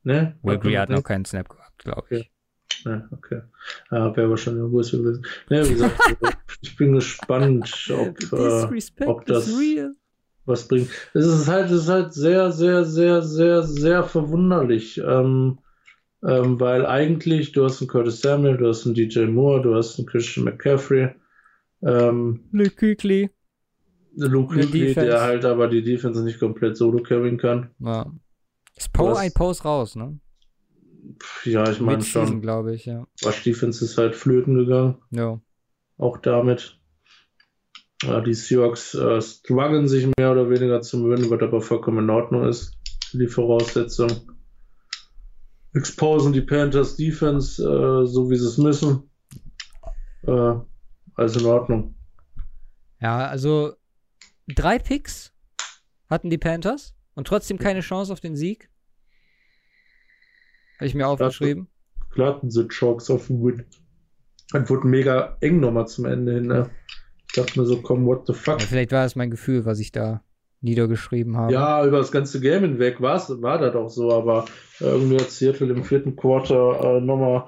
[0.03, 0.37] Ne?
[0.41, 2.31] Will Greer hat noch keinen Snap gehabt, glaube ich.
[2.85, 3.41] Ne, okay.
[3.91, 5.25] Ja, wäre wahrscheinlich eine Größe gewesen.
[5.49, 5.99] Ne, wie gesagt,
[6.61, 9.51] ich bin gespannt, ob, äh, ob das-
[10.45, 10.89] was bringt.
[11.13, 14.97] Es ist halt, es ist halt sehr, sehr, sehr, sehr, sehr verwunderlich.
[14.97, 15.59] Ähm,
[16.25, 19.99] ähm, weil eigentlich, du hast einen Curtis Samuel, du hast einen DJ Moore, du hast
[19.99, 21.09] einen Christian McCaffrey,
[21.83, 23.29] ähm, Luke Kuechly.
[24.15, 27.69] Luke Kuechly, der halt aber die Defense nicht komplett solo carryen kann.
[27.79, 28.11] Ja.
[28.75, 30.19] Ist Poe ein Post raus, ne?
[31.45, 32.41] Ja, ich meine schon.
[32.41, 33.07] glaube ich, ja.
[33.21, 35.39] Wasch Defense ist halt flöten gegangen, Ja.
[35.97, 36.79] auch damit.
[38.03, 42.09] Ja, die Seahawks äh, strugglen sich mehr oder weniger zu mögen, was aber vollkommen in
[42.09, 42.77] Ordnung ist,
[43.09, 44.09] für die Voraussetzung.
[45.73, 49.09] Exposen die Panthers Defense, äh, so wie sie es müssen.
[50.23, 50.53] Äh,
[51.15, 51.95] also in Ordnung.
[53.01, 53.73] Ja, also
[54.47, 55.33] drei Picks
[56.09, 58.69] hatten die Panthers und trotzdem keine Chance auf den Sieg.
[60.77, 61.67] Habe ich mir aufgeschrieben.
[62.11, 63.65] Klar hatten sie Chalks auf den Win.
[64.51, 66.47] Das wurde mega eng nochmal zum Ende hin.
[66.47, 66.69] Ne?
[67.27, 68.61] Ich dachte mir so, komm, what the fuck.
[68.61, 70.21] Ja, vielleicht war es mein Gefühl, was ich da
[70.61, 71.53] niedergeschrieben habe.
[71.53, 74.45] Ja, über das ganze Game hinweg war's, war das auch so, aber
[74.79, 77.45] irgendwie hat Seattle im vierten Quarter äh, nochmal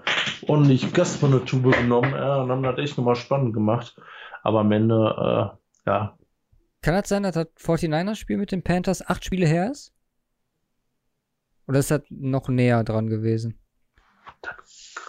[0.47, 3.95] ordentlich Gas von der Tube genommen ja, und haben das echt nochmal spannend gemacht.
[4.43, 6.17] Aber am Ende, äh, ja,
[6.81, 9.91] Kann das sein, dass das 49ers-Spiel mit den Panthers acht Spiele her ist?
[11.69, 13.59] Oder ist das noch näher dran gewesen?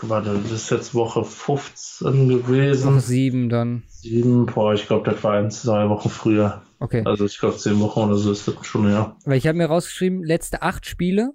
[0.02, 2.94] warte, das ist jetzt Woche 15 gewesen.
[2.94, 3.82] Noch sieben dann.
[3.88, 6.60] Sieben, boah, ich glaube, das war ein, zwei Wochen früher.
[6.78, 7.02] Okay.
[7.06, 9.16] Also ich glaube, zehn Wochen oder so ist das schon, ja.
[9.24, 11.32] Weil ich habe mir rausgeschrieben, letzte acht Spiele.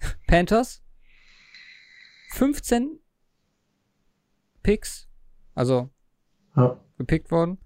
[0.26, 0.82] Panthers.
[2.32, 2.98] 15
[4.62, 5.08] Picks.
[5.54, 5.90] Also
[6.56, 7.58] Ja, gepickt worden.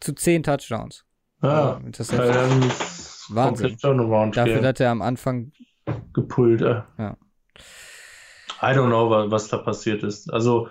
[0.00, 1.04] Zu 10 Touchdowns.
[1.42, 1.76] ja.
[1.76, 3.76] Also, das ist Wahnsinn.
[3.80, 5.52] dafür, Game dass er am Anfang.
[6.12, 6.82] Gepult, äh.
[6.98, 7.16] Ja.
[8.62, 10.32] I don't know, wa- was da passiert ist.
[10.32, 10.68] Also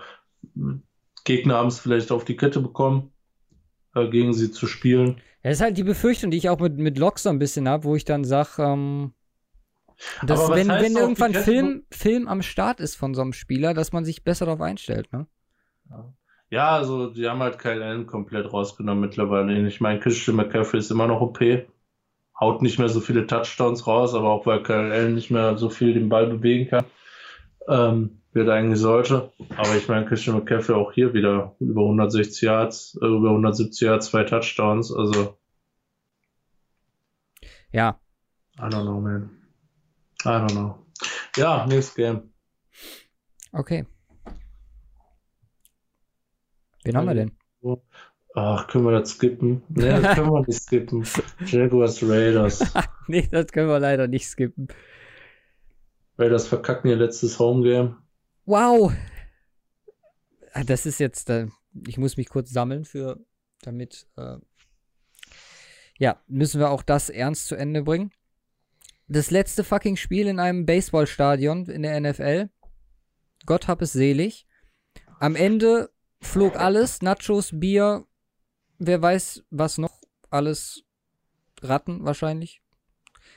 [1.24, 3.12] Gegner haben es vielleicht auf die Kette bekommen,
[3.94, 5.20] äh, gegen sie zu spielen.
[5.42, 7.84] Das ist halt die Befürchtung, die ich auch mit, mit Locke so ein bisschen habe,
[7.84, 9.12] wo ich dann sage, ähm,
[10.26, 14.04] dass wenn, wenn irgendwann Film, Film am Start ist von so einem Spieler, dass man
[14.04, 15.26] sich besser darauf einstellt, ne?
[16.50, 19.66] Ja, also die haben halt Kyle Allen komplett rausgenommen mittlerweile.
[19.66, 21.40] Ich meine, Christian McCaffrey ist immer noch OP,
[22.38, 25.70] haut nicht mehr so viele Touchdowns raus, aber auch weil Kyle Allen nicht mehr so
[25.70, 26.84] viel den Ball bewegen kann,
[27.68, 29.32] ähm, wie er eigentlich sollte.
[29.56, 34.06] Aber ich meine, Christian McCaffrey auch hier wieder über 160 Yards, äh, über 170 Yards,
[34.06, 34.92] zwei Touchdowns.
[34.92, 35.36] Also,
[37.72, 38.00] Ja.
[38.58, 39.30] I don't know, man.
[40.24, 40.78] I don't know.
[41.36, 42.32] Ja, nächstes Game.
[43.52, 43.84] Okay.
[46.84, 47.36] Wen haben wir denn?
[48.38, 49.62] Ach, können wir das skippen?
[49.70, 51.06] Nee, das können wir nicht skippen.
[51.46, 52.62] Jaguars Raiders.
[53.08, 54.68] nee, das können wir leider nicht skippen.
[56.18, 57.96] Raiders verkacken ihr letztes Homegame.
[58.44, 58.92] Wow!
[60.52, 61.32] Ah, Das ist jetzt,
[61.86, 63.18] ich muss mich kurz sammeln für
[63.62, 64.36] damit, äh,
[65.98, 68.10] ja, müssen wir auch das ernst zu Ende bringen.
[69.08, 72.50] Das letzte fucking Spiel in einem Baseballstadion in der NFL.
[73.46, 74.46] Gott hab es selig.
[75.20, 75.88] Am Ende
[76.20, 78.04] flog alles, Nachos, Bier,
[78.78, 80.00] wer weiß was noch,
[80.30, 80.84] alles
[81.62, 82.62] Ratten wahrscheinlich.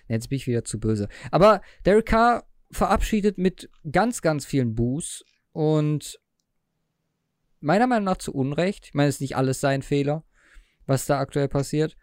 [0.08, 1.08] Jetzt bin ich wieder zu böse.
[1.32, 6.20] Aber Derek Carr verabschiedet mit ganz, ganz vielen Boos und
[7.60, 8.88] meiner Meinung nach zu Unrecht.
[8.88, 10.24] Ich meine, es ist nicht alles sein Fehler,
[10.86, 11.98] was da aktuell passiert.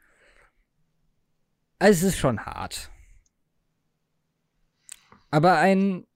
[1.79, 2.91] Also es ist schon hart.
[5.31, 6.07] Aber ein.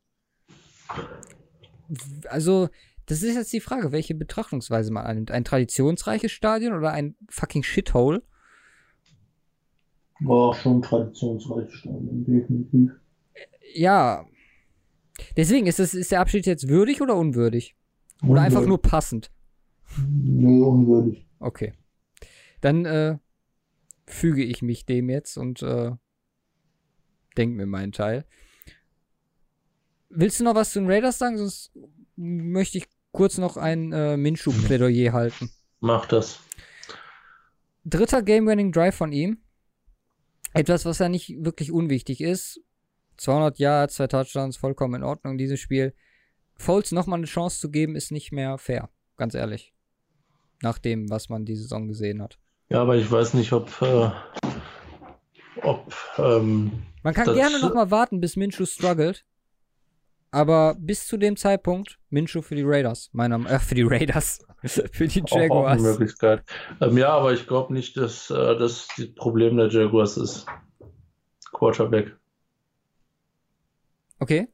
[2.28, 2.68] Also,
[3.10, 5.32] das ist jetzt die Frage, welche Betrachtungsweise man annimmt.
[5.32, 8.22] Ein traditionsreiches Stadion oder ein fucking Shithole?
[10.20, 12.92] War schon ein traditionsreiches Stadion, definitiv.
[13.74, 14.24] Ja.
[15.36, 17.74] Deswegen, ist, das, ist der Abschied jetzt würdig oder unwürdig?
[18.22, 18.44] Oder unwürdig.
[18.44, 19.32] einfach nur passend?
[19.98, 21.26] Nö, unwürdig.
[21.40, 21.72] Okay.
[22.60, 23.18] Dann äh,
[24.06, 25.90] füge ich mich dem jetzt und äh,
[27.36, 28.24] denke mir meinen Teil.
[30.10, 31.38] Willst du noch was zu den Raiders sagen?
[31.38, 31.72] Sonst
[32.14, 35.50] möchte ich kurz noch ein äh, Minshu-Plädoyer halten.
[35.80, 36.40] Mach das.
[37.84, 39.38] Dritter Game-Winning Drive von ihm.
[40.52, 42.60] Etwas, was ja nicht wirklich unwichtig ist.
[43.16, 45.94] 200 Yards, zwei Touchdowns, vollkommen in Ordnung, dieses Spiel.
[46.56, 48.90] Foles nochmal eine Chance zu geben, ist nicht mehr fair.
[49.16, 49.72] Ganz ehrlich.
[50.62, 52.38] Nach dem, was man die Saison gesehen hat.
[52.68, 53.70] Ja, aber ich weiß nicht, ob.
[53.82, 54.10] Äh,
[55.62, 59.24] ob ähm, man kann gerne nochmal warten, bis Minshu struggelt.
[60.30, 65.08] Aber bis zu dem Zeitpunkt Minshew für die Raiders, meiner äh, für die Raiders, für
[65.08, 65.80] die Jaguars.
[65.80, 66.44] Auch, eine Möglichkeit.
[66.80, 70.46] Ähm, ja, aber ich glaube nicht, dass äh, das das Problem der Jaguars ist.
[71.52, 72.16] Quarterback.
[74.20, 74.48] Okay.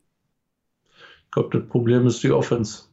[1.25, 2.85] Ich glaube, das Problem ist die Offense.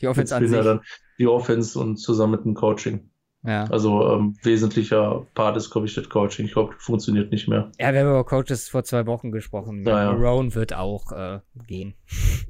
[0.00, 0.62] Die Offense an sich.
[0.62, 0.82] Dann
[1.18, 3.10] die Offense und zusammen mit dem Coaching.
[3.46, 3.64] Ja.
[3.70, 6.46] Also ähm, wesentlicher Part ist, glaube ich, das Coaching.
[6.46, 7.70] Ich glaube, funktioniert nicht mehr.
[7.78, 9.84] Ja, wir haben über Coaches vor zwei Wochen gesprochen.
[9.86, 11.94] Ja, Rowan wird auch äh, gehen.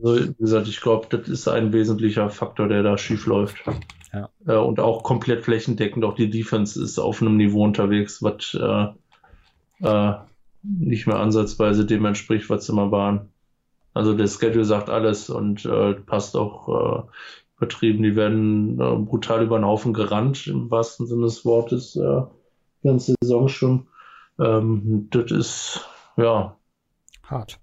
[0.03, 3.57] Also, wie gesagt, ich glaube, das ist ein wesentlicher Faktor, der da schief läuft.
[4.13, 4.31] Ja.
[4.47, 6.05] Äh, und auch komplett flächendeckend.
[6.05, 10.15] Auch die Defense ist auf einem Niveau unterwegs, was äh, äh,
[10.63, 13.29] nicht mehr ansatzweise dem entspricht, was sie mal waren.
[13.93, 17.09] Also der Schedule sagt alles und äh, passt auch
[17.57, 18.03] übertrieben.
[18.03, 22.23] Die werden äh, brutal über den Haufen gerannt, im wahrsten Sinne des Wortes, äh,
[22.83, 23.89] die ganze Saison schon.
[24.39, 26.57] Ähm, das ist, ja.
[27.23, 27.59] Hart.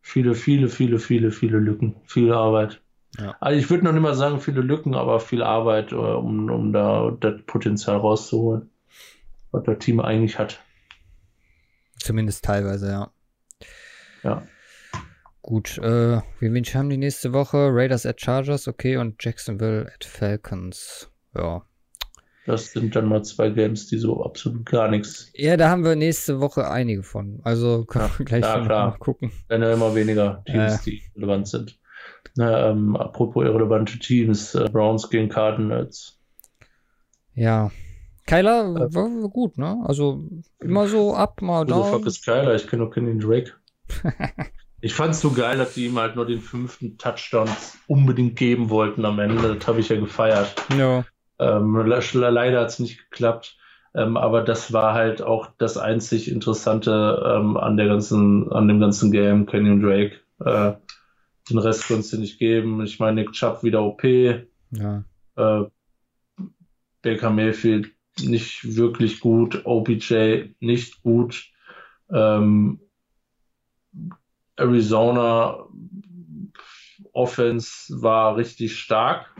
[0.00, 1.96] Viele, viele, viele, viele, viele Lücken.
[2.06, 2.80] Viel Arbeit.
[3.18, 3.36] Ja.
[3.40, 6.72] Also ich würde noch nicht mal sagen viele Lücken, aber viel Arbeit, äh, um, um
[6.72, 8.70] da das Potenzial rauszuholen,
[9.50, 10.60] was das Team eigentlich hat.
[11.98, 13.10] Zumindest teilweise, ja.
[14.22, 14.42] Ja.
[15.48, 17.70] Gut, äh, wir haben die nächste Woche?
[17.72, 21.10] Raiders at Chargers, okay, und Jacksonville at Falcons.
[21.34, 21.62] Ja.
[22.44, 25.30] Das sind dann mal zwei Games, die so absolut gar nichts.
[25.32, 27.40] Ja, da haben wir nächste Woche einige von.
[27.44, 29.32] Also können ja, wir gleich ja, mal gucken.
[29.48, 30.90] Dann ja immer weniger Teams, äh.
[30.90, 31.78] die relevant sind.
[32.36, 36.20] Na, ähm, apropos irrelevante Teams, äh, Browns gegen Cardinals.
[37.32, 37.70] Ja.
[38.26, 39.82] Kyler äh, war gut, ne?
[39.86, 40.28] Also
[40.60, 41.78] immer so ab, mal down.
[41.78, 42.54] Who the fuck ist Kyler?
[42.54, 43.54] Ich kenne nur Kenny Drake.
[44.80, 47.48] Ich fand es so geil, dass die ihm halt nur den fünften Touchdown
[47.86, 49.56] unbedingt geben wollten am Ende.
[49.56, 50.54] Das habe ich ja gefeiert.
[50.76, 51.04] Ja.
[51.40, 53.56] Ähm, leider hat es nicht geklappt.
[53.94, 58.80] Ähm, aber das war halt auch das einzig Interessante ähm, an der ganzen, an dem
[58.80, 60.16] ganzen Game, Kenyon Drake.
[60.40, 60.74] Äh,
[61.50, 62.84] den Rest konntest du nicht geben.
[62.84, 64.04] Ich meine, Nick Chubb wieder OP.
[64.04, 65.04] Ja.
[65.36, 65.64] Äh,
[67.02, 67.90] Baker Mayfield
[68.20, 69.62] nicht wirklich gut.
[69.64, 71.50] OBJ nicht gut.
[72.10, 72.80] Ähm,
[74.58, 75.64] Arizona
[77.12, 79.34] Offense war richtig stark.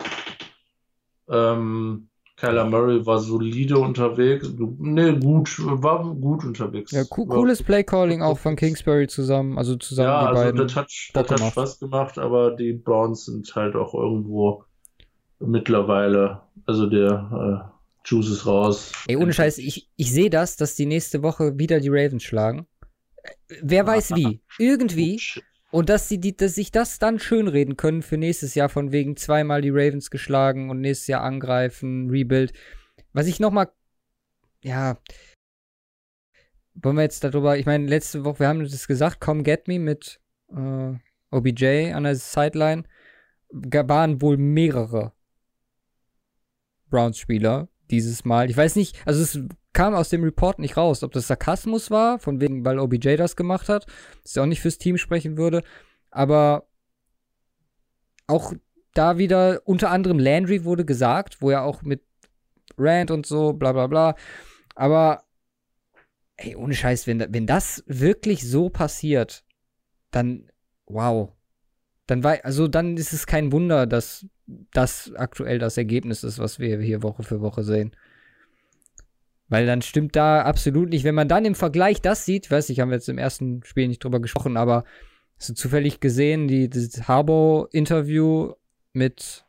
[1.29, 4.49] Ähm, Kyler Murray war solide unterwegs.
[4.79, 6.93] Ne, gut, war gut unterwegs.
[6.93, 10.67] Ja, co cooles Playcalling auch von Kingsbury zusammen, also zusammen ja, die also beiden.
[10.67, 14.65] Das hat, das hat Spaß gemacht, aber die Browns sind halt auch irgendwo
[15.41, 18.93] mittlerweile, also der äh, Juice ist raus.
[19.09, 22.67] Ey, ohne Scheiß, ich, ich sehe das, dass die nächste Woche wieder die Ravens schlagen.
[23.61, 24.41] Wer weiß wie.
[24.59, 25.21] Irgendwie.
[25.71, 29.17] Und dass sie die, dass sich das dann schönreden können für nächstes Jahr, von wegen
[29.17, 32.53] zweimal die Ravens geschlagen und nächstes Jahr angreifen, Rebuild.
[33.13, 33.71] Was ich nochmal,
[34.63, 34.99] ja,
[36.75, 39.79] wollen wir jetzt darüber, ich meine, letzte Woche, wir haben das gesagt, Come Get Me
[39.79, 40.95] mit äh,
[41.31, 42.85] OBJ an der Sideline,
[43.51, 45.13] waren wohl mehrere
[46.91, 48.51] Browns-Spieler dieses Mal.
[48.51, 49.41] Ich weiß nicht, also es
[49.79, 53.37] kam aus dem Report nicht raus, ob das Sarkasmus war, von wegen, weil OBJ das
[53.37, 53.87] gemacht hat,
[54.25, 55.63] dass er auch nicht fürs Team sprechen würde,
[56.11, 56.67] aber
[58.27, 58.55] auch
[58.95, 62.03] da wieder unter anderem Landry wurde gesagt, wo er auch mit
[62.77, 64.17] Rand und so, bla bla bla.
[64.75, 65.23] Aber,
[66.39, 69.45] ey, ohne Scheiß, wenn, wenn das wirklich so passiert,
[70.11, 70.51] dann,
[70.87, 71.31] wow.
[72.09, 74.27] Dann war, also dann ist es kein Wunder, dass
[74.73, 77.95] das aktuell das Ergebnis ist, was wir hier Woche für Woche sehen.
[79.49, 81.05] Weil dann stimmt da absolut nicht.
[81.05, 83.89] Wenn man dann im Vergleich das sieht, weiß ich, haben wir jetzt im ersten Spiel
[83.89, 84.85] nicht drüber gesprochen, aber
[85.39, 88.53] hast du zufällig gesehen, die, das Harbour-Interview
[88.93, 89.47] mit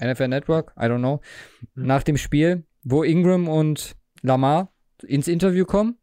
[0.00, 1.20] NFL Network, I don't know,
[1.74, 1.86] mhm.
[1.86, 5.96] nach dem Spiel, wo Ingram und Lamar ins Interview kommen?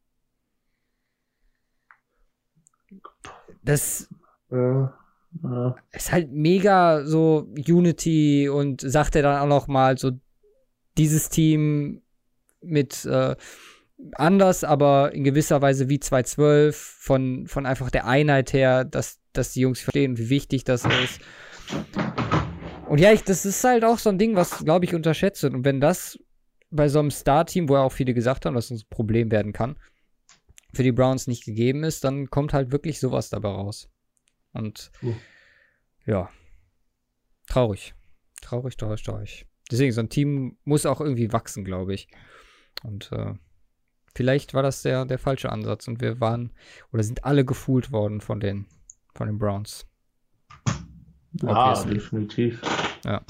[3.61, 4.09] Das
[4.51, 5.71] äh, äh.
[5.91, 10.11] ist halt mega so Unity und sagt er dann auch noch mal so
[10.97, 12.01] dieses Team
[12.61, 13.35] mit äh,
[14.13, 19.53] anders, aber in gewisser Weise wie 212 von, von einfach der Einheit her, dass, dass
[19.53, 21.19] die Jungs verstehen, wie wichtig das ist.
[22.87, 25.53] Und ja, ich, das ist halt auch so ein Ding, was, glaube ich, unterschätzt wird.
[25.53, 26.17] Und wenn das
[26.71, 29.53] bei so einem Star-Team, wo ja auch viele gesagt haben, dass es ein Problem werden
[29.53, 29.77] kann,
[30.73, 33.89] für die Browns nicht gegeben ist, dann kommt halt wirklich sowas dabei raus.
[34.53, 35.13] Und uh.
[36.05, 36.29] ja,
[37.47, 37.93] traurig.
[38.41, 39.45] Traurig, traurig, traurig.
[39.71, 42.07] Deswegen, so ein Team muss auch irgendwie wachsen, glaube ich.
[42.83, 43.33] Und äh,
[44.15, 46.51] vielleicht war das der, der falsche Ansatz und wir waren
[46.91, 48.67] oder sind alle gefühlt worden von den,
[49.13, 49.85] von den Browns.
[51.41, 51.93] Ja, Obviously.
[51.95, 52.61] definitiv.
[53.05, 53.21] Ja.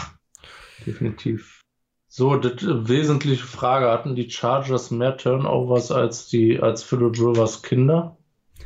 [0.86, 1.62] Definitiv.
[2.08, 8.18] So, die wesentliche Frage, hatten die Chargers mehr Turnovers als die als Philip Rivers Kinder?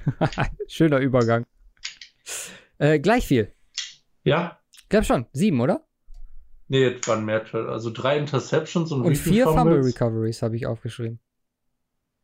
[0.68, 1.45] Schöner Übergang.
[2.77, 3.51] Äh, gleich viel.
[4.23, 4.60] Ja?
[4.72, 5.26] Ich glaube schon.
[5.34, 5.85] Sieben, oder?
[6.68, 7.44] Nee, es waren mehr.
[7.53, 11.19] Also drei Interceptions und, und vier Fumble Recoveries habe ich aufgeschrieben.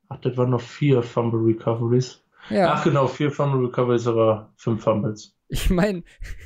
[0.07, 2.23] Ach, das waren noch vier Fumble Recoveries.
[2.49, 2.73] Ja.
[2.73, 5.35] Ach genau, vier Fumble Recoveries, aber fünf Fumbles.
[5.49, 6.03] Ich meine,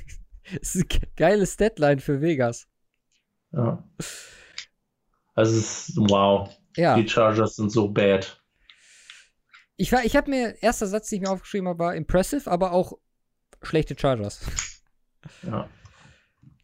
[0.62, 2.68] es ist eine geile Statline für Vegas.
[3.52, 3.84] Ja.
[5.36, 6.50] Also es ist wow.
[6.76, 6.96] Ja.
[6.96, 8.40] Die Chargers sind so bad.
[9.78, 12.94] Ich, ich habe mir, erster Satz, den ich mir aufgeschrieben habe, war impressive, aber auch
[13.62, 14.42] schlechte Chargers.
[15.44, 15.70] Ja.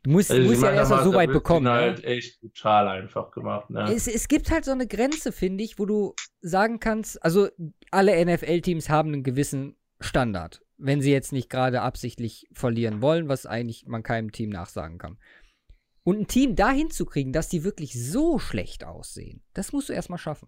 [0.04, 1.66] Du musst, also musst ja erstmal so weit bekommen.
[1.66, 1.72] Ne?
[1.72, 3.70] halt echt total einfach gemacht.
[3.70, 3.94] Ne?
[3.94, 7.50] Es, es gibt halt so eine Grenze, finde ich, wo du sagen kannst, also
[7.92, 13.46] alle NFL-Teams haben einen gewissen Standard, wenn sie jetzt nicht gerade absichtlich verlieren wollen, was
[13.46, 15.18] eigentlich man keinem Team nachsagen kann.
[16.04, 19.94] Und ein Team dahin zu kriegen, dass die wirklich so schlecht aussehen, das musst du
[19.94, 20.48] erstmal schaffen.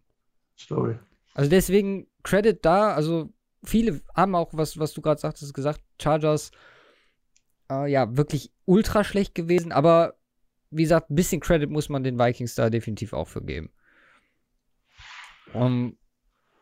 [0.58, 0.98] Story.
[1.34, 3.34] Also deswegen Credit da, also
[3.64, 6.52] viele haben auch, was, was du gerade sagtest, gesagt, Chargers
[7.72, 10.16] äh, ja, wirklich ultra schlecht gewesen, aber
[10.70, 13.72] wie gesagt, ein bisschen Credit muss man den Vikings da definitiv auch für geben.
[15.54, 15.98] Um,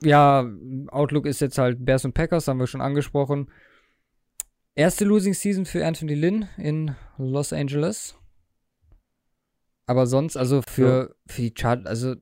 [0.02, 0.50] ja,
[0.88, 3.52] Outlook ist jetzt halt Bears und Packers, haben wir schon angesprochen.
[4.76, 8.16] Erste Losing Season für Anthony Lynn in Los Angeles.
[9.86, 11.16] Aber sonst, also für, ja.
[11.28, 12.16] für die Chart, also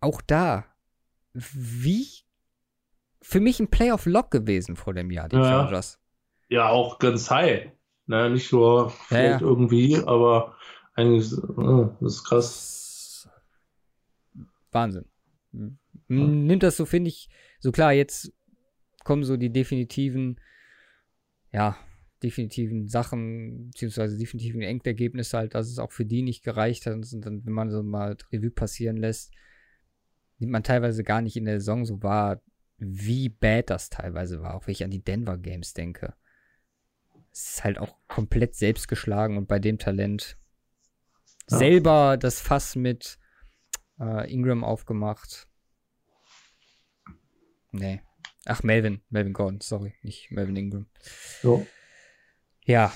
[0.00, 0.64] auch da,
[1.34, 2.08] wie
[3.20, 5.44] für mich ein Playoff-Lock gewesen vor dem Jahr, die ja.
[5.44, 6.00] Chargers.
[6.48, 7.70] Ja, auch ganz high.
[8.08, 9.46] Naja, nicht nur vielleicht ja, ja.
[9.46, 10.56] irgendwie, aber
[10.94, 13.28] eigentlich, äh, das ist krass.
[14.72, 15.04] Wahnsinn.
[16.08, 17.28] Nimmt das so, finde ich,
[17.60, 18.32] so klar, jetzt
[19.04, 20.40] kommen so die definitiven,
[21.52, 21.76] ja,
[22.22, 26.94] definitiven Sachen, beziehungsweise definitiven Endergebnisse halt, dass es auch für die nicht gereicht hat.
[26.94, 29.32] Und dann, wenn man so mal Revue passieren lässt,
[30.38, 32.40] nimmt man teilweise gar nicht in der Saison so wahr,
[32.78, 36.14] wie bad das teilweise war, auch wenn ich an die Denver Games denke
[37.42, 40.36] ist halt auch komplett selbst geschlagen und bei dem Talent
[41.50, 41.58] ja.
[41.58, 43.18] selber das Fass mit
[44.00, 45.46] äh, Ingram aufgemacht.
[47.72, 48.00] Nee.
[48.46, 49.02] Ach, Melvin.
[49.10, 49.94] Melvin Gordon, sorry.
[50.02, 50.86] Nicht Melvin Ingram.
[51.42, 51.66] So.
[52.64, 52.92] Ja.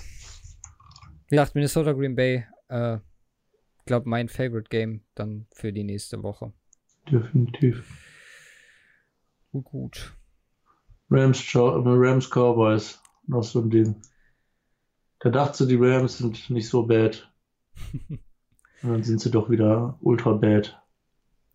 [1.29, 2.99] Wie gesagt, Minnesota Green Bay, äh,
[3.87, 6.53] glaube mein Favorite Game dann für die nächste Woche.
[7.11, 7.85] Definitiv.
[9.51, 10.17] Gut, gut.
[11.11, 13.03] Rams, Rams Cowboys.
[13.27, 14.01] Noch so ein Ding.
[15.23, 17.31] Da dachte die Rams sind nicht so bad.
[18.83, 20.83] Und dann sind sie doch wieder ultra bad.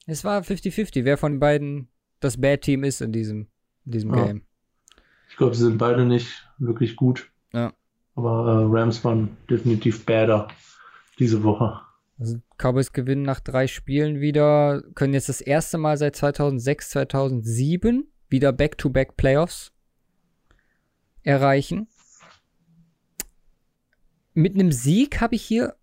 [0.05, 1.89] Es war 50-50, wer von beiden
[2.21, 3.47] das Bad-Team ist in diesem,
[3.85, 4.25] in diesem ja.
[4.25, 4.43] Game.
[5.29, 7.29] Ich glaube, sie sind beide nicht wirklich gut.
[7.51, 7.73] Ja.
[8.15, 10.47] Aber äh, Rams waren definitiv badder
[11.19, 11.81] diese Woche.
[12.17, 18.07] Also Cowboys gewinnen nach drei Spielen wieder, können jetzt das erste Mal seit 2006, 2007
[18.29, 19.73] wieder Back-to-Back -back Playoffs
[21.21, 21.89] erreichen.
[24.37, 25.75] Mit einem Sieg habe ich hier.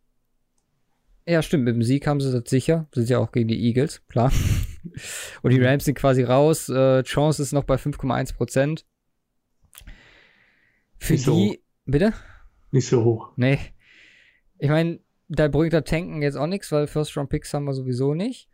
[1.26, 2.86] Ja, stimmt, mit dem Sieg haben sie das sicher.
[2.94, 4.30] Sind ja auch gegen die Eagles, klar.
[5.42, 6.68] Und die Rams sind quasi raus.
[6.68, 8.86] Äh, Chance ist noch bei 5,1 Prozent.
[10.98, 11.48] Für Nicht die.
[11.48, 11.56] So
[11.86, 12.12] bitte?
[12.70, 13.32] Nicht so hoch.
[13.34, 13.58] Nee.
[14.60, 18.48] Ich meine, da bringt der Tanken jetzt auch nichts, weil First-Round-Picks haben wir sowieso nicht.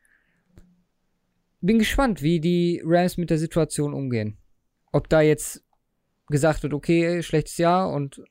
[1.61, 4.39] Bin gespannt, wie die Rams mit der Situation umgehen.
[4.93, 5.63] Ob da jetzt
[6.29, 8.23] gesagt wird, okay, schlechtes Jahr und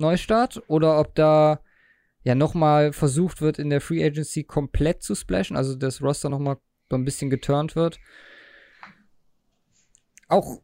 [0.00, 1.60] Neustart, oder ob da
[2.22, 6.58] ja nochmal versucht wird, in der Free Agency komplett zu splashen, also das Roster nochmal
[6.90, 7.98] so ein bisschen geturnt wird.
[10.28, 10.60] Auch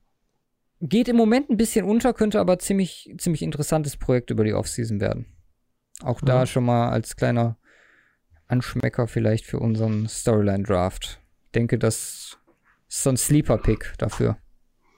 [0.81, 5.01] geht im Moment ein bisschen unter, könnte aber ziemlich, ziemlich interessantes Projekt über die Offseason
[5.01, 5.27] werden.
[6.03, 6.27] Auch mhm.
[6.27, 7.57] da schon mal als kleiner
[8.47, 11.21] Anschmecker vielleicht für unseren Storyline-Draft.
[11.55, 12.39] Denke, das
[12.89, 14.37] ist so ein Sleeper-Pick dafür.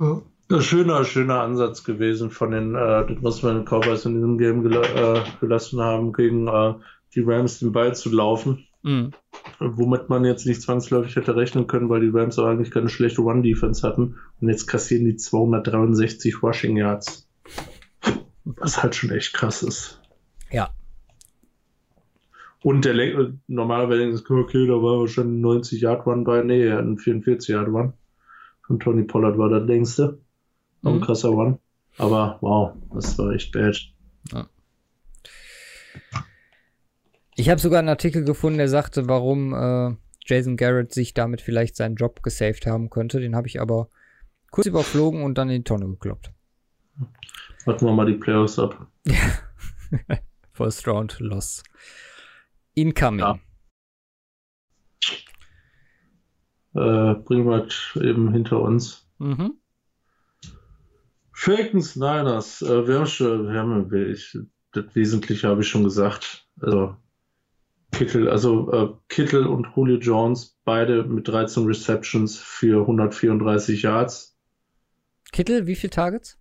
[0.00, 0.22] Ja.
[0.48, 4.38] Ein schöner, schöner Ansatz gewesen von den, äh, was wir in den Cowboys in diesem
[4.38, 6.74] Game gel äh, gelassen haben, gegen äh,
[7.14, 8.64] die Rams den Ball zu laufen.
[8.82, 9.10] Mhm.
[9.58, 13.22] Womit man jetzt nicht zwangsläufig hätte rechnen können, weil die Rams auch eigentlich keine schlechte
[13.22, 14.16] Run-Defense hatten.
[14.40, 17.28] Und jetzt kassieren die 263 Rushing Yards.
[18.44, 20.00] Was halt schon echt krass ist.
[20.52, 20.70] Ja.
[22.62, 26.44] Und der Lenk normalerweise es, okay, da war wahrscheinlich ein 90 Yard Run bei.
[26.44, 27.92] Nee, er hat einen 44 Yard Run.
[28.64, 30.20] Von Tony Pollard war der längste.
[30.82, 31.00] Auch ein mhm.
[31.02, 31.58] krasser Run.
[31.98, 33.78] Aber wow, das war echt bad.
[34.32, 34.48] Ja.
[37.36, 39.94] Ich habe sogar einen Artikel gefunden, der sagte, warum äh,
[40.24, 43.20] Jason Garrett sich damit vielleicht seinen Job gesaved haben könnte.
[43.20, 43.88] Den habe ich aber
[44.50, 46.32] kurz überflogen und dann in die Tonne gekloppt.
[47.64, 48.86] Warten wir mal die Playoffs ab.
[50.52, 51.62] First Round Loss.
[52.74, 53.20] Incoming.
[53.20, 53.38] Ja.
[56.74, 57.68] Äh, bringen wir
[58.02, 59.08] eben hinter uns.
[59.18, 59.58] Mhm.
[61.38, 64.38] Falcons Niners, äh, wir haben schon, wir haben, ich,
[64.72, 66.48] das Wesentliche habe ich schon gesagt.
[66.62, 66.96] Also
[67.92, 74.34] Kittel, also äh, Kittel und Julio Jones, beide mit 13 Receptions für 134 Yards.
[75.30, 76.38] Kittel, wie viele Targets?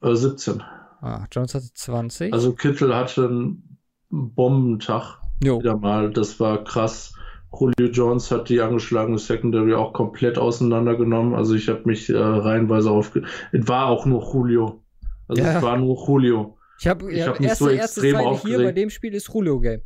[0.00, 0.62] Äh, 17.
[1.00, 2.32] Ah, Jones hatte 20.
[2.32, 5.18] Also Kittel hatte einen Bombentag.
[5.42, 5.58] Jo.
[5.58, 7.15] Wieder mal, das war krass.
[7.52, 11.34] Julio Jones hat die angeschlagene Secondary auch komplett auseinandergenommen.
[11.34, 13.22] Also ich habe mich äh, reihenweise aufge...
[13.52, 14.82] Es war auch nur Julio.
[15.28, 15.56] Also ja.
[15.56, 16.58] es war nur Julio.
[16.78, 18.58] Ich habe ich hab mich erste, so extrem aufgeregt.
[18.58, 19.82] Hier bei dem Spiel ist Julio Game.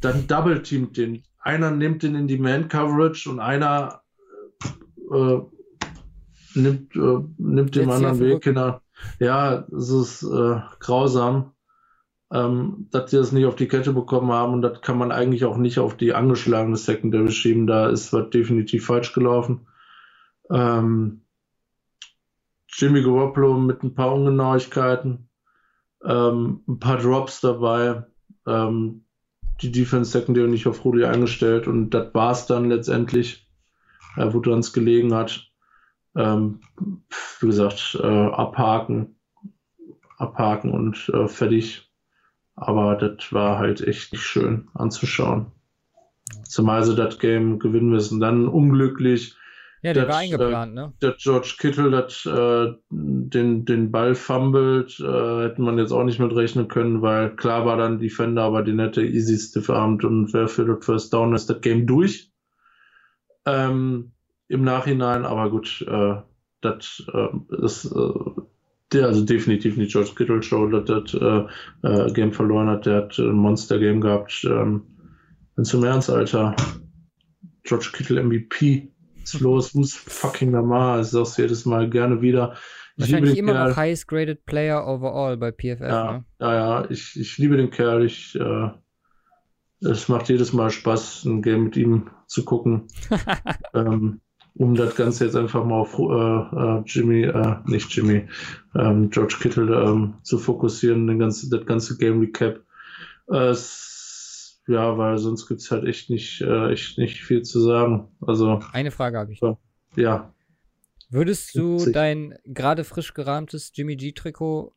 [0.00, 1.22] Dann double teamt den.
[1.40, 4.02] Einer nimmt den in die Man Coverage und einer
[5.12, 5.38] äh,
[6.54, 8.54] nimmt, äh, nimmt den anderen Weg.
[9.18, 11.51] Ja, es ist äh, grausam
[12.32, 15.44] ähm, dass sie das nicht auf die Kette bekommen haben und das kann man eigentlich
[15.44, 17.66] auch nicht auf die angeschlagene Secondary schieben.
[17.66, 19.66] Da ist was definitiv falsch gelaufen.
[20.50, 21.22] Ähm,
[22.68, 25.28] Jimmy Garoppolo mit ein paar Ungenauigkeiten,
[26.04, 28.04] ähm, ein paar Drops dabei,
[28.46, 29.04] ähm,
[29.60, 33.46] die Defense Secondary nicht auf Rudi eingestellt und das war es dann letztendlich,
[34.16, 35.50] äh, wo dran es gelegen hat.
[36.16, 36.60] Ähm,
[37.40, 39.16] wie gesagt, äh, abhaken,
[40.16, 41.91] abhaken und äh, fertig.
[42.54, 45.46] Aber das war halt echt nicht schön anzuschauen.
[46.44, 48.20] Zumal sie das Game gewinnen müssen.
[48.20, 49.36] Dann unglücklich.
[49.82, 50.92] Ja, der war eingeplant, ne?
[51.02, 56.20] Der George Kittle dat, äh, den, den Ball fummelt, äh, hätte man jetzt auch nicht
[56.20, 60.32] mit rechnen können, weil klar war dann Defender, aber den hätte easy stiff armed und
[60.32, 62.30] wer für das First Down ist das Game durch.
[63.44, 64.12] Ähm,
[64.46, 66.14] Im Nachhinein, aber gut, äh,
[66.60, 68.41] das äh, ist äh,
[69.00, 71.46] also definitiv nicht George Kittle Show, dass das äh,
[71.82, 72.86] äh, Game verloren hat.
[72.86, 74.44] Der hat ein Monster-Game gehabt.
[74.44, 74.82] Ähm,
[75.62, 76.56] zum Ernst, Alter.
[77.64, 78.92] George Kittle MVP.
[79.20, 79.74] Was ist los?
[79.74, 81.02] Who's fucking normal?
[81.02, 82.54] Ich sag's jedes Mal gerne wieder.
[82.96, 83.70] Ich Wahrscheinlich immer Kerl.
[83.70, 85.80] noch highest graded player overall bei PFF.
[85.80, 86.24] Ja, ne?
[86.40, 86.90] ja, ja.
[86.90, 88.04] Ich, ich liebe den Kerl.
[88.04, 88.70] Ich, äh,
[89.80, 92.88] es macht jedes Mal Spaß, ein Game mit ihm zu gucken.
[93.74, 94.20] ähm,
[94.54, 98.28] um das Ganze jetzt einfach mal auf äh, äh, Jimmy, äh, nicht Jimmy,
[98.74, 102.60] ähm, George Kittle ähm, zu fokussieren, den ganzen, das ganze Game Recap.
[103.28, 103.54] Äh,
[104.68, 108.08] ja, weil sonst gibt's halt echt nicht, äh, echt nicht viel zu sagen.
[108.20, 109.40] Also eine Frage habe ich.
[109.96, 110.32] Ja.
[111.10, 114.72] Würdest du dein gerade frisch gerahmtes Jimmy G Trikot,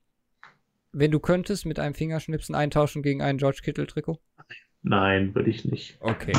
[0.91, 4.19] wenn du könntest, mit einem Fingerschnipsen eintauschen gegen ein George Kittle Trikot?
[4.81, 5.97] Nein, würde ich nicht.
[6.01, 6.33] Okay.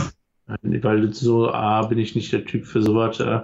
[0.47, 3.21] Weil so, A, bin ich nicht der Typ für sowas.
[3.21, 3.41] Äh,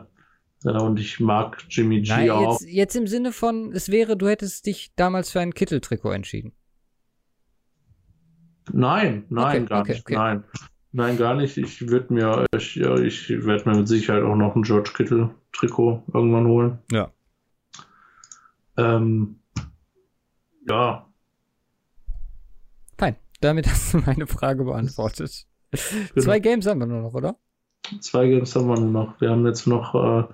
[0.64, 2.60] und ich mag Jimmy G Nein, auch.
[2.60, 6.52] Jetzt, jetzt im Sinne von, es wäre, du hättest dich damals für ein Kitteltrikot entschieden.
[8.72, 10.00] Nein, nein, okay, gar okay, nicht.
[10.02, 10.14] Okay.
[10.14, 10.44] Nein.
[10.92, 11.56] Nein, gar nicht.
[11.56, 15.34] Ich würde mir, ich, ja, ich werde mir mit Sicherheit auch noch ein George Kittle
[15.52, 16.78] Trikot irgendwann holen.
[16.90, 17.10] Ja.
[18.76, 19.40] Ähm,
[20.68, 21.10] ja.
[22.98, 23.16] Fein.
[23.40, 25.46] Damit hast du meine Frage beantwortet.
[25.72, 26.10] Genau.
[26.24, 27.36] Zwei Games haben wir nur noch, oder?
[28.00, 29.20] Zwei Games haben wir nur noch.
[29.20, 30.24] Wir haben jetzt noch äh,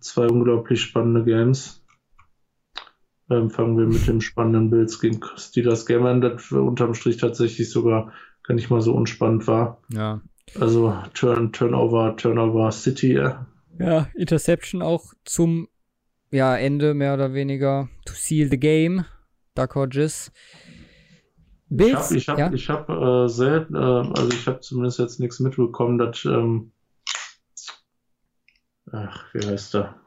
[0.00, 1.82] zwei unglaublich spannende Games.
[3.30, 7.70] Ähm, fangen wir mit dem spannenden Bills gegen Steelers Game an, das unterm Strich tatsächlich
[7.70, 8.12] sogar
[8.42, 9.82] gar nicht mal so unspannend war.
[9.92, 10.20] Ja.
[10.58, 13.14] Also Turn, Turnover, Turnover City.
[13.14, 13.46] Ja,
[13.78, 15.68] ja Interception auch zum
[16.30, 17.88] ja, Ende mehr oder weniger.
[18.06, 19.04] To seal the game.
[19.54, 20.32] Duck Hodges.
[21.70, 22.98] Bills, ich habe, ich habe, ja?
[22.98, 26.72] hab, äh, selten, äh, also ich habe zumindest jetzt nichts mitbekommen, dass, ähm,
[28.90, 30.00] ach, wie heißt der?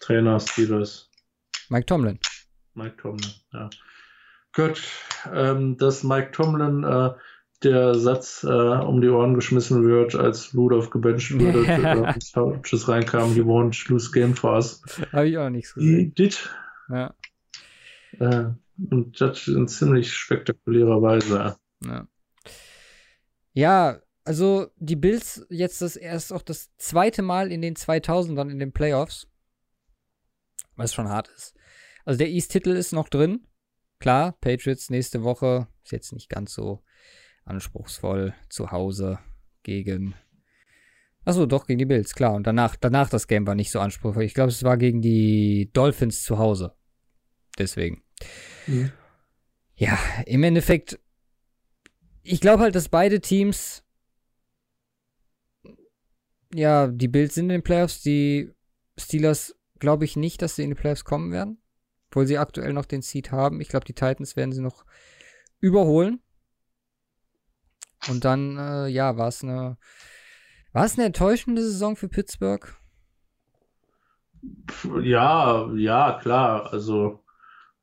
[0.00, 1.10] Trainer Steelers.
[1.68, 2.18] Mike Tomlin.
[2.74, 3.68] Mike Tomlin, ja.
[4.54, 4.82] Gut,
[5.32, 7.10] ähm, dass Mike Tomlin äh,
[7.62, 12.14] der Satz äh, um die Ohren geschmissen wird, als Rudolph gebencht wurde, yeah.
[12.14, 14.82] äh, reinkam, he won't lose game for us.
[15.12, 16.14] Habe ich auch nichts gesehen.
[16.14, 16.48] Did.
[16.88, 17.14] Ja.
[18.18, 18.50] Äh,
[18.90, 21.56] und das in ziemlich spektakulärer Weise.
[21.84, 22.08] Ja.
[23.52, 28.58] ja, also die Bills jetzt das erst auch das zweite Mal in den 2000ern in
[28.58, 29.26] den Playoffs.
[30.76, 31.54] Was schon hart ist.
[32.04, 33.46] Also der East-Titel ist noch drin.
[33.98, 36.82] Klar, Patriots nächste Woche ist jetzt nicht ganz so
[37.44, 39.18] anspruchsvoll zu Hause
[39.62, 40.14] gegen.
[41.24, 42.34] Achso, doch, gegen die Bills, klar.
[42.34, 44.24] Und danach, danach das Game war nicht so anspruchsvoll.
[44.24, 46.74] Ich glaube, es war gegen die Dolphins zu Hause.
[47.58, 48.02] Deswegen.
[48.66, 48.92] Mhm.
[49.76, 50.98] Ja, im Endeffekt,
[52.22, 53.84] ich glaube halt, dass beide Teams,
[56.52, 58.50] ja, die Bills sind in den Playoffs, die
[58.98, 61.62] Steelers glaube ich nicht, dass sie in die Playoffs kommen werden,
[62.10, 63.60] obwohl sie aktuell noch den Seed haben.
[63.60, 64.84] Ich glaube, die Titans werden sie noch
[65.60, 66.20] überholen.
[68.08, 69.76] Und dann, äh, ja, war es eine,
[70.72, 72.74] war es eine enttäuschende Saison für Pittsburgh?
[75.02, 76.72] Ja, ja, klar.
[76.72, 77.24] Also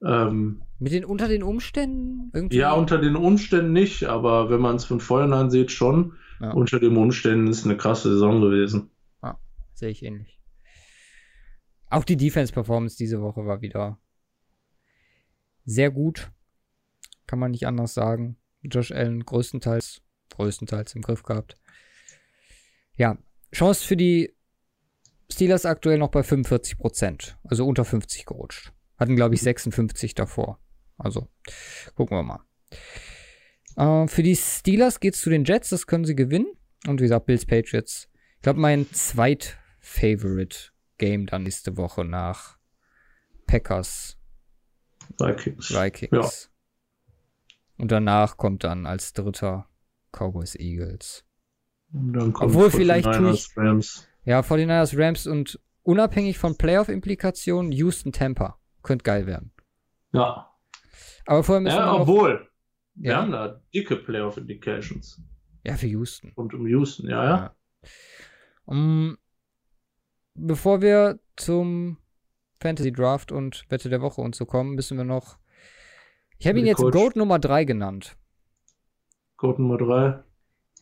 [0.06, 2.32] ähm, mit den unter den Umständen?
[2.34, 2.57] Irgendwie?
[2.57, 6.14] Ja, unter den Umständen nicht, aber wenn man es von vornherein sieht, schon.
[6.40, 6.52] Ja.
[6.52, 8.91] Unter den Umständen ist eine krasse Saison gewesen.
[9.23, 9.40] Ja,
[9.73, 10.40] sehe ich ähnlich.
[11.90, 13.99] Auch die Defense-Performance diese Woche war wieder
[15.64, 16.32] sehr gut.
[17.26, 18.38] Kann man nicht anders sagen.
[18.61, 21.56] Josh Allen größtenteils, größtenteils im Griff gehabt.
[22.95, 23.18] Ja,
[23.53, 24.36] Chance für die
[25.32, 28.74] Steelers aktuell noch bei 45% Also unter 50 gerutscht.
[28.98, 30.16] Hatten, glaube ich, 56 mhm.
[30.16, 30.60] davor.
[30.98, 31.28] Also,
[31.96, 32.46] gucken wir mal.
[33.76, 36.48] Äh, für die Steelers geht es zu den Jets, das können sie gewinnen.
[36.88, 38.10] Und wie gesagt, Bills Patriots.
[38.38, 42.58] Ich glaube, mein zweit-Favorite Game dann nächste Woche nach
[43.48, 44.18] Packers.
[45.20, 45.72] Vikings.
[45.72, 46.12] Vikings.
[46.12, 46.56] Ja.
[47.78, 49.68] Und danach kommt dann als dritter
[50.12, 51.26] Cowboys Eagles.
[51.94, 54.08] Obwohl vielleicht tue ich, Rams.
[54.24, 58.60] Ja, 49ers Rams und unabhängig von Playoff-Implikationen Houston Tampa.
[58.86, 59.52] Könnte geil werden.
[60.14, 60.53] Ja.
[61.26, 62.48] Aber vorher müssen ja, wir obwohl,
[62.94, 63.18] wir ja.
[63.18, 65.22] haben da dicke Playoff-Indications.
[65.64, 66.32] Ja, für Houston.
[66.36, 67.36] Und um Houston, ja, ja.
[67.36, 67.56] ja.
[68.66, 69.18] Um,
[70.36, 71.98] bevor wir zum
[72.62, 75.40] Fantasy Draft und Wette der Woche und so kommen, müssen wir noch.
[76.38, 76.94] Ich habe ihn jetzt Coach.
[76.94, 78.16] Goat Nummer 3 genannt.
[79.38, 80.24] Goat Nummer 3.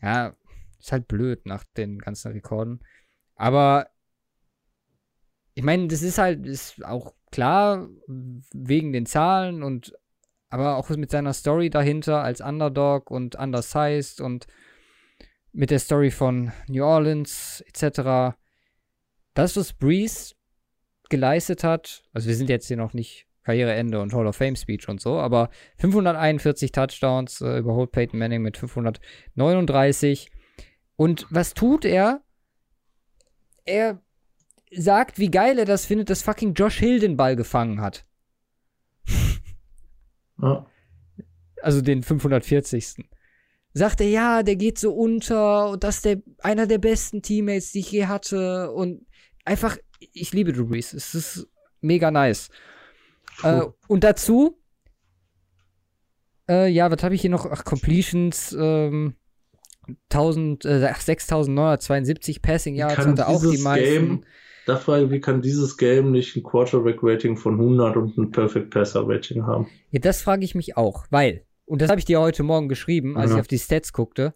[0.02, 0.36] Ja,
[0.78, 2.82] ist halt blöd nach den ganzen Rekorden.
[3.36, 3.88] Aber
[5.56, 9.94] ich meine, das ist halt ist auch klar wegen den Zahlen und
[10.50, 14.46] aber auch mit seiner Story dahinter als Underdog und undersized und
[15.52, 18.36] mit der Story von New Orleans etc.
[19.34, 20.36] Das, was Breeze
[21.10, 24.88] geleistet hat, also wir sind jetzt hier noch nicht Karriereende und Hall of Fame Speech
[24.90, 30.32] und so, aber 541 Touchdowns, äh, überholt Peyton Manning mit 539.
[30.96, 32.22] Und was tut er?
[33.66, 34.03] Er
[34.76, 38.06] sagt, wie geil er das findet, dass fucking Josh Hill den Ball gefangen hat.
[40.42, 40.66] Ja.
[41.62, 43.10] Also den 540.
[43.74, 47.72] Sagt er, ja, der geht so unter und das ist der, einer der besten Teammates,
[47.72, 48.72] die ich je hatte.
[48.72, 49.06] Und
[49.46, 50.94] einfach, ich liebe Drew Brees.
[50.94, 51.48] Es ist
[51.82, 52.50] mega nice.
[53.42, 54.60] Äh, und dazu,
[56.48, 57.48] äh, ja, was habe ich hier noch?
[57.50, 59.16] Ach, Completions, ähm,
[60.10, 64.08] 1000, äh, 6972 Passing Yards hat er auch die meisten.
[64.08, 64.26] Game
[64.66, 68.70] da frage ich, wie kann dieses Game nicht ein Quarterback-Rating von 100 und ein Perfect
[68.70, 69.68] Passer-Rating haben?
[69.92, 73.18] Ja, das frage ich mich auch, weil, und das habe ich dir heute Morgen geschrieben,
[73.18, 73.38] als ja.
[73.38, 74.34] ich auf die Stats guckte,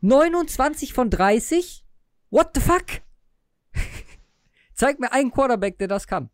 [0.00, 1.84] 29 von 30?
[2.30, 2.86] What the fuck?
[4.74, 6.30] Zeig mir einen Quarterback, der das kann.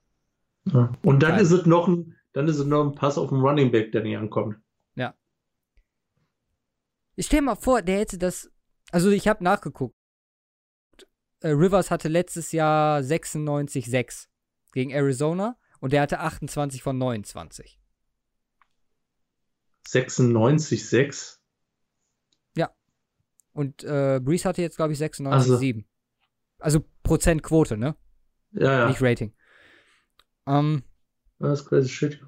[0.64, 0.92] Ja.
[1.02, 1.40] Und dann Nein.
[1.40, 4.02] ist es noch ein, dann ist es noch ein Pass auf den Running Back, der
[4.02, 4.56] nicht ankommt.
[4.94, 5.14] Ja.
[7.16, 8.50] Ich stell mal vor, der hätte das.
[8.90, 9.97] Also ich habe nachgeguckt
[11.40, 14.28] äh, Rivers hatte letztes Jahr 96,6
[14.72, 17.80] gegen Arizona und der hatte 28 von 29.
[19.86, 21.38] 96,6?
[22.56, 22.70] Ja.
[23.52, 25.30] Und äh, Breeze hatte jetzt, glaube ich, 96,7.
[25.30, 25.82] Also,
[26.58, 27.96] also Prozentquote, ne?
[28.52, 28.88] Ja, ja.
[28.88, 29.34] Nicht Rating.
[30.46, 30.82] Ähm,
[31.38, 32.20] das ist crazy shit.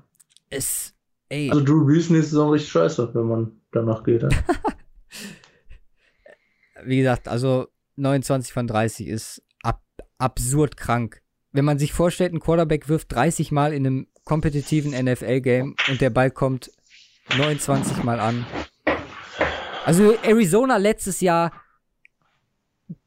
[0.51, 0.95] Es,
[1.29, 1.51] ey.
[1.51, 4.23] Also Drew Brees nächste Saison richtig scheiße, wenn man danach geht.
[4.23, 4.29] Ja?
[6.85, 9.83] wie gesagt, also 29 von 30 ist ab,
[10.19, 11.23] absurd krank.
[11.53, 16.11] Wenn man sich vorstellt, ein Quarterback wirft 30 Mal in einem kompetitiven NFL-Game und der
[16.11, 16.71] Ball kommt
[17.37, 18.47] 29 Mal an.
[19.85, 21.53] Also Arizona letztes Jahr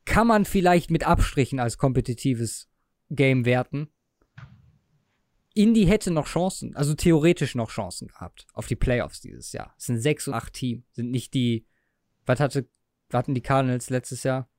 [0.05, 2.69] kann man vielleicht mit Abstrichen als kompetitives
[3.09, 3.89] Game werten.
[5.53, 9.73] Indy hätte noch Chancen, also theoretisch noch Chancen gehabt auf die Playoffs dieses Jahr.
[9.77, 11.67] Es sind sechs und acht Teams, sind nicht die,
[12.25, 12.67] was hatte,
[13.11, 14.49] hatten die Cardinals letztes Jahr?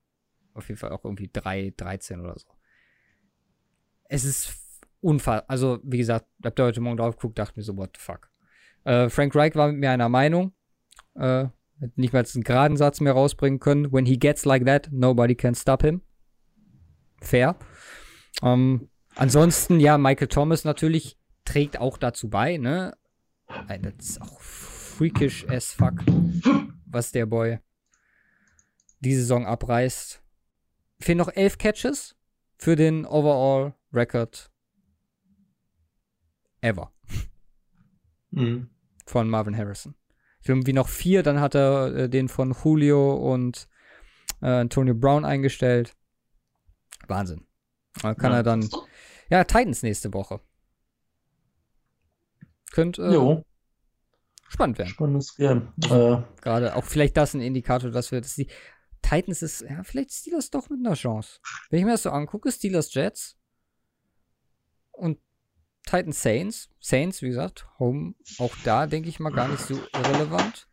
[0.55, 2.47] Auf jeden Fall auch irgendwie drei, 13 oder so.
[4.05, 4.55] Es ist
[5.01, 8.01] unfassbar, also wie gesagt, habt ihr heute Morgen drauf geguckt, dachte mir so, what the
[8.01, 8.31] fuck.
[8.85, 10.53] Äh, Frank Reich war mit mir einer Meinung,
[11.15, 11.45] äh,
[11.81, 13.91] hat nicht mal einen geraden Satz mehr rausbringen können.
[13.91, 16.01] When he gets like that, nobody can stop him.
[17.21, 17.57] Fair.
[18.41, 22.97] Ähm, ansonsten, ja, Michael Thomas natürlich trägt auch dazu bei, ne?
[23.67, 26.03] Das ist auch freakish as fuck,
[26.85, 27.59] was der Boy
[28.99, 30.24] die Saison abreißt.
[31.05, 32.15] Fehlen noch elf Catches
[32.57, 34.49] für den Overall Record
[36.61, 36.91] ever.
[38.31, 38.71] Mhm.
[39.05, 39.93] Von Marvin Harrison.
[40.41, 43.67] Irgendwie noch vier, dann hat er äh, den von Julio und
[44.41, 45.95] äh, Antonio Brown eingestellt.
[47.07, 47.45] Wahnsinn.
[48.01, 48.37] Da kann ja.
[48.37, 48.67] er dann.
[49.29, 50.39] Ja, Titans nächste Woche.
[52.71, 53.43] Könnte äh,
[54.49, 54.89] spannend werden.
[54.89, 55.71] Spannendes Game.
[55.83, 58.47] Äh, Gerade auch vielleicht das ein Indikator, dass wir, dass die
[59.07, 61.39] Titans ist, ja, vielleicht Steelers doch mit einer Chance.
[61.69, 63.37] Wenn ich mir das so angucke, Steelers Jets
[64.91, 65.19] und
[65.85, 66.69] Titans Saints.
[66.79, 70.67] Saints, wie gesagt, Home, auch da denke ich mal gar nicht so irrelevant.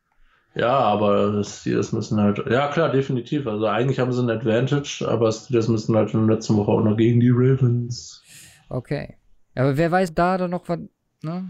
[0.54, 3.46] Ja, aber Steelers müssen halt, ja klar, definitiv.
[3.46, 6.82] Also eigentlich haben sie ein Advantage, aber Steelers müssen halt in der letzten Woche auch
[6.82, 8.22] noch gegen die Ravens.
[8.68, 9.16] Okay.
[9.54, 10.78] Aber wer weiß da dann noch was,
[11.22, 11.48] ne?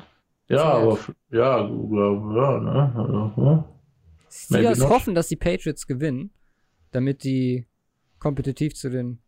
[0.48, 0.98] Ja, aber,
[1.30, 2.92] ja, ja, ja, ne?
[2.96, 3.64] Also, ja.
[4.28, 6.32] Steelers hoffen, dass die Patriots gewinnen,
[6.92, 7.66] damit die
[8.18, 9.22] kompetitiv zu den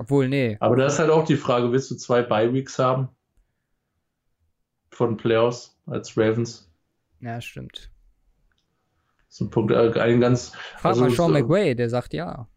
[0.00, 0.56] obwohl, nee.
[0.60, 3.10] Aber da ist halt auch die Frage, willst du zwei Bye-Weeks haben?
[4.90, 6.72] Von Playoffs als Ravens?
[7.20, 7.90] Ja, stimmt.
[9.26, 10.52] Das ist ein Punkt, äh, ein ganz.
[10.78, 12.48] Frag also, mal Sean McWay, der sagt ja.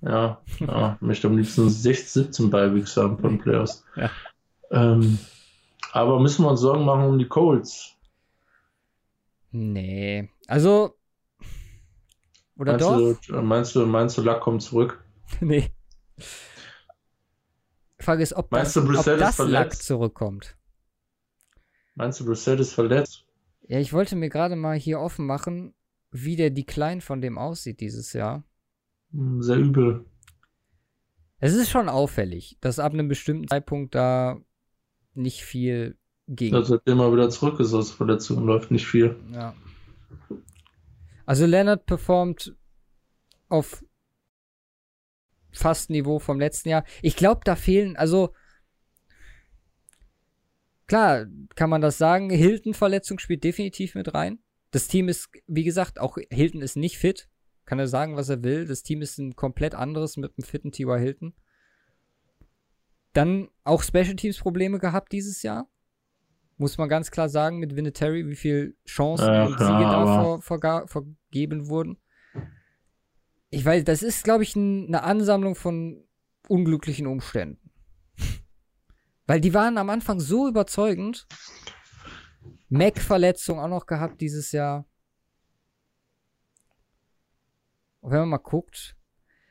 [0.00, 3.84] Ja, ja möchte am liebsten 16, 17 Bye-Weeks haben von Playoffs.
[3.96, 4.08] ja.
[4.70, 5.18] Ähm,
[5.90, 7.96] aber müssen wir uns Sorgen machen um die Colts?
[9.50, 10.30] Nee.
[10.46, 10.94] Also.
[12.56, 13.20] Oder meinst doch?
[13.26, 15.04] Du, meinst du, meinst du, Luck kommt zurück?
[15.40, 15.70] nee.
[16.18, 20.56] Die Frage ist, ob Meinst das, du, ob das Lack zurückkommt.
[21.94, 23.24] Meinst du, Brissett ist verletzt?
[23.68, 25.74] Ja, ich wollte mir gerade mal hier offen machen,
[26.10, 28.44] wie der Decline von dem aussieht dieses Jahr.
[29.12, 30.04] Hm, sehr übel.
[31.38, 34.40] Es ist schon auffällig, dass ab einem bestimmten Zeitpunkt da
[35.14, 35.96] nicht viel
[36.28, 36.54] ging.
[36.54, 39.16] Ja, seitdem er wieder zurück ist aus Verletzungen, läuft nicht viel.
[39.32, 39.54] Ja.
[41.32, 42.54] Also Leonard performt
[43.48, 43.82] auf
[45.50, 46.84] fast Niveau vom letzten Jahr.
[47.00, 48.34] Ich glaube, da fehlen, also
[50.86, 52.28] klar, kann man das sagen.
[52.28, 54.40] Hilton-Verletzung spielt definitiv mit rein.
[54.72, 57.30] Das Team ist, wie gesagt, auch Hilton ist nicht fit.
[57.64, 58.66] Kann er sagen, was er will.
[58.66, 60.98] Das Team ist ein komplett anderes mit einem fitten T.Y.
[60.98, 61.32] Hilton.
[63.14, 65.66] Dann auch Special Teams Probleme gehabt dieses Jahr.
[66.58, 70.38] Muss man ganz klar sagen, mit Vinatieri, wie viel Chancen äh, und Siege da
[70.86, 71.98] ver, vergeben wurden
[73.52, 76.02] ich weiß, das ist, glaube ich, ein, eine Ansammlung von
[76.48, 77.70] unglücklichen Umständen.
[79.26, 81.26] Weil die waren am Anfang so überzeugend.
[82.70, 84.88] Mac-Verletzung auch noch gehabt dieses Jahr.
[88.00, 88.96] Und wenn man mal guckt,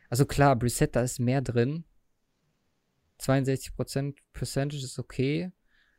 [0.09, 1.85] also klar, Brissett, da ist mehr drin.
[3.19, 5.51] 62% Percentage ist okay.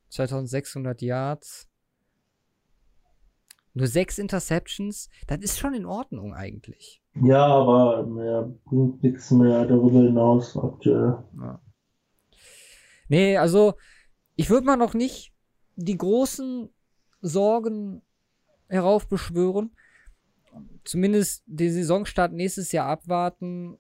[0.09, 1.69] 2600 Yards.
[3.75, 7.03] Nur sechs Interceptions, das ist schon in Ordnung eigentlich.
[7.15, 11.23] Ja, aber mehr bringt nichts mehr darüber hinaus aktuell.
[11.39, 11.61] Ja.
[13.09, 13.75] Nee, also
[14.37, 15.33] ich würde mal noch nicht
[15.77, 16.69] die großen
[17.21, 18.03] Sorgen
[18.69, 19.75] heraufbeschwören.
[20.85, 23.79] Zumindest den Saisonstart nächstes Jahr abwarten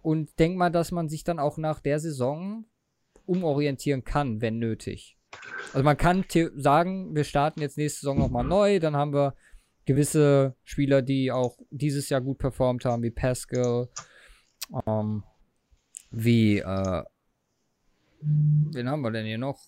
[0.00, 2.66] und denk mal, dass man sich dann auch nach der Saison
[3.26, 5.16] umorientieren kann, wenn nötig.
[5.72, 6.24] Also man kann
[6.56, 9.34] sagen, wir starten jetzt nächste Saison nochmal neu, dann haben wir
[9.86, 13.88] gewisse Spieler, die auch dieses Jahr gut performt haben, wie Pascal,
[14.86, 15.24] ähm,
[16.10, 17.02] wie, äh,
[18.20, 19.58] wen haben wir denn hier noch?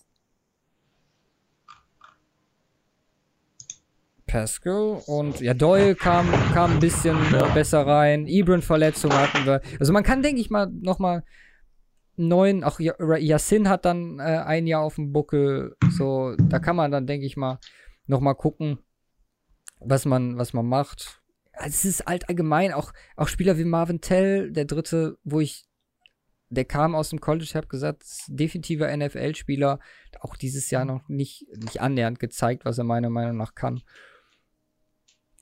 [4.27, 7.47] Pascal und ja, Doyle kam, kam ein bisschen ja.
[7.53, 8.27] besser rein.
[8.27, 9.61] Ibran-Verletzung hatten wir.
[9.79, 11.23] Also man kann, denke ich mal, nochmal
[12.17, 15.75] neuen, auch Yassin hat dann äh, ein Jahr auf dem Buckel.
[15.89, 17.59] So, da kann man dann, denke ich mal,
[18.07, 18.79] nochmal gucken,
[19.79, 21.21] was man, was man macht.
[21.53, 25.65] es ist halt allgemein auch, auch Spieler wie Marvin Tell, der dritte, wo ich,
[26.49, 29.79] der kam aus dem College, habe gesagt, definitiver NFL-Spieler,
[30.19, 33.81] auch dieses Jahr noch nicht, nicht annähernd gezeigt, was er meiner Meinung nach kann.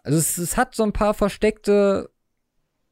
[0.03, 2.12] Also es, es hat so ein paar versteckte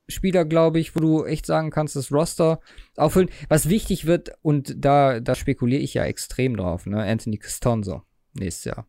[0.07, 2.59] Spieler, glaube ich, wo du echt sagen kannst, das Roster
[2.97, 3.29] auffüllen.
[3.49, 7.03] Was wichtig wird, und da, da spekuliere ich ja extrem drauf, ne?
[7.03, 8.03] Anthony Costanzo
[8.33, 8.87] nächstes Jahr.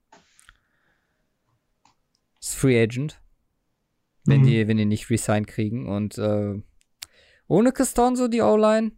[2.40, 3.20] Ist Free Agent.
[4.24, 4.46] Wenn mhm.
[4.46, 5.88] die, wenn die nicht resigned kriegen.
[5.88, 6.60] Und äh,
[7.48, 8.92] ohne Costanzo die O-Line,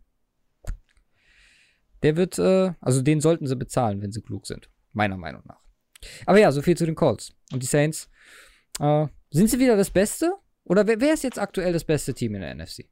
[2.03, 4.71] der wird, äh, also den sollten sie bezahlen, wenn sie klug sind.
[4.93, 5.61] Meiner Meinung nach.
[6.27, 7.35] Aber ja, so viel zu den Colts.
[7.53, 8.11] Und die Saints,
[8.81, 10.35] äh, sind sie wieder das Beste?
[10.65, 12.89] Oder wer, wer ist jetzt aktuell das beste Team in der NFC?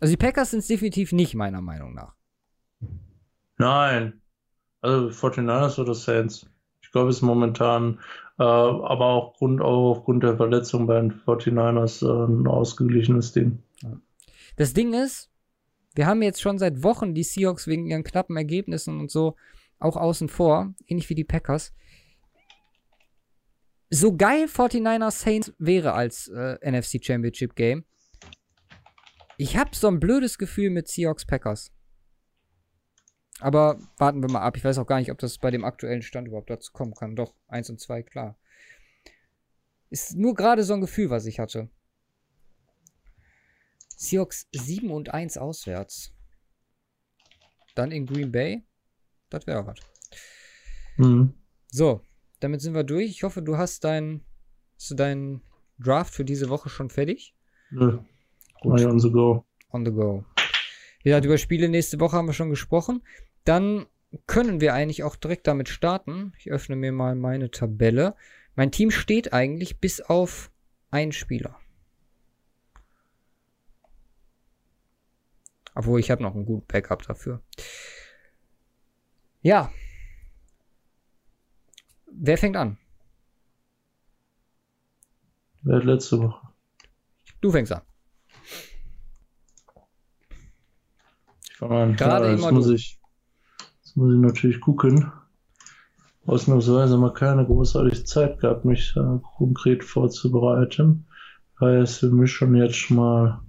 [0.00, 2.14] Also die Packers sind es definitiv nicht, meiner Meinung nach.
[3.56, 4.20] Nein.
[4.80, 6.44] Also 49ers oder Saints.
[6.80, 8.00] Ich glaube, es ist momentan,
[8.38, 13.62] äh, aber auch, Grund, auch aufgrund der Verletzung bei den 49ers äh, ein ausgeglichenes Ding.
[14.56, 15.30] Das Ding ist,
[15.94, 19.36] wir haben jetzt schon seit Wochen die Seahawks wegen ihren knappen Ergebnissen und so
[19.82, 21.72] auch außen vor, ähnlich wie die Packers.
[23.90, 27.84] So geil 49ers Saints wäre als äh, NFC Championship Game.
[29.36, 31.72] Ich habe so ein blödes Gefühl mit Seahawks Packers.
[33.40, 34.56] Aber warten wir mal ab.
[34.56, 37.16] Ich weiß auch gar nicht, ob das bei dem aktuellen Stand überhaupt dazu kommen kann.
[37.16, 38.38] Doch, 1 und 2, klar.
[39.90, 41.68] Ist nur gerade so ein Gefühl, was ich hatte.
[43.96, 46.14] Seahawks 7 und 1 auswärts.
[47.74, 48.64] Dann in Green Bay.
[49.32, 49.78] Das wäre was.
[50.98, 51.32] Mhm.
[51.68, 52.02] So,
[52.40, 53.08] damit sind wir durch.
[53.08, 54.24] Ich hoffe, du hast deinen
[54.90, 55.40] dein
[55.78, 57.34] Draft für diese Woche schon fertig.
[57.70, 58.04] Ja.
[58.60, 58.84] Gut.
[58.84, 59.46] On the go.
[59.70, 60.24] On the go.
[61.02, 63.02] Wie gesagt, über Spiele nächste Woche haben wir schon gesprochen.
[63.44, 63.86] Dann
[64.26, 66.32] können wir eigentlich auch direkt damit starten.
[66.38, 68.14] Ich öffne mir mal meine Tabelle.
[68.54, 70.50] Mein Team steht eigentlich bis auf
[70.90, 71.58] einen Spieler.
[75.74, 77.40] Obwohl ich habe noch einen guten Backup dafür.
[79.42, 79.70] Ja.
[82.06, 82.78] Wer fängt an?
[85.62, 86.48] Wer hat letzte Woche?
[87.40, 87.82] Du fängst an.
[91.50, 91.96] Ich fange an.
[91.96, 93.00] Gerade ja, jetzt muss ich,
[93.80, 95.12] jetzt muss ich natürlich gucken.
[96.24, 101.06] Ausnahmsweise mal keine großartige Zeit gehabt, mich äh, konkret vorzubereiten.
[101.60, 103.40] Heißt, wir müssen jetzt mal,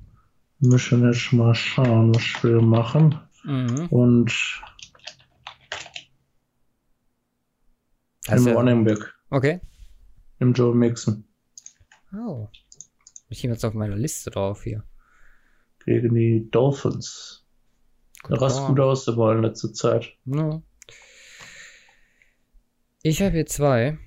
[0.59, 3.19] müssen jetzt mal schauen, was wir machen.
[3.43, 3.87] Mhm.
[3.89, 4.31] Und
[8.27, 9.13] Also, Im Running Back.
[9.29, 9.59] Okay.
[10.39, 11.25] Im Joe Mixon.
[12.15, 12.47] Oh.
[13.29, 14.83] Ich bin jetzt auf meiner Liste drauf hier.
[15.85, 17.45] Gegen die Dolphins.
[18.29, 20.13] Der rast gut aus, der Ball in letzter Zeit.
[20.23, 20.63] No.
[23.01, 23.97] Ich habe hier zwei.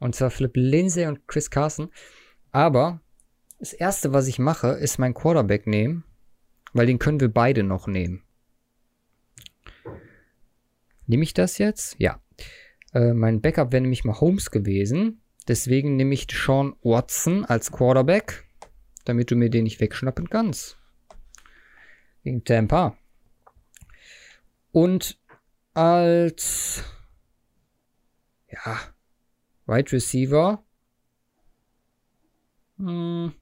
[0.00, 1.90] Und zwar Flip Lindsay und Chris Carson.
[2.50, 3.00] Aber
[3.58, 6.04] das erste, was ich mache, ist mein Quarterback nehmen.
[6.72, 8.22] Weil den können wir beide noch nehmen.
[11.08, 11.96] Nehme ich das jetzt?
[11.98, 12.22] Ja.
[12.92, 15.22] Äh, mein Backup wäre nämlich mal Holmes gewesen.
[15.48, 18.46] Deswegen nehme ich Sean Watson als Quarterback,
[19.06, 20.78] damit du mir den nicht wegschnappen kannst.
[22.22, 22.98] Gegen Tampa.
[24.70, 25.18] Und
[25.72, 26.84] als
[28.50, 28.78] ja,
[29.66, 30.62] Wide Receiver.
[32.76, 33.32] Hm,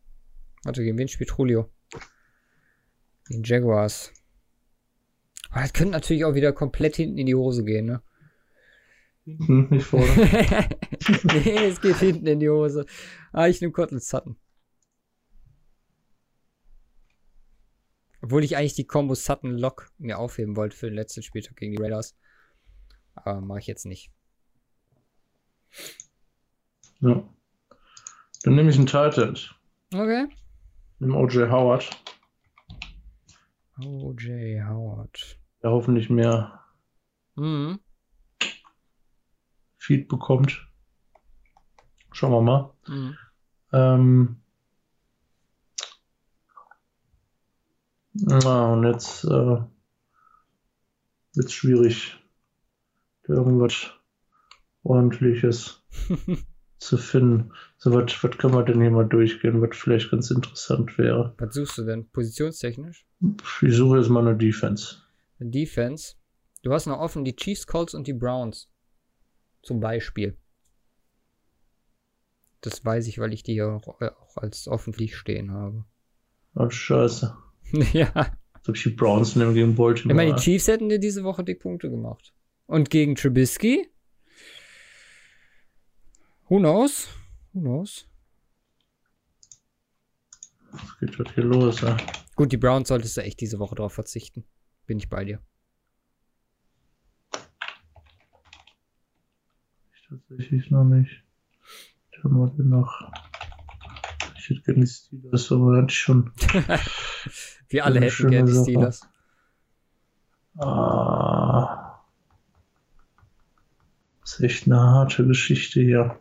[0.63, 1.69] warte, gegen wen spielt Julio?
[3.29, 4.13] Den Jaguars.
[5.51, 8.03] Aber das könnte natürlich auch wieder komplett hinten in die Hose gehen, ne?
[9.27, 10.07] Hm, nicht vorne.
[11.25, 12.87] nee, es geht hinten in die Hose.
[13.33, 14.37] Ah, ich nehme Cortland Sutton.
[18.23, 21.73] Obwohl ich eigentlich die Combo Sutton Lock mir aufheben wollte für den letzten Spieltag gegen
[21.73, 22.17] die Raiders.
[23.15, 24.11] Aber mache ich jetzt nicht.
[27.01, 27.29] Ja.
[28.43, 29.37] Dann nehme ich einen Titan.
[29.93, 30.27] Okay.
[30.99, 31.91] Nimm OJ Howard.
[33.79, 34.63] O.J.
[34.67, 35.39] Howard.
[35.63, 36.61] Der hoffentlich mehr
[37.35, 37.81] mhm.
[39.77, 40.67] Feed bekommt.
[42.13, 42.75] Schauen wir mal.
[42.87, 43.17] Mhm.
[43.73, 44.43] Ähm,
[48.15, 49.69] na, und jetzt äh, wird
[51.35, 52.19] es schwierig,
[53.25, 53.93] irgendwas
[54.83, 55.85] ordentliches
[56.79, 57.53] zu finden.
[57.79, 61.35] So, was, was können wir denn hier mal durchgehen, was vielleicht ganz interessant wäre?
[61.39, 62.09] Was suchst du denn?
[62.11, 63.07] Positionstechnisch?
[63.63, 64.97] Ich suche jetzt mal eine Defense.
[65.39, 66.15] Eine Defense?
[66.63, 68.69] Du hast noch offen die Chiefs, Colts und die Browns.
[69.63, 70.37] Zum Beispiel.
[72.61, 75.85] Das weiß ich, weil ich die ja auch, äh, auch als öffentlich stehen habe.
[76.55, 77.37] Ach, scheiße.
[77.93, 78.13] ja.
[78.15, 80.17] Als ob ich die Browns nehme gegen Ich Baltimore.
[80.17, 82.35] meine, die Chiefs hätten dir diese Woche die Punkte gemacht.
[82.67, 83.89] Und gegen Trubisky?
[86.49, 87.09] Who knows?
[87.53, 88.07] Who knows?
[90.71, 91.81] Was geht dort hier los?
[91.81, 91.97] Ja?
[92.37, 94.45] Gut, die Browns solltest du echt diese Woche drauf verzichten.
[94.87, 95.41] Bin ich bei dir.
[99.93, 101.25] Ich tatsächlich noch nicht.
[102.13, 103.11] Ich habe mal noch.
[104.37, 106.33] Ich hätte gerne die Steelers, aber ich schon.
[107.69, 108.63] Wir alle hätten gerne die.
[108.63, 109.01] Steelers.
[110.59, 112.05] Ah.
[114.21, 116.21] Das ist echt eine harte Geschichte hier.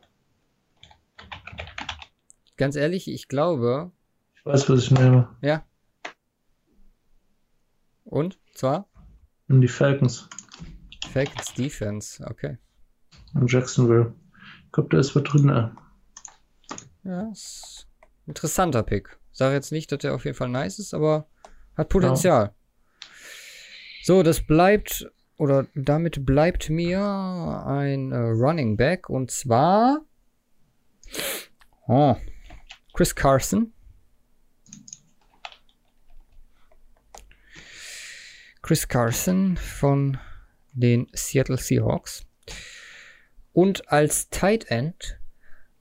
[2.58, 3.92] Ganz ehrlich, ich glaube,
[4.36, 5.36] Ich weiß, was ich nehme.
[5.42, 5.66] ja.
[8.04, 8.40] Und?
[8.54, 8.88] Zwar?
[9.48, 10.30] Nimm die Falcons
[11.12, 12.58] Falcons Defense, okay.
[13.36, 14.14] in Jacksonville.
[14.66, 15.72] Ich glaube, da ist was drin.
[17.04, 17.88] Ja, ist
[18.28, 19.18] interessanter Pick.
[19.32, 21.28] Sag jetzt nicht, dass der auf jeden Fall nice ist, aber
[21.78, 22.54] hat Potenzial.
[24.04, 27.00] So, das bleibt, oder damit bleibt mir
[27.66, 30.02] ein äh, Running Back und zwar
[31.88, 32.16] oh,
[32.96, 33.74] Chris Carson.
[38.62, 40.18] Chris Carson von
[40.72, 42.26] den Seattle Seahawks.
[43.52, 45.20] Und als Tight End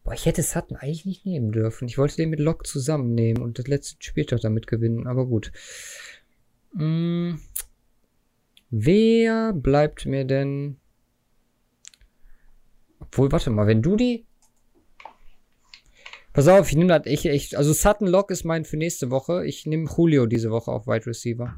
[0.03, 1.87] Boah, ich hätte Sutton eigentlich nicht nehmen dürfen.
[1.87, 5.53] Ich wollte den mit Lock zusammennehmen und das letzte Spieltag damit gewinnen, aber gut.
[6.77, 7.41] Hm,
[8.71, 10.79] wer bleibt mir denn?
[12.99, 14.27] Obwohl, warte mal, wenn du die.
[16.35, 17.55] Pass auf, ich nehme das echt, echt.
[17.57, 19.47] Also Sutton Lock ist mein für nächste Woche.
[19.47, 21.55] Ich nehme Julio diese Woche auf Wide Receiver.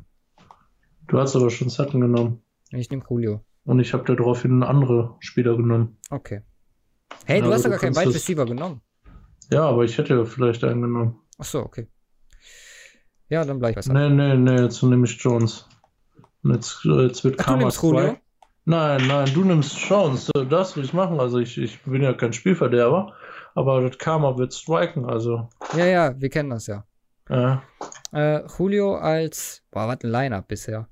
[1.08, 2.42] Du hast aber schon Sutton genommen.
[2.70, 3.42] Ich nehme Julio.
[3.64, 5.96] Und ich habe daraufhin andere Spieler genommen.
[6.10, 6.42] Okay.
[7.24, 8.82] Hey, Ja, du hast doch gar keinen Wide das- Receiver genommen.
[9.50, 11.20] Ja, aber ich hätte ja vielleicht einen genommen.
[11.38, 11.86] Ach so, okay.
[13.28, 14.16] Ja, dann bleib ich Sutton.
[14.16, 15.66] Nee, nee, nee, jetzt nehme ich Jones.
[16.42, 18.00] Und jetzt, äh, jetzt wird Ach, du Karma nimmst Julio?
[18.00, 18.20] zwei.
[18.66, 20.30] Nein, nein, du nimmst Jones.
[20.50, 21.18] Das will ich machen.
[21.20, 23.14] Also ich, ich bin ja kein Spielverderber.
[23.56, 25.06] Aber das Karma wird striken.
[25.06, 26.86] Also, Ja, ja, wir kennen das ja.
[27.30, 27.56] äh,
[28.12, 30.90] Äh, Julio als, boah, was ein Line-Up bisher.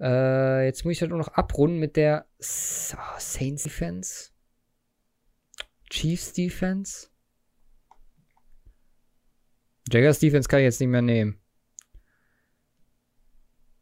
[0.00, 4.30] Äh, jetzt muss ich halt nur noch abrunden mit der Saints Defense.
[5.90, 7.08] Chiefs Defense.
[9.88, 11.40] Jaggers Defense kann ich jetzt nicht mehr nehmen.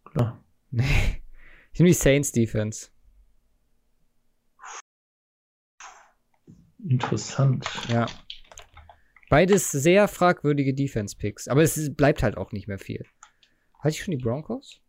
[0.04, 0.44] klar.
[0.70, 1.22] Nee.
[1.72, 2.90] Ich nehme die Saints Defense.
[6.88, 7.66] Interessant.
[7.88, 8.06] Ja.
[9.28, 11.48] Beides sehr fragwürdige Defense-Picks.
[11.48, 13.04] Aber es bleibt halt auch nicht mehr viel.
[13.78, 14.80] Hatte ich schon die Broncos?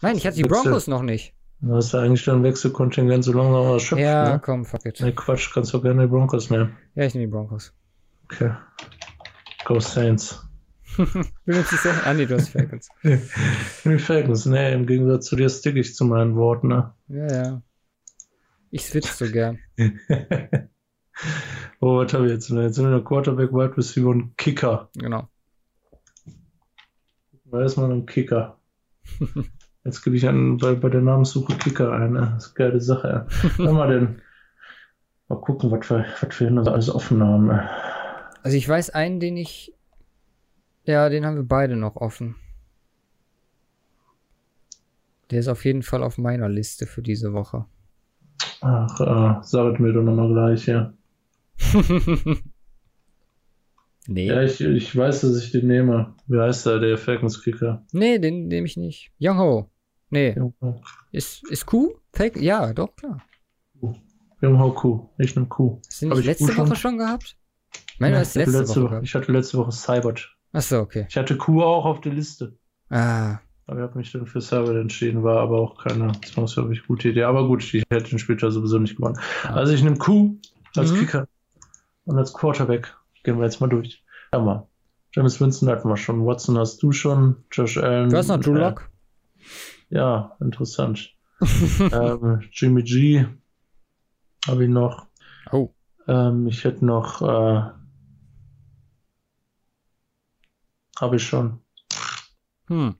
[0.00, 0.62] Nein, ich hatte die Wechsel.
[0.62, 1.34] Broncos noch nicht.
[1.60, 4.00] Du hast ja eigentlich dein Wechselkontingent so langsam erschöpft.
[4.02, 4.40] Ja, Ne?
[4.40, 5.00] komm, fuck it.
[5.00, 6.76] Nee, Quatsch, kannst du gerne die Broncos nehmen.
[6.94, 7.72] Ja, ich nehme die Broncos.
[8.24, 8.52] Okay.
[9.64, 10.44] Go Saints.
[10.96, 11.04] Du
[11.46, 12.00] nimmst die Saints?
[12.04, 12.88] Ah, nee, du hast Falcons.
[13.84, 16.94] Die Falcons, nee, im Gegensatz zu dir stick ich zu meinen Worten, ne?
[17.08, 17.62] Ja, ja.
[18.70, 19.58] Ich switch so gern.
[21.80, 22.50] oh, was habe ich jetzt?
[22.50, 24.90] Jetzt sind wir noch Quarterback, Wide Receiver und Kicker.
[24.94, 25.28] Genau.
[27.44, 28.58] Da ist man ein Kicker.
[29.84, 32.12] Jetzt gebe ich an, bei, bei der Namenssuche Kicker ein.
[32.12, 32.32] ne?
[32.34, 33.08] Das ist eine geile Sache.
[33.08, 33.26] Ja.
[33.56, 34.20] Wir denn?
[35.28, 37.46] Mal gucken, was wir, was wir noch alles offen haben.
[37.46, 37.68] ne?
[38.42, 39.74] Also ich weiß einen, den ich.
[40.84, 42.36] Ja, den haben wir beide noch offen.
[45.30, 47.66] Der ist auf jeden Fall auf meiner Liste für diese Woche.
[48.60, 50.92] Ach, äh, sagt mir doch nochmal gleich, ja.
[54.06, 54.26] nee.
[54.26, 56.14] Ja, ich, ich weiß, dass ich den nehme.
[56.26, 57.84] Wie heißt der, der Falcons Kicker?
[57.92, 59.10] Nee, den nehme ich nicht.
[59.20, 59.70] Young Ho.
[60.10, 60.34] Nee.
[60.36, 60.54] Jung
[61.12, 61.94] Ist, ist Q?
[62.12, 62.40] Fake?
[62.40, 63.22] Ja, doch, klar.
[64.42, 65.08] Ho Kuh.
[65.18, 65.80] Ich nehme Kuh.
[65.86, 66.76] Hast du nicht ich letzte Kuh Woche schon?
[66.76, 67.36] schon gehabt?
[67.98, 70.36] Meine Ja, ich, du hatte letzte, letzte Woche Woche, ich hatte letzte Woche Cybert.
[70.52, 71.06] Achso, okay.
[71.08, 72.56] Ich hatte Kuh auch auf der Liste.
[72.88, 73.38] Ah,
[73.68, 77.24] Aber ich habe mich dann für Cybert entschieden, war aber auch keine zwangsläufig gute Idee.
[77.24, 79.18] Aber gut, ich hätte den Spieltag sowieso nicht gewonnen.
[79.44, 80.38] Also ich nehme Kuh
[80.74, 80.96] als Mhm.
[80.96, 81.28] Kicker
[82.06, 82.96] und als Quarterback.
[83.24, 84.02] Gehen wir jetzt mal durch.
[84.32, 84.66] Ja, mal.
[85.12, 86.24] James Winston hatten wir schon.
[86.24, 87.44] Watson hast du schon.
[87.52, 88.08] Josh Allen.
[88.08, 88.90] du hast noch Drew äh, Lock?
[89.90, 91.14] Ja, interessant.
[91.92, 93.26] ähm, Jimmy G
[94.46, 95.06] habe ich noch.
[95.52, 95.74] oh.
[96.06, 97.20] Ähm, ich hätte noch.
[97.20, 97.62] Äh,
[101.00, 101.60] habe ich schon.
[102.68, 102.94] Hm.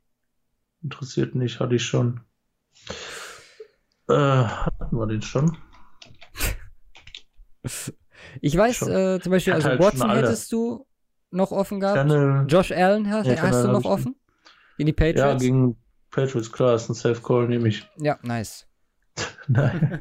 [0.82, 2.20] Interessiert nicht, hatte ich schon.
[4.08, 5.56] Äh, hatten wir den schon?
[8.40, 10.86] Ich weiß äh, zum Beispiel, also halt Watson hättest du
[11.30, 11.96] noch offen gehabt.
[11.96, 14.16] Channel, Josh Allen hast, Ja, hast du noch offen?
[14.78, 15.42] In die ja, Patriots?
[15.42, 15.76] gegen
[16.10, 17.88] Patriots, klar, ist ein Safe Call, nehme ich.
[17.98, 18.66] Ja, nice.
[19.48, 20.00] Nein.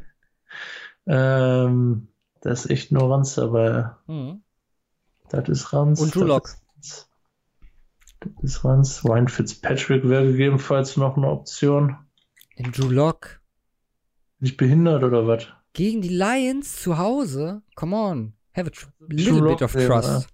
[1.08, 2.08] ähm,
[2.42, 4.44] das ist echt nur Ranz, aber Mhm.
[5.30, 6.00] das ist Ranz.
[6.00, 6.46] Und Drew Lock.
[6.48, 6.62] ist
[8.22, 9.04] Waren's.
[9.06, 11.98] Ryan Fitzpatrick wäre gegebenenfalls noch eine Option.
[12.58, 13.42] Andrew Lock.
[14.40, 15.48] Nicht behindert oder was?
[15.74, 17.62] Gegen die Lions zu Hause?
[17.76, 18.34] Come on.
[18.56, 20.30] Have a little bit of wäre- trust.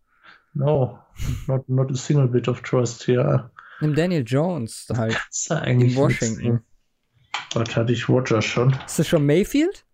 [0.53, 0.99] No,
[1.47, 3.51] not, not a single bit of trust hier.
[3.81, 5.19] Nimm Daniel Jones halt.
[5.29, 6.61] Ist da eigentlich In Washington.
[7.53, 8.75] Was hatte ich Rogers schon?
[8.85, 9.85] Ist das schon Mayfield?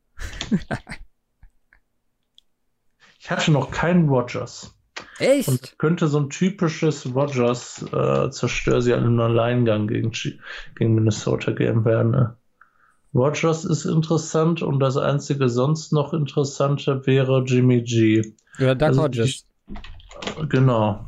[3.20, 4.76] Ich hatte noch keinen Rogers.
[5.20, 5.80] Und Echt?
[5.80, 10.12] könnte so ein typisches Rogers äh, zerstör sie alle im Alleingang gegen,
[10.76, 12.12] gegen Minnesota Game werden.
[12.12, 12.38] Ne?
[13.14, 18.34] Rogers ist interessant und das einzige sonst noch interessante wäre Jimmy G.
[18.60, 19.46] Oder Doug Also Hodges?
[20.50, 21.08] Genau.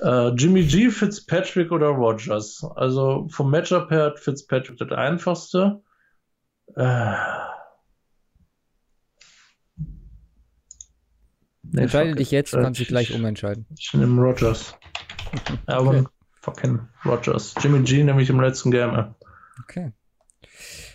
[0.00, 2.64] Äh, Jimmy G, Fitzpatrick oder Rogers.
[2.76, 5.82] Also vom Matchup her hat Fitzpatrick das einfachste.
[6.76, 7.14] Äh,
[9.76, 13.66] nee, Entscheide dich jetzt, du Äh, kannst dich gleich ich- umentscheiden.
[13.76, 14.74] Ich nehme Rogers.
[15.66, 16.04] Aber Okay.
[16.40, 17.54] fucking Rogers.
[17.62, 19.14] Jimmy G nämlich im letzten Game.
[19.62, 19.92] Okay.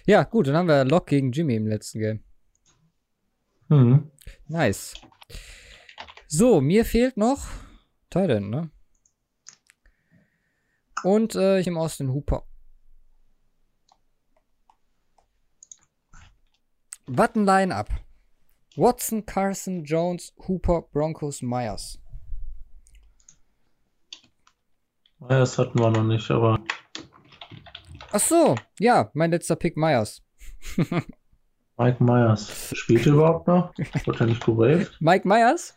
[0.06, 2.24] Ja, gut, dann haben wir Lock gegen Jimmy im letzten Game.
[3.70, 4.12] Mhm.
[4.48, 4.94] Nice.
[6.28, 7.48] So, mir fehlt noch
[8.10, 8.72] Titan, ne?
[11.04, 12.48] Und äh, ich im Austin Hooper.
[17.06, 17.90] Watten Line-Up.
[18.76, 22.00] Watson, Carson, Jones, Hooper, Broncos, Myers.
[25.30, 26.60] Das hatten wir noch nicht, aber
[28.12, 30.22] Ach so, ja, mein letzter Pick Myers.
[31.78, 32.72] Mike Myers.
[32.76, 33.74] Spielt er überhaupt noch?
[33.78, 34.96] Wird er nicht gewaved?
[35.00, 35.74] Mike Myers?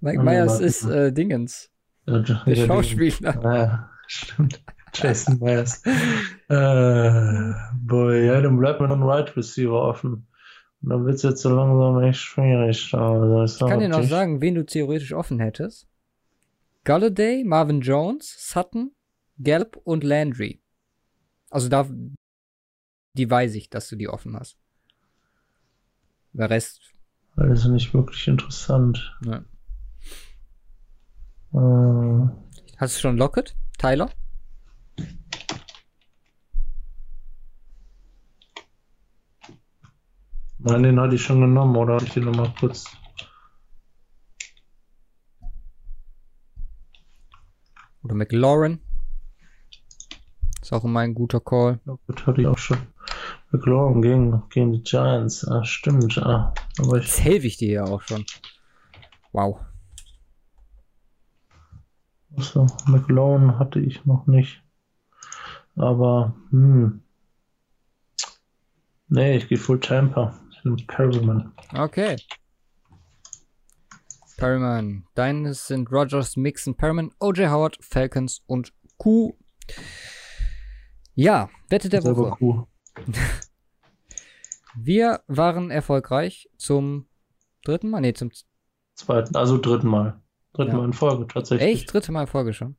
[0.00, 1.70] Mike Myers ist äh, Dingens,
[2.08, 3.40] Der, der Schauspieler.
[3.44, 4.60] Ja, stimmt.
[4.94, 5.82] Jason Myers.
[6.48, 10.26] äh, boy, ja, dann bleibt mir noch ein Right Receiver offen.
[10.82, 12.92] Und dann wird es jetzt so langsam echt schwierig.
[12.92, 15.88] Also, Ich kann dir noch sagen, wen du theoretisch offen hättest.
[16.84, 18.90] Galladay, Marvin Jones, Sutton,
[19.38, 20.60] Gallup und Landry.
[21.50, 21.88] Also da,
[23.14, 24.56] die weiß ich, dass du die offen hast.
[26.32, 26.80] Der Rest,
[27.36, 29.14] Das ist nicht wirklich interessant.
[29.20, 29.44] ne.
[31.54, 33.54] Äh, Hast du schon Lockett?
[33.78, 34.10] Tyler?
[40.64, 42.84] Nein, den hatte ich schon genommen, oder ich den nochmal kurz?
[48.02, 48.80] Oder McLaurin?
[50.60, 51.80] Ist auch immer ein guter Call.
[52.06, 52.78] Das hatte ich auch schon.
[53.50, 55.46] McLaurin gegen, gegen die Giants.
[55.46, 56.18] Ah, stimmt.
[56.18, 58.24] Ah, aber ich, Das helfe ich dir ja auch schon.
[59.32, 59.60] Wow.
[62.36, 64.62] also, McLaurin hatte ich noch nicht.
[65.76, 67.02] Aber, hm.
[69.08, 70.41] Nee, ich gehe Full Tamper.
[70.64, 71.52] Nehme Perryman.
[71.74, 72.16] Okay.
[74.36, 75.04] Perryman.
[75.14, 79.36] Deines sind Rogers, Mixon, Perryman, OJ Howard, Falcons und Q.
[81.14, 82.30] Ja, Wette der Woche.
[82.38, 82.66] Kuh.
[84.74, 87.06] Wir waren erfolgreich zum
[87.64, 88.00] dritten Mal.
[88.00, 88.30] Nee, zum
[88.94, 90.20] Zweiten, also dritten Mal.
[90.54, 90.78] Dritten Ja.
[90.78, 91.68] Mal in Folge, tatsächlich.
[91.68, 92.76] echt dritte Mal in Folge schon.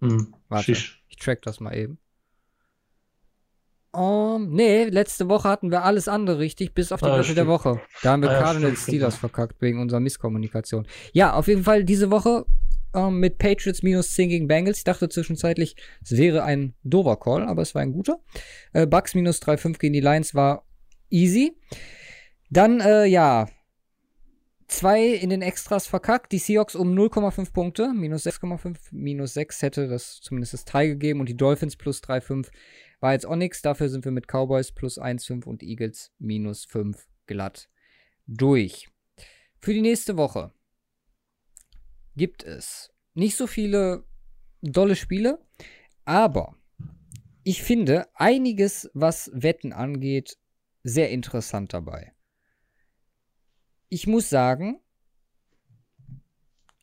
[0.00, 0.34] Hm.
[0.48, 0.72] Warte.
[0.72, 1.98] Ich track das mal eben.
[3.92, 7.48] Um, nee, letzte Woche hatten wir alles andere richtig, bis auf die Ah, Wette der.
[7.48, 7.80] Woche.
[8.02, 10.86] Da haben wir Ah, Cardinals Steelers verkackt wegen unserer Misskommunikation.
[11.12, 12.46] Ja, auf jeden Fall diese Woche
[12.94, 14.78] ähm, mit Patriots minus 10 gegen Bengals.
[14.78, 18.20] Ich dachte zwischenzeitlich, es wäre ein dober Call, aber es war ein guter.
[18.72, 20.64] Äh, Bucks minus 3,5 gegen die Lions war
[21.08, 21.56] easy.
[22.48, 23.46] Dann, äh, ja,
[24.68, 26.30] zwei in den Extras verkackt.
[26.30, 31.18] Die Seahawks um 0,5 Punkte, minus 6,5, minus 6 hätte das zumindest das Teil gegeben
[31.18, 32.48] und die Dolphins plus 3,5
[33.00, 33.62] war jetzt auch nix.
[33.62, 37.68] Dafür sind wir mit Cowboys plus 1,5 und Eagles minus 5 glatt
[38.26, 38.88] durch.
[39.60, 40.52] Für die nächste Woche
[42.16, 44.04] gibt es nicht so viele
[44.62, 45.44] dolle Spiele,
[46.04, 46.56] aber
[47.42, 50.38] ich finde einiges, was Wetten angeht,
[50.82, 52.12] sehr interessant dabei.
[53.88, 54.80] Ich muss sagen,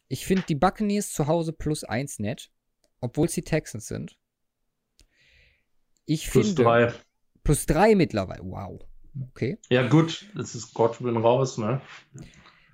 [0.07, 2.52] ich finde die Buccaneers zu Hause plus 1 nett,
[3.02, 4.18] obwohl es die Texans sind.
[6.08, 6.94] Ich Plus finde drei.
[7.44, 8.42] plus 3 mittlerweile.
[8.44, 8.82] Wow.
[9.32, 9.58] Okay.
[9.70, 11.82] Ja, gut, jetzt ist Godwin raus, ne?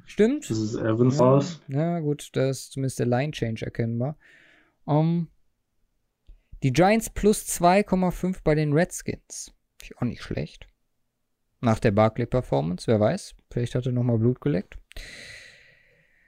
[0.06, 0.50] Stimmt.
[0.50, 1.62] Das ist Evans Ja, raus.
[1.68, 4.18] ja, gut, da ist zumindest der Line Change erkennbar.
[4.86, 5.30] Um,
[6.62, 9.54] die Giants plus 2,5 bei den Redskins.
[9.78, 10.68] Finde ich auch nicht schlecht.
[11.62, 13.36] Nach der Barkley-Performance, wer weiß.
[13.52, 14.78] Vielleicht hat er nochmal Blut geleckt.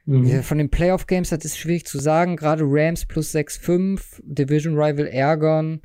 [0.06, 0.44] Mhm.
[0.44, 2.38] Von den Playoff-Games, das ist schwierig zu sagen.
[2.38, 5.82] Gerade Rams plus 6,5, Division Rival ärgern.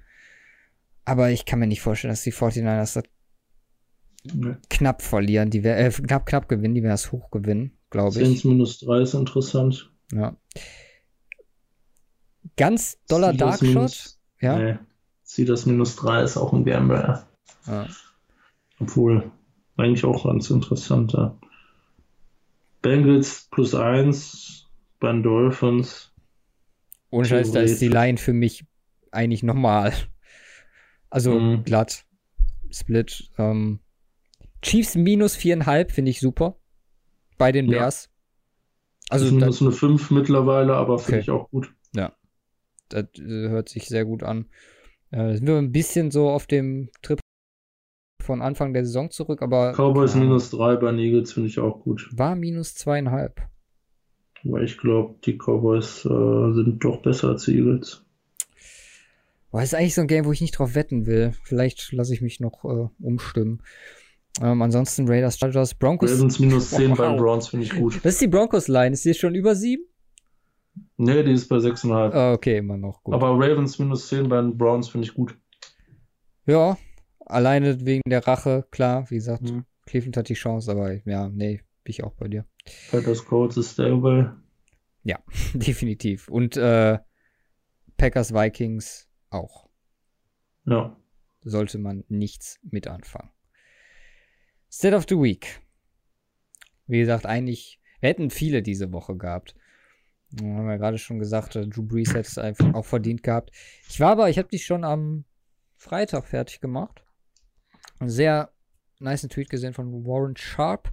[1.05, 3.05] Aber ich kann mir nicht vorstellen, dass die 49ers das
[4.35, 4.55] Nee.
[4.68, 5.48] knapp verlieren.
[5.51, 6.74] Die wär, äh, knapp, knapp gewinnen.
[6.74, 8.27] Die werden das hoch gewinnen, glaube ich.
[8.27, 9.90] Saints minus 3 ist interessant.
[10.12, 10.36] Ja.
[12.56, 13.68] Ganz doller Darkshot.
[13.68, 14.59] minus- Ja.
[14.59, 14.78] Nee.
[15.27, 17.24] Steelers minus 3 ist auch ein Gamble.
[17.66, 17.86] ja.
[18.78, 19.31] Obwohl,
[19.77, 21.12] eigentlich auch ganz interessant.
[21.12, 21.39] Ja.
[22.82, 24.66] Bengals plus 1
[25.01, 26.12] bei den Dolphins.
[27.10, 27.89] Ohne Scheiß, da ist die.
[27.89, 28.64] Line für mich
[29.10, 29.93] eigentlich normal.
[31.11, 31.65] Also Mhm.
[31.65, 32.05] glatt.
[32.70, 33.31] Split.
[33.39, 33.81] Ähm,
[34.62, 36.57] Chiefs minus viereinhalb finde ich super.
[37.39, 37.81] Bei den Ja.
[37.81, 38.11] Bears.
[39.09, 41.23] Also Also ist das, minus eine 5 mittlerweile, aber finde Okay.
[41.23, 41.74] ich auch gut.
[42.93, 44.47] das äh, hört sich sehr gut an.
[45.12, 47.20] Äh, sind wir ein bisschen so auf dem Trip
[48.20, 50.27] von Anfang der Saison zurück, aber Cowboys Ahnung.
[50.28, 52.09] minus 3 bei Eagles finde ich auch gut.
[52.12, 53.41] war minus zweieinhalb.
[54.43, 58.05] Weil ich glaube, die Cowboys äh, sind doch besser als die Eagles.
[59.51, 61.32] Boah, ist eigentlich so ein Game, wo ich nicht drauf wetten will.
[61.43, 63.62] Vielleicht lasse ich mich noch äh, umstimmen.
[64.40, 66.12] Ähm, ansonsten Raiders, Chargers, Broncos.
[66.12, 67.20] Ravens minus 10 bei den Wow.
[67.20, 67.97] Browns finde ich gut.
[68.05, 68.93] Was ist die Broncos-Line?
[68.93, 69.85] Ist die schon über sieben?
[70.97, 72.12] Nee, die ist bei 6,5.
[72.12, 73.12] Ah, okay, immer noch gut.
[73.14, 75.36] Aber Ravens minus 10 bei den Browns finde ich gut.
[76.47, 76.78] ja,
[77.27, 79.64] alleine wegen der Rache, klar, wie gesagt, Mhm.
[79.86, 82.44] Cleveland hat die Chance, aber ja, nee, bin ich auch bei dir.
[82.93, 84.36] Packers Colts ist stable.
[85.55, 86.28] Definitiv.
[86.28, 86.98] Und äh,
[87.97, 89.69] Packers Vikings auch.
[90.66, 90.97] Ja.
[91.43, 93.31] Sollte man nichts mit anfangen.
[94.70, 95.61] State of the Week.
[96.86, 99.55] Wie gesagt, eigentlich, wir hätten viele diese Woche gehabt.
[100.40, 103.51] Ja, Haben wir gerade schon gesagt, äh, Drew Brees hätte es einfach auch verdient gehabt.
[103.89, 105.24] Ich war aber, ich habe dich schon am
[105.77, 107.05] Freitag fertig gemacht.
[107.98, 108.52] Einen sehr
[108.98, 110.93] nice Tweet gesehen von Warren Sharp,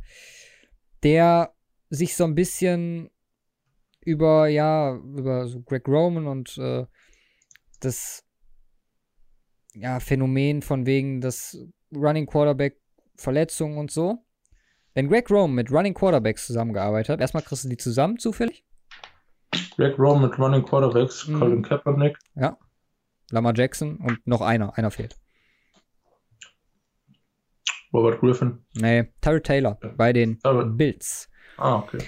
[1.03, 1.53] der
[1.89, 3.09] sich so ein bisschen
[4.01, 6.85] über, ja, über so Greg Roman und äh,
[7.79, 8.26] das
[9.79, 11.57] ja, Phänomen von wegen des
[11.95, 12.79] Running Quarterback
[13.15, 14.23] Verletzungen und so.
[14.93, 18.63] Wenn Greg Roman mit Running Quarterbacks zusammengearbeitet hat, erstmal kriegst du die zusammen zufällig.
[19.75, 21.39] Greg Rowe mit Running Quarterbacks, Mhm.
[21.39, 22.17] Colin Kaepernick.
[23.31, 25.15] Lamar Jackson und noch einer, einer fehlt.
[27.93, 28.59] Robert Griffin.
[28.75, 29.89] Nee, Tyrell Taylor Ja.
[29.95, 31.29] bei den Aber, Bills.
[31.57, 31.99] ah, okay.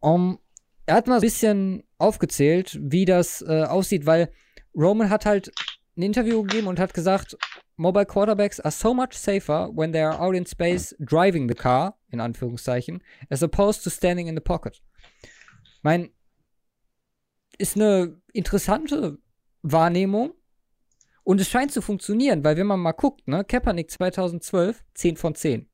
[0.00, 0.38] Um,
[0.86, 4.30] er hat mal ein bisschen aufgezählt, wie das äh, aussieht, weil
[4.74, 5.52] Roman hat halt
[5.98, 7.36] ein Interview gegeben und hat gesagt,
[7.76, 11.98] Mobile Quarterbacks are so much safer when they are out in space driving the car,
[12.10, 14.80] in Anführungszeichen, as opposed to standing in the pocket.
[15.82, 16.10] Mein,
[17.58, 19.18] ist eine interessante
[19.62, 20.32] Wahrnehmung
[21.24, 25.34] und es scheint zu funktionieren, weil wenn man mal guckt, ne, Kaepernick 2012, 10 von
[25.34, 25.68] 10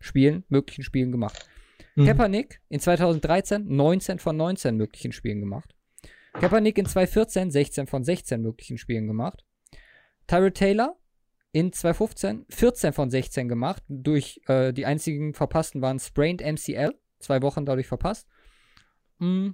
[0.00, 1.48] Spielen, möglichen Spielen gemacht.
[1.94, 2.06] Mhm.
[2.06, 5.75] Kaepernick in 2013 19 von 19 möglichen Spielen gemacht.
[6.40, 9.44] Kaepernick in 2014 16 von 16 möglichen Spielen gemacht.
[10.26, 10.96] Tyrell Taylor
[11.52, 13.82] in 2015 14 von 16 gemacht.
[13.88, 18.28] Durch äh, die einzigen verpassten waren Sprained MCL, zwei Wochen dadurch verpasst.
[19.18, 19.50] Mm.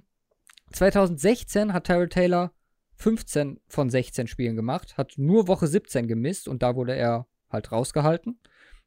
[0.73, 2.51] 2016 hat Tyrell Taylor
[2.95, 7.71] 15 von 16 Spielen gemacht, hat nur Woche 17 gemisst und da wurde er halt
[7.71, 8.39] rausgehalten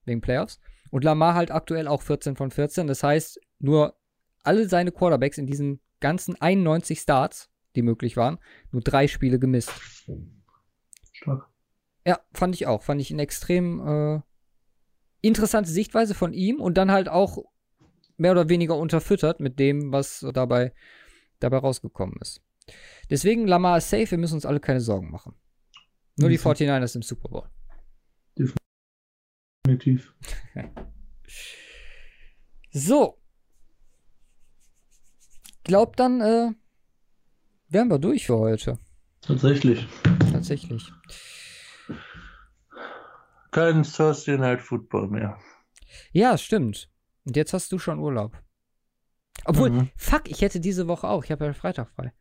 [0.05, 0.61] wegen Playoffs.
[0.91, 2.87] Und Lamar halt aktuell auch 14 von 14.
[2.87, 3.97] Das heißt, nur
[4.43, 8.39] alle seine Quarterbacks in diesen ganzen 91 Starts, die möglich waren,
[8.73, 9.71] nur drei Spiele gemisst.
[11.13, 11.49] Stark.
[12.07, 12.83] Ja, fand ich auch.
[12.83, 14.21] Fand ich eine extrem äh,
[15.21, 17.39] interessante Sichtweise von ihm und dann halt auch
[18.17, 20.73] mehr oder weniger unterfüttert mit dem, was dabei,
[21.41, 22.43] dabei rausgekommen ist.
[23.11, 25.35] Deswegen Lamar ist safe, wir müssen uns alle keine Sorgen machen.
[26.19, 26.43] Nur die Mhm.
[26.43, 27.49] 49ers im Super Bowl.
[29.67, 30.15] Definitiv.
[32.71, 33.19] So.
[35.65, 36.51] Glaub dann, äh,
[37.69, 38.79] wären wir durch für heute.
[39.23, 39.87] Tatsächlich.
[40.33, 40.93] Tatsächlich.
[43.51, 45.39] Kein Thursday Night Football mehr.
[46.13, 46.89] Ja, stimmt.
[47.25, 48.37] Und jetzt hast du schon Urlaub.
[49.45, 49.91] Obwohl, Mhm.
[49.97, 51.25] fuck, ich hätte diese Woche auch.
[51.25, 52.13] Ich habe ja Freitag frei.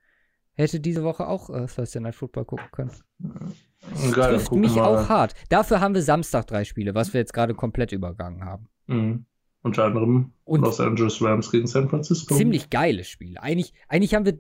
[0.54, 2.92] Hätte diese Woche auch äh, Thursday Night Football gucken können.
[3.20, 4.86] Geil, dann Trifft mich mal.
[4.86, 5.34] auch hart.
[5.50, 8.70] Dafür haben wir Samstag drei Spiele, was wir jetzt gerade komplett übergangen haben.
[8.88, 9.26] Mhm.
[9.64, 12.36] Unter anderem Und- Los Angeles Rams gegen San Francisco.
[12.36, 13.42] Ziemlich geile Spiele.
[13.42, 14.40] Eigentlich, eigentlich haben wir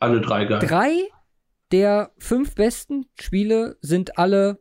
[0.00, 0.60] Alle drei geil.
[0.60, 0.98] drei
[1.72, 4.58] der fünf besten Spiele sind alle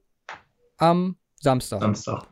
[0.77, 1.81] am Samstag.
[1.81, 2.27] Samstag.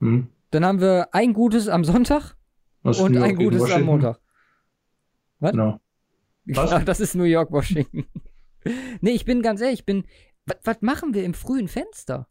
[0.00, 0.28] Mhm.
[0.50, 2.36] Dann haben wir ein gutes am Sonntag
[2.82, 3.82] Was und ein gutes am?
[3.82, 4.20] Montag.
[5.40, 5.52] Was?
[5.52, 5.80] Genau.
[6.46, 6.70] Was?
[6.70, 8.06] Ja, das ist New York, Washington.
[9.00, 10.04] nee, ich bin ganz ehrlich, ich bin.
[10.64, 12.26] Was machen wir im frühen Fenster?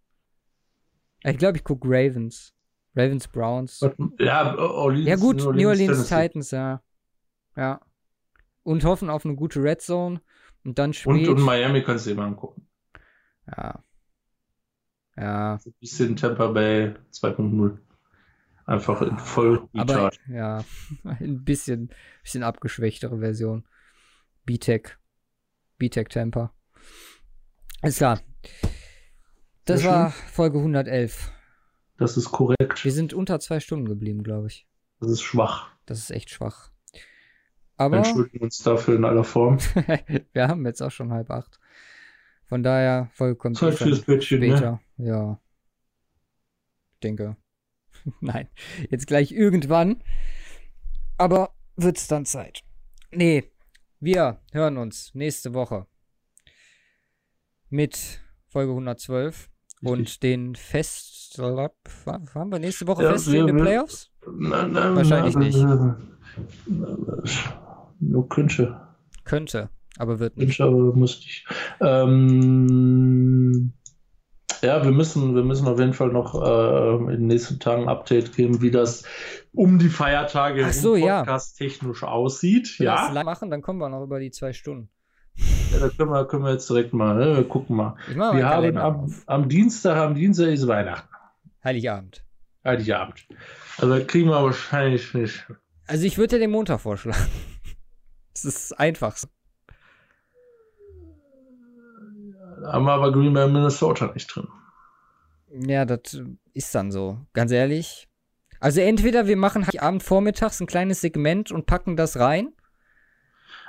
[1.24, 2.54] Ich glaube, ich gucke Ravens.
[2.96, 3.80] Ravens, Browns.
[4.18, 6.08] Ja, Orleans, Ja, gut, New New Orleans.
[6.10, 6.82] Titans, ja.
[7.56, 7.80] Ja.
[8.68, 10.22] Und hoffen auf eine gute Red Zone.
[10.66, 11.28] Und dann Und, spät.
[11.30, 12.68] und Miami kannst du dir mal angucken.
[13.56, 13.82] ja.
[15.16, 15.54] Ja.
[15.66, 17.78] Ein bisschen Tampa Bay 2.0.
[18.66, 20.64] Einfach in voll Aber ja,
[21.06, 21.92] ein bisschen,
[22.22, 23.66] bisschen abgeschwächtere Version.
[24.46, 24.98] B-Tech.
[25.78, 26.54] B-Tech Tampa.
[27.82, 28.20] Alles klar.
[29.66, 31.32] Das Sehr war Folge 111.
[31.98, 32.84] Das ist korrekt.
[32.84, 34.68] Wir sind unter zwei Stunden geblieben, glaube ich.
[35.00, 35.72] Das ist schwach.
[35.86, 36.70] Das ist echt schwach.
[37.78, 39.60] Wir Aber entschuldigen uns dafür in aller Form.
[40.34, 41.60] wir haben jetzt auch schon halb acht.
[42.46, 44.48] Von daher, Folge kommt Zeit schon fürs Bettchen, ne?
[44.48, 44.82] später.
[44.98, 45.40] Ja.
[46.94, 47.38] Ich denke.
[48.20, 48.48] Nein.
[48.90, 50.02] Jetzt gleich irgendwann.
[51.18, 52.64] Aber wird's dann Zeit.
[53.12, 53.52] Nee.
[54.00, 55.86] Wir hören uns nächste Woche
[57.70, 59.50] mit Folge 112
[59.82, 60.20] und Richtig.
[60.22, 61.38] den Fest.
[61.38, 64.12] Haben wir nächste Woche Ja, feststehende Playoffs?
[64.26, 65.96] Na, na, Wahrscheinlich na,
[67.24, 67.58] nicht.
[68.00, 68.80] Nur könnte.
[69.24, 70.58] Könnte, aber wird nicht.
[70.58, 71.46] Könnte, aber muss nicht.
[71.82, 73.74] Ähm,
[74.62, 77.90] ja, wir müssen, wir müssen auf jeden Fall noch äh, in den nächsten Tagen ein
[77.90, 79.04] Update geben, wie das
[79.54, 81.24] um die Feiertage Ach so, ja.
[81.58, 82.76] technisch aussieht.
[82.80, 84.90] Wenn wir Ja, das live machen, dann kommen wir noch über die zwei Stunden.
[85.72, 87.38] ja da können wir, können wir jetzt direkt mal, ne?
[87.38, 87.96] wir gucken mal.
[88.16, 91.10] Mal Wir haben am, am Dienstag, am Dienstag ist Weihnachten.
[91.64, 92.24] Heiligabend.
[92.64, 93.28] Heiligabend.
[93.78, 95.46] Also kriegen wir wahrscheinlich nicht.
[95.86, 97.26] Also ich würde dir den Montag vorschlagen.
[98.44, 99.18] Das ist einfach.
[102.62, 104.48] Da haben wir aber Green Bay Minnesota nicht drin.
[105.50, 106.22] Ja, das
[106.54, 107.20] ist dann so.
[107.34, 108.08] Ganz ehrlich.
[108.60, 112.54] Also entweder wir machen Heiligabend vormittags ein kleines Segment und packen das rein.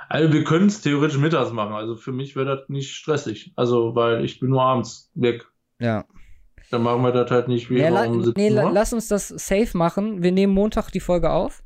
[0.07, 1.73] Also wir können es theoretisch mittags machen.
[1.73, 3.53] Also für mich wäre das nicht stressig.
[3.55, 5.47] Also weil ich bin nur abends weg.
[5.79, 6.05] Ja.
[6.69, 9.29] Dann machen wir das halt nicht wie la um 17 nee, la lass uns das
[9.29, 10.21] safe machen.
[10.21, 11.63] Wir nehmen Montag die Folge auf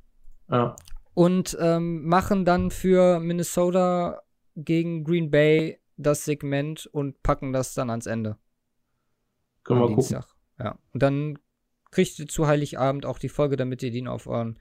[0.49, 0.75] Ja.
[1.13, 4.23] Und ähm, machen dann für Minnesota
[4.55, 8.37] gegen Green Bay das Segment und packen das dann ans Ende.
[9.63, 10.09] Können wir am gucken.
[10.09, 10.35] Dienstag.
[10.59, 10.79] Ja.
[10.91, 11.39] Und dann
[11.91, 14.59] kriegt ihr zu Heiligabend auch die Folge, damit ihr den auf euren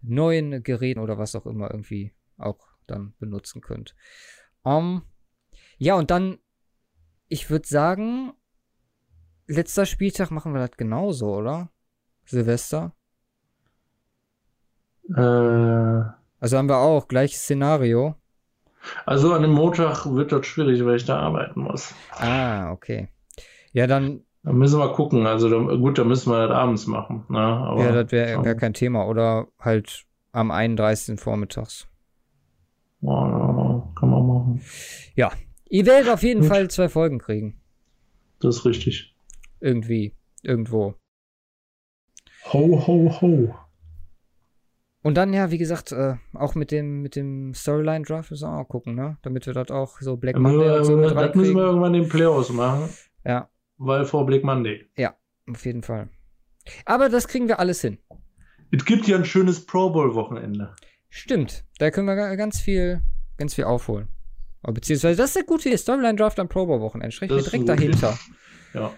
[0.00, 3.94] neuen Geräten oder was auch immer irgendwie auch dann benutzen könnt.
[4.64, 5.02] Ähm,
[5.78, 6.38] ja, und dann,
[7.28, 8.32] ich würde sagen,
[9.46, 11.70] letzter Spieltag machen wir das genauso, oder?
[12.24, 12.94] Silvester.
[15.14, 15.20] Äh,
[16.40, 18.14] Also haben wir auch gleiches Szenario.
[19.06, 21.94] also an dem Montag wird das schwierig, weil ich da arbeiten muss.
[22.10, 23.08] Ah, okay.
[23.72, 25.26] Ja, dann, Da müssen wir gucken.
[25.26, 27.24] Also da, gut, da müssen wir das abends machen.
[27.28, 27.38] Ne?
[27.38, 28.54] Aber ja, das wäre wir.
[28.54, 29.06] kein Thema.
[29.06, 31.18] Oder halt am 31.
[31.20, 31.86] vormittags.
[33.00, 34.62] Ja, kann man machen.
[35.70, 36.48] Ihr werdet auf jeden Gut.
[36.48, 37.60] Fall zwei Folgen kriegen.
[38.40, 39.14] Das ist richtig.
[39.60, 40.14] Irgendwie.
[40.42, 40.94] Irgendwo.
[42.52, 43.54] Ho, ho, ho.
[45.08, 48.68] Und dann, ja, wie gesagt, äh, auch mit dem, mit dem Storyline-Draft müssen wir auch
[48.68, 49.16] gucken, ne?
[49.22, 51.94] Damit wir das auch so Black Ja, Monday und so mit das müssen wir irgendwann
[51.94, 52.90] den Playoffs machen,
[53.24, 53.48] Ja,
[53.78, 54.86] weil vor Black Monday.
[55.50, 56.10] auf jeden Fall.
[56.84, 57.96] Aber das kriegen wir alles hin.
[58.70, 60.74] Es gibt ja ein schönes Pro Bowl-Wochenende.
[61.08, 61.64] Stimmt.
[61.78, 63.00] Da können wir ga- ganz viel,
[63.38, 64.08] ganz viel aufholen.
[64.62, 65.78] Aber beziehungsweise, das ist eine gute.
[65.78, 67.16] Storyline-Draft am Pro Bowl-Wochenende.
[67.22, 68.18] Mir ist direkt dahinter.
[68.74, 68.92] Ja.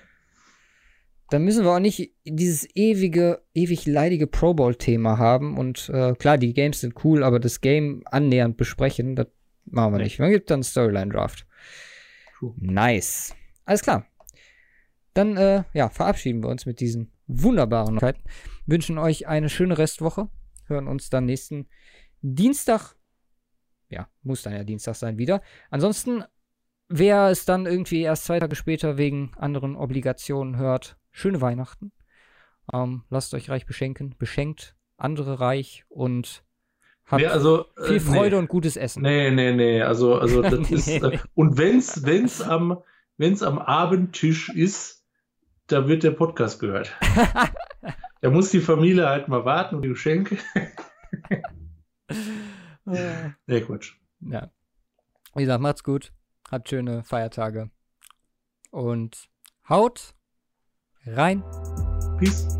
[1.30, 5.56] Dann müssen wir auch nicht dieses ewige, ewig leidige Pro Bowl-Thema haben.
[5.56, 9.28] Und äh, klar, die Games sind cool, aber das Game annähernd besprechen, das
[9.64, 10.18] machen wir nicht.
[10.18, 11.46] Man gibt dann Storyline-Draft.
[12.56, 13.34] Nice.
[13.64, 14.06] Alles klar.
[15.14, 18.22] Dann, äh, ja, verabschieden wir uns mit diesen wunderbaren Neuigkeiten.
[18.66, 20.28] Wünschen euch eine schöne Restwoche.
[20.66, 21.68] Hören uns dann nächsten
[22.22, 22.96] Dienstag.
[23.88, 25.42] Ja, muss dann ja Dienstag sein wieder.
[25.70, 26.24] Ansonsten,
[26.88, 31.92] wer es dann irgendwie erst zwei Tage später wegen anderen Obligationen hört, schöne Weihnachten.
[32.72, 34.14] Ähm, lasst euch reich beschenken.
[34.18, 36.44] Beschenkt andere reich und
[37.06, 38.42] habt Nee, also, äh, viel Freude nee.
[38.42, 39.02] und gutes Essen.
[39.02, 39.82] Nee, nee, nee.
[39.82, 40.88] Also, also das Nee, ist.
[40.88, 42.78] Äh, und wenn's, wenn's am,
[43.16, 45.04] wenn's am Abendtisch ist,
[45.66, 46.94] da wird der Podcast gehört.
[48.22, 50.36] Da muss die Familie halt mal warten und die Geschenke.
[51.30, 51.40] Äh,
[53.46, 53.94] Nee, Quatsch.
[54.20, 54.50] ja.
[55.34, 56.12] Wie gesagt, macht's gut.
[56.50, 57.70] Habt schöne Feiertage.
[58.70, 59.30] Und
[59.68, 60.14] haut
[61.06, 61.42] rein.
[62.18, 62.59] Peace.